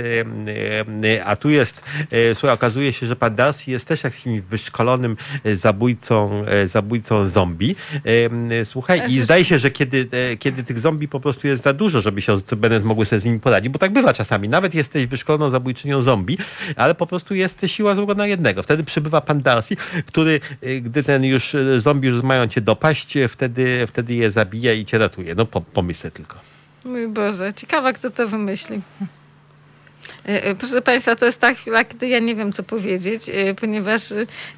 [1.24, 5.56] a tu jest, e, słuchaj, okazuje się, że pan Darcy jest też jakimś wyszkolonym e,
[5.56, 7.76] zabójcą, e, zabójcą zombie.
[8.64, 10.08] Słuchaj, i zdaje się, że kiedy,
[10.38, 13.40] kiedy tych zombie po prostu jest za dużo, żeby się Bennett mogły sobie z nimi
[13.40, 14.48] poradzić, bo tak bywa czasami.
[14.48, 16.38] Nawet jesteś wyszkoloną zabójczynią zombie,
[16.76, 18.62] ale po prostu jest siła złego na jednego.
[18.62, 20.40] Wtedy przybywa pan Darcy, który,
[20.82, 24.98] gdy ten już zombie już mają cię dopaść, wtedy, wtedy je zabija zabija i cię
[24.98, 25.34] ratuje.
[25.34, 26.38] No po, pomyślę tylko.
[26.84, 28.80] Mój Boże, ciekawa kto to wymyśli.
[30.28, 33.54] E, e, proszę Państwa, to jest ta chwila, kiedy ja nie wiem, co powiedzieć, e,
[33.54, 34.10] ponieważ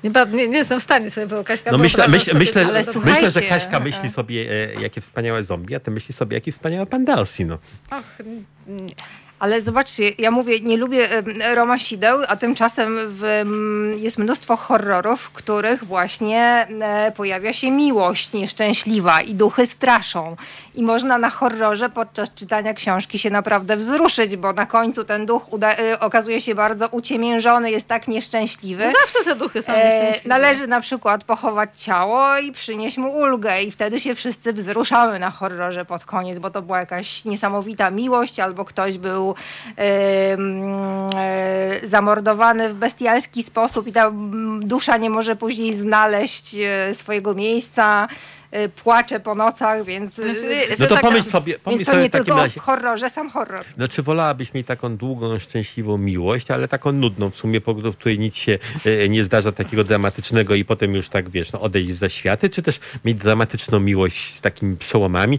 [0.05, 1.65] nie, nie, nie jestem w stanie sobie wyobrazić.
[1.73, 4.45] No myślę, myśl, myślę, myślę, że Kaśka myśli sobie,
[4.81, 7.45] jakie wspaniałe zombie, a ty myśli sobie, jaki wspaniały pan Darcy.
[7.45, 7.59] No.
[7.91, 8.27] Och,
[8.67, 8.95] nie.
[9.41, 11.09] Ale zobaczcie, ja mówię, nie lubię
[11.55, 13.45] Roma Sideł, a tymczasem w,
[13.97, 16.69] jest mnóstwo horrorów, w których właśnie
[17.17, 20.37] pojawia się miłość nieszczęśliwa i duchy straszą.
[20.75, 25.43] I można na horrorze podczas czytania książki się naprawdę wzruszyć, bo na końcu ten duch
[25.93, 28.93] y, okazuje się bardzo uciemiężony, jest tak nieszczęśliwy.
[29.01, 30.29] Zawsze te duchy są nieszczęśliwe.
[30.29, 35.31] należy na przykład pochować ciało i przynieść mu ulgę i wtedy się wszyscy wzruszamy na
[35.31, 39.30] horrorze pod koniec, bo to była jakaś niesamowita miłość albo ktoś był
[39.79, 40.37] E,
[41.83, 44.13] zamordowany w bestialski sposób i ta
[44.61, 48.09] dusza nie może później znaleźć e, swojego miejsca
[48.83, 52.11] płacze po nocach, więc, y, Znaczy, No to taka- pomyśl sobie, pomyśl to sobie nie
[52.11, 52.61] tylko razie.
[52.61, 53.65] w horrorze, sam horror.
[53.77, 57.97] No czy wolałabyś mieć taką długą, szczęśliwą miłość, ale taką nudną w sumie, po w
[57.97, 58.59] której nic się
[59.09, 62.81] nie zdarza takiego dramatycznego i potem już tak, wiesz, no, odejść za światy, czy też
[63.05, 65.39] mieć dramatyczną miłość z takimi przełomami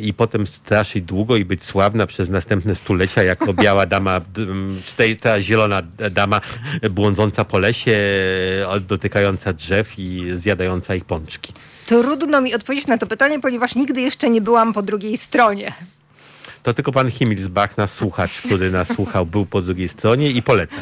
[0.00, 4.20] i potem straszyć długo i być sławna przez następne stulecia jako biała dama,
[4.84, 6.40] czy tej, ta zielona dama
[6.90, 7.98] błądząca po lesie,
[8.80, 11.52] dotykająca drzew i zjadająca ich pączki.
[11.88, 15.72] Trudno mi odpowiedzieć na to pytanie, ponieważ nigdy jeszcze nie byłam po drugiej stronie.
[16.62, 20.76] To tylko pan Himmelsbach, nasz słuchacz, który nas słuchał, był po drugiej stronie i poleca.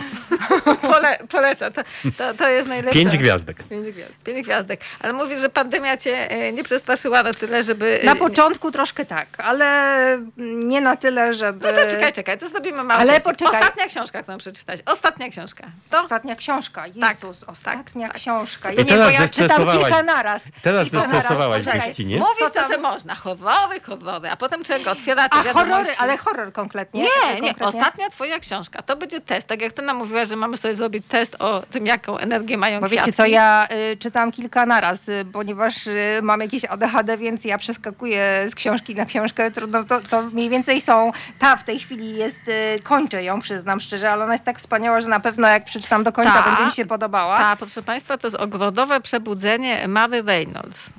[0.93, 1.83] Pole, poleca, to,
[2.19, 3.01] to, to jest najlepsze.
[3.01, 3.63] Pięć gwiazdek.
[3.63, 4.23] Pięć gwiazd.
[4.25, 4.81] Pięć gwiazdek.
[5.01, 8.01] Ale mówi, że pandemia cię e, nie przestraszyła na tyle, żeby...
[8.05, 11.73] Na e, początku troszkę tak, ale nie na tyle, żeby...
[11.73, 13.61] No to czekaj, czekaj, to zrobimy małe Ale poczekaj.
[13.61, 14.81] Ostatnia książka, którą przeczytać.
[14.87, 15.67] Ostatnia książka.
[15.91, 18.17] To Ostatnia książka, Tak, Jezus, ostatnia tak.
[18.17, 18.69] książka.
[18.69, 20.43] To Ja nie, teraz bo ja czytam kilka naraz.
[20.63, 21.65] Teraz zestresowałaś.
[21.99, 23.15] Mówić Co to se można.
[23.15, 24.31] Horrory, horrory.
[24.31, 24.91] A potem czego?
[24.91, 25.73] Otwiera te A wiadomości.
[25.73, 27.03] horrory, ale horror konkretnie.
[27.03, 27.41] Nie, nie.
[27.41, 27.67] konkretnie?
[27.67, 28.83] Ostatnia twoja książka.
[28.83, 29.47] To będzie test.
[29.47, 32.81] Tak jak ty nam mówiłaś, że mamy sobie zrobić test o tym, jaką energię mają
[32.81, 37.44] Bo wiecie co, ja y, czytam kilka naraz, y, ponieważ y, mam jakieś ADHD, więc
[37.44, 39.51] ja przeskakuję z książki na książkę.
[39.51, 43.81] Trudno, to, to mniej więcej są, ta w tej chwili jest, y, kończę ją, przyznam
[43.81, 46.51] szczerze, ale ona jest tak wspaniała, że na pewno jak przeczytam do końca, Ta.
[46.51, 47.39] będzie mi się podobała.
[47.39, 50.90] Tak, proszę Państwa, to jest ogrodowe przebudzenie Mary Reynolds.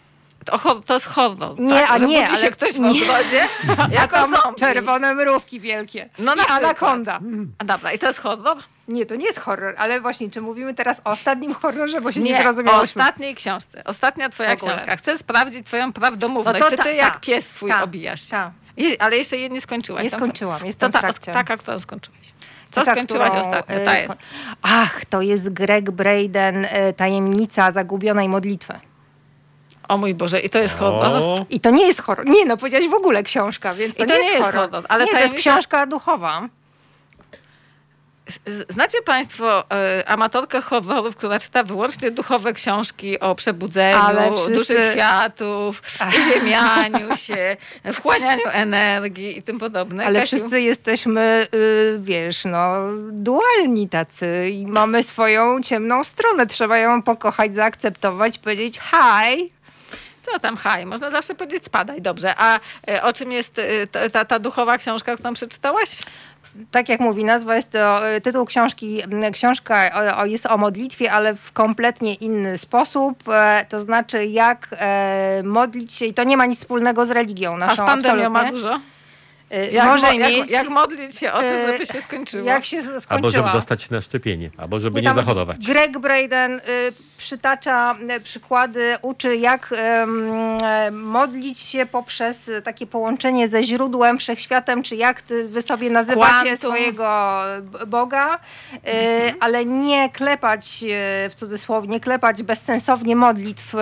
[0.48, 1.60] To, to jest horror.
[1.60, 1.92] Nie, tak?
[1.92, 3.48] a nie, budzi się ale- ktoś w ogrodzie
[4.00, 4.60] jako zombie.
[4.60, 6.10] czerwone mrówki wielkie.
[6.20, 7.20] No na I anakonda.
[7.60, 8.58] A dobra, i to jest horror?
[8.88, 12.20] Nie, to nie jest horror, ale właśnie, czy mówimy teraz o ostatnim horrorze, bo się
[12.20, 13.02] nie, Nie, o zrozumiałyśmy.
[13.02, 13.84] ostatniej książce.
[13.86, 14.96] Ostatnia twoja W książka.
[14.98, 16.60] Chcę sprawdzić twoją prawdomówność.
[16.60, 18.52] No to czy ty ta- jak ta, pies swój ta, obijasz ta.
[18.78, 20.04] Je- Ale jeszcze jej nie skończyłaś.
[20.04, 20.20] Nie tak?
[20.20, 21.32] skończyłam, To jestem w ta, trakcie.
[21.32, 22.34] taka, którą skończyłaś.
[22.72, 23.76] Co Taka, skończyłaś którą, ostatnio?
[23.76, 24.14] y, Ta jest.
[24.62, 28.74] Ach, to jest Greg Braden, y, Tajemnica zagubionej modlitwy.
[29.88, 31.46] O mój Boże, i to jest horror?
[31.50, 32.26] I to nie jest horror.
[32.26, 34.70] Nie, no powiedziałaś w ogóle książka, więc to, I to nie, nie jest horror.
[34.72, 36.42] horror, ale nie, to jest książka duchowa.
[38.70, 44.92] Znacie Państwo e, amatorkę horrorów, która czyta wyłącznie duchowe książki o przebudzeniu, Ale wszyscy- duszy
[44.92, 45.82] kwiatów,
[46.20, 47.58] uziemianiu się,
[47.94, 50.06] wchłanianiu energii i tym podobne.
[50.06, 50.38] Ale Kasiu?
[50.38, 52.76] wszyscy jesteśmy, y, wiesz, no,
[53.12, 56.48] dualni tacy i mamy swoją ciemną stronę.
[56.48, 59.57] Trzeba ją pokochać, zaakceptować, powiedzieć hi.
[60.32, 62.34] Co tam, haj, można zawsze powiedzieć spadaj, dobrze.
[62.38, 66.00] A e, o czym jest e, ta, ta, duchowa książka, którą przeczytałaś?
[66.72, 69.02] Tak jak mówi nazwa, jest to y, tytuł książki.
[69.34, 69.92] Książka
[70.26, 73.24] jest o modlitwie, ale w kompletnie inny sposób.
[73.30, 77.54] E, to znaczy, jak e, modlić się, i to nie ma nic wspólnego z religią
[77.54, 77.86] A z naszą.
[77.86, 78.70] pandemią ma absolutnie.
[78.70, 78.80] dużo?
[79.54, 80.38] Y, Jak, Może mo- mieć.
[80.38, 82.48] jak, jak modlić się o to, e, żeby się skończyło?
[82.48, 85.66] Jak się albo żeby dostać się na szczepienie, albo żeby nie zachorować.
[85.66, 86.62] Greg Braden y,
[87.18, 89.72] przytacza y, przykłady, uczy jak
[90.88, 95.90] y, modlić się poprzez y, takie połączenie ze źródłem, wszechświatem, czy jak ty, wy sobie
[95.90, 96.58] nazywacie Quantum.
[96.58, 97.40] swojego
[97.88, 98.40] Boga,
[98.74, 98.80] y,
[99.40, 103.78] ale nie klepać y, w cudzysłowie, nie klepać bezsensownie modlitw y,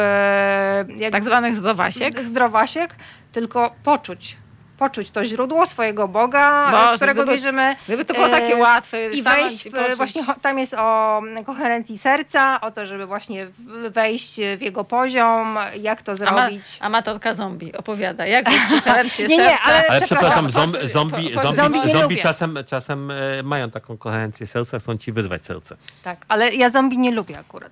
[0.98, 2.20] jak Tak zwanych zdrowasiek?
[2.20, 2.96] zdrowasiek,
[3.32, 4.38] tylko poczuć.
[4.78, 7.76] Poczuć to źródło swojego Boga, Boże, w którego gdyby- wierzymy.
[7.88, 12.62] Gdyby to było e, takie łatwe, I wejść, w, właśnie tam jest o koherencji serca,
[12.62, 13.48] o to, żeby właśnie
[13.90, 16.78] wejść w jego poziom, jak to Ama, zrobić.
[16.80, 18.46] amatorka zombie opowiada, jak
[18.84, 19.64] koherencję Nie, nie, serca.
[19.66, 24.48] ale- Ale przepraszam, zombie, zombie, po- po- zombie, zombie czasem, czasem e, mają taką koherencję
[24.48, 25.78] serca, chcą ci wyzwać serce.
[26.04, 27.72] Tak, ale ja zombie nie lubię akurat.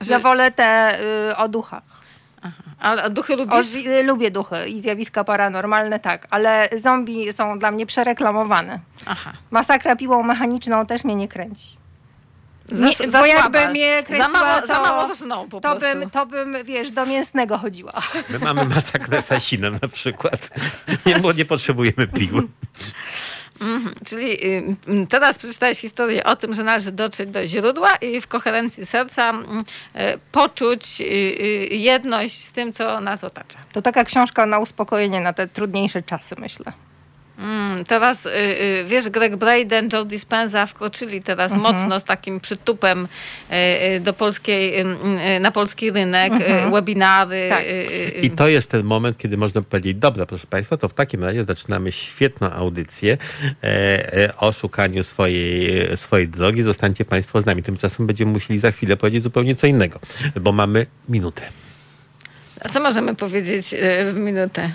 [0.00, 0.98] Że- Ja wolę te
[1.30, 1.82] y, o duchach.
[2.78, 3.74] Ale duchy O, lubisz?
[3.74, 8.80] y, lubię duchy i zjawiska paranormalne, tak, ale zombie są dla mnie przereklamowane.
[9.06, 9.32] Aha.
[9.50, 11.78] Masakra piłą mechaniczną też mnie nie kręci.
[12.72, 15.08] Za, Nie, za bo jakby mnie za kręciła, mało, to, za mało
[15.50, 15.98] po to, prostu.
[15.98, 17.92] bym, to bym, wiesz, do mięsnego chodziła.
[18.30, 20.50] My mamy masakrę Sasinem na przykład.
[21.06, 22.42] Nie, bo nie potrzebujemy piły.
[23.60, 23.94] Mhm.
[24.06, 24.76] Czyli y,
[25.08, 30.18] teraz przeczytałeś historię o tym, że należy dotrzeć do źródła i w koherencji serca y,
[30.32, 31.04] poczuć y,
[31.70, 33.58] jedność z tym, co nas otacza.
[33.72, 36.72] To taka książka na uspokojenie na te trudniejsze czasy, myślę.
[37.38, 41.62] Mm, teraz, y, y, wiesz, Greg Braden, Joe Dispenza wkroczyli teraz Mhm.
[41.74, 43.08] mocno z takim przytupem
[43.50, 44.86] y, y, do polskiej, y,
[45.36, 46.68] y, na polski rynek, Mhm.
[46.68, 47.46] y, webinary.
[47.48, 47.62] Tak.
[47.64, 50.94] y, y, I to jest ten moment, kiedy można powiedzieć, dobra, proszę Państwa, to w
[50.94, 53.18] takim razie zaczynamy świetną audycję
[53.62, 53.66] e,
[54.24, 56.62] e, o szukaniu swojej, swojej drogi.
[56.62, 57.62] Zostańcie Państwo z nami.
[57.62, 59.98] Tymczasem będziemy musieli za chwilę powiedzieć zupełnie co innego,
[60.40, 61.42] bo mamy minutę.
[62.60, 63.74] A co możemy powiedzieć
[64.12, 64.70] w minutę?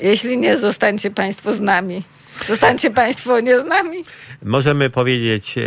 [0.00, 2.02] Jeśli nie, zostańcie Państwo z nami.
[2.48, 4.04] Zostańcie Państwo nie z nami.
[4.42, 5.62] Możemy powiedzieć, e,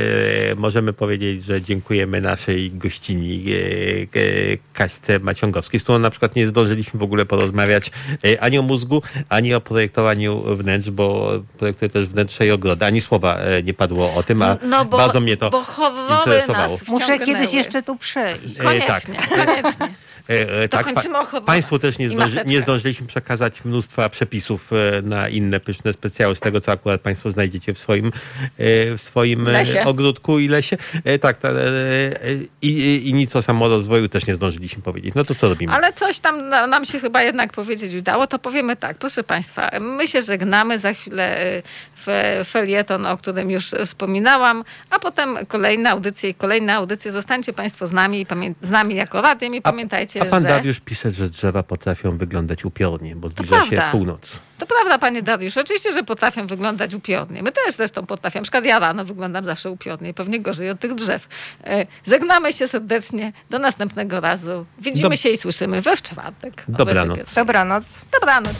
[0.56, 6.48] możemy powiedzieć, że dziękujemy naszej gościni e, e, Kaśce Maciągowskiej, z którą na przykład nie
[6.48, 7.92] zdążyliśmy w ogóle porozmawiać
[8.40, 12.86] ani o mózgu, ani o projektowaniu wnętrz, bo projektuje też wnętrze i ogrody.
[12.86, 15.66] Ani słowa nie padło o tym, a No bo, bardzo mnie to bo
[16.20, 16.78] interesowało.
[16.78, 18.60] nas Muszę kiedyś jeszcze tu przejść.
[18.60, 19.46] E, Koniecznie, tak.
[19.46, 19.88] koniecznie.
[20.32, 24.10] E, e, To tak, kończymy o horrorach Państwu też nie, zdąży, nie zdążyliśmy przekazać mnóstwa
[24.10, 28.12] przepisów e, na inne pyszne specjały z tego, co akurat Państwo znajdziecie w swoim,
[28.58, 29.84] w swoim Lesie.
[29.84, 30.78] ogródku i lesie.
[31.22, 31.50] Tak, ta,
[32.62, 35.16] i, i, i nic o samorozwoju też nie zdążyliśmy powiedzieć.
[35.16, 35.74] No to co robimy?
[35.74, 38.98] Ale coś tam na- nam się chyba jednak powiedzieć udało, to powiemy tak.
[38.98, 41.38] Proszę Państwa, my się żegnamy za chwilę
[42.46, 47.12] felieton, o którym już wspominałam, a potem kolejne audycje i kolejne audycje.
[47.12, 48.26] Zostańcie Państwo z nami,
[48.62, 50.48] z nami jako radiem i pamiętajcie, a pan że...
[50.48, 53.92] Dariusz pisze, że drzewa potrafią wyglądać upiornie, bo zbliża się prawda.
[53.92, 54.40] północ.
[54.58, 55.58] To prawda, panie Dariusz.
[55.58, 57.44] Oczywiście, że potrafią wyglądać upiornie.
[57.44, 58.42] My też zresztą potrafiamy.
[58.42, 61.28] Na przykład ja rano wyglądam zawsze upiornie i pewnie gorzej od tych drzew.
[61.64, 63.34] E, Żegnamy się serdecznie.
[63.50, 64.66] Do następnego razu.
[64.80, 66.64] Widzimy Dob- się i słyszymy we w czwartek.
[66.68, 67.34] Dobranoc.
[67.34, 68.02] Dobranoc.
[68.20, 68.56] Dobranoc.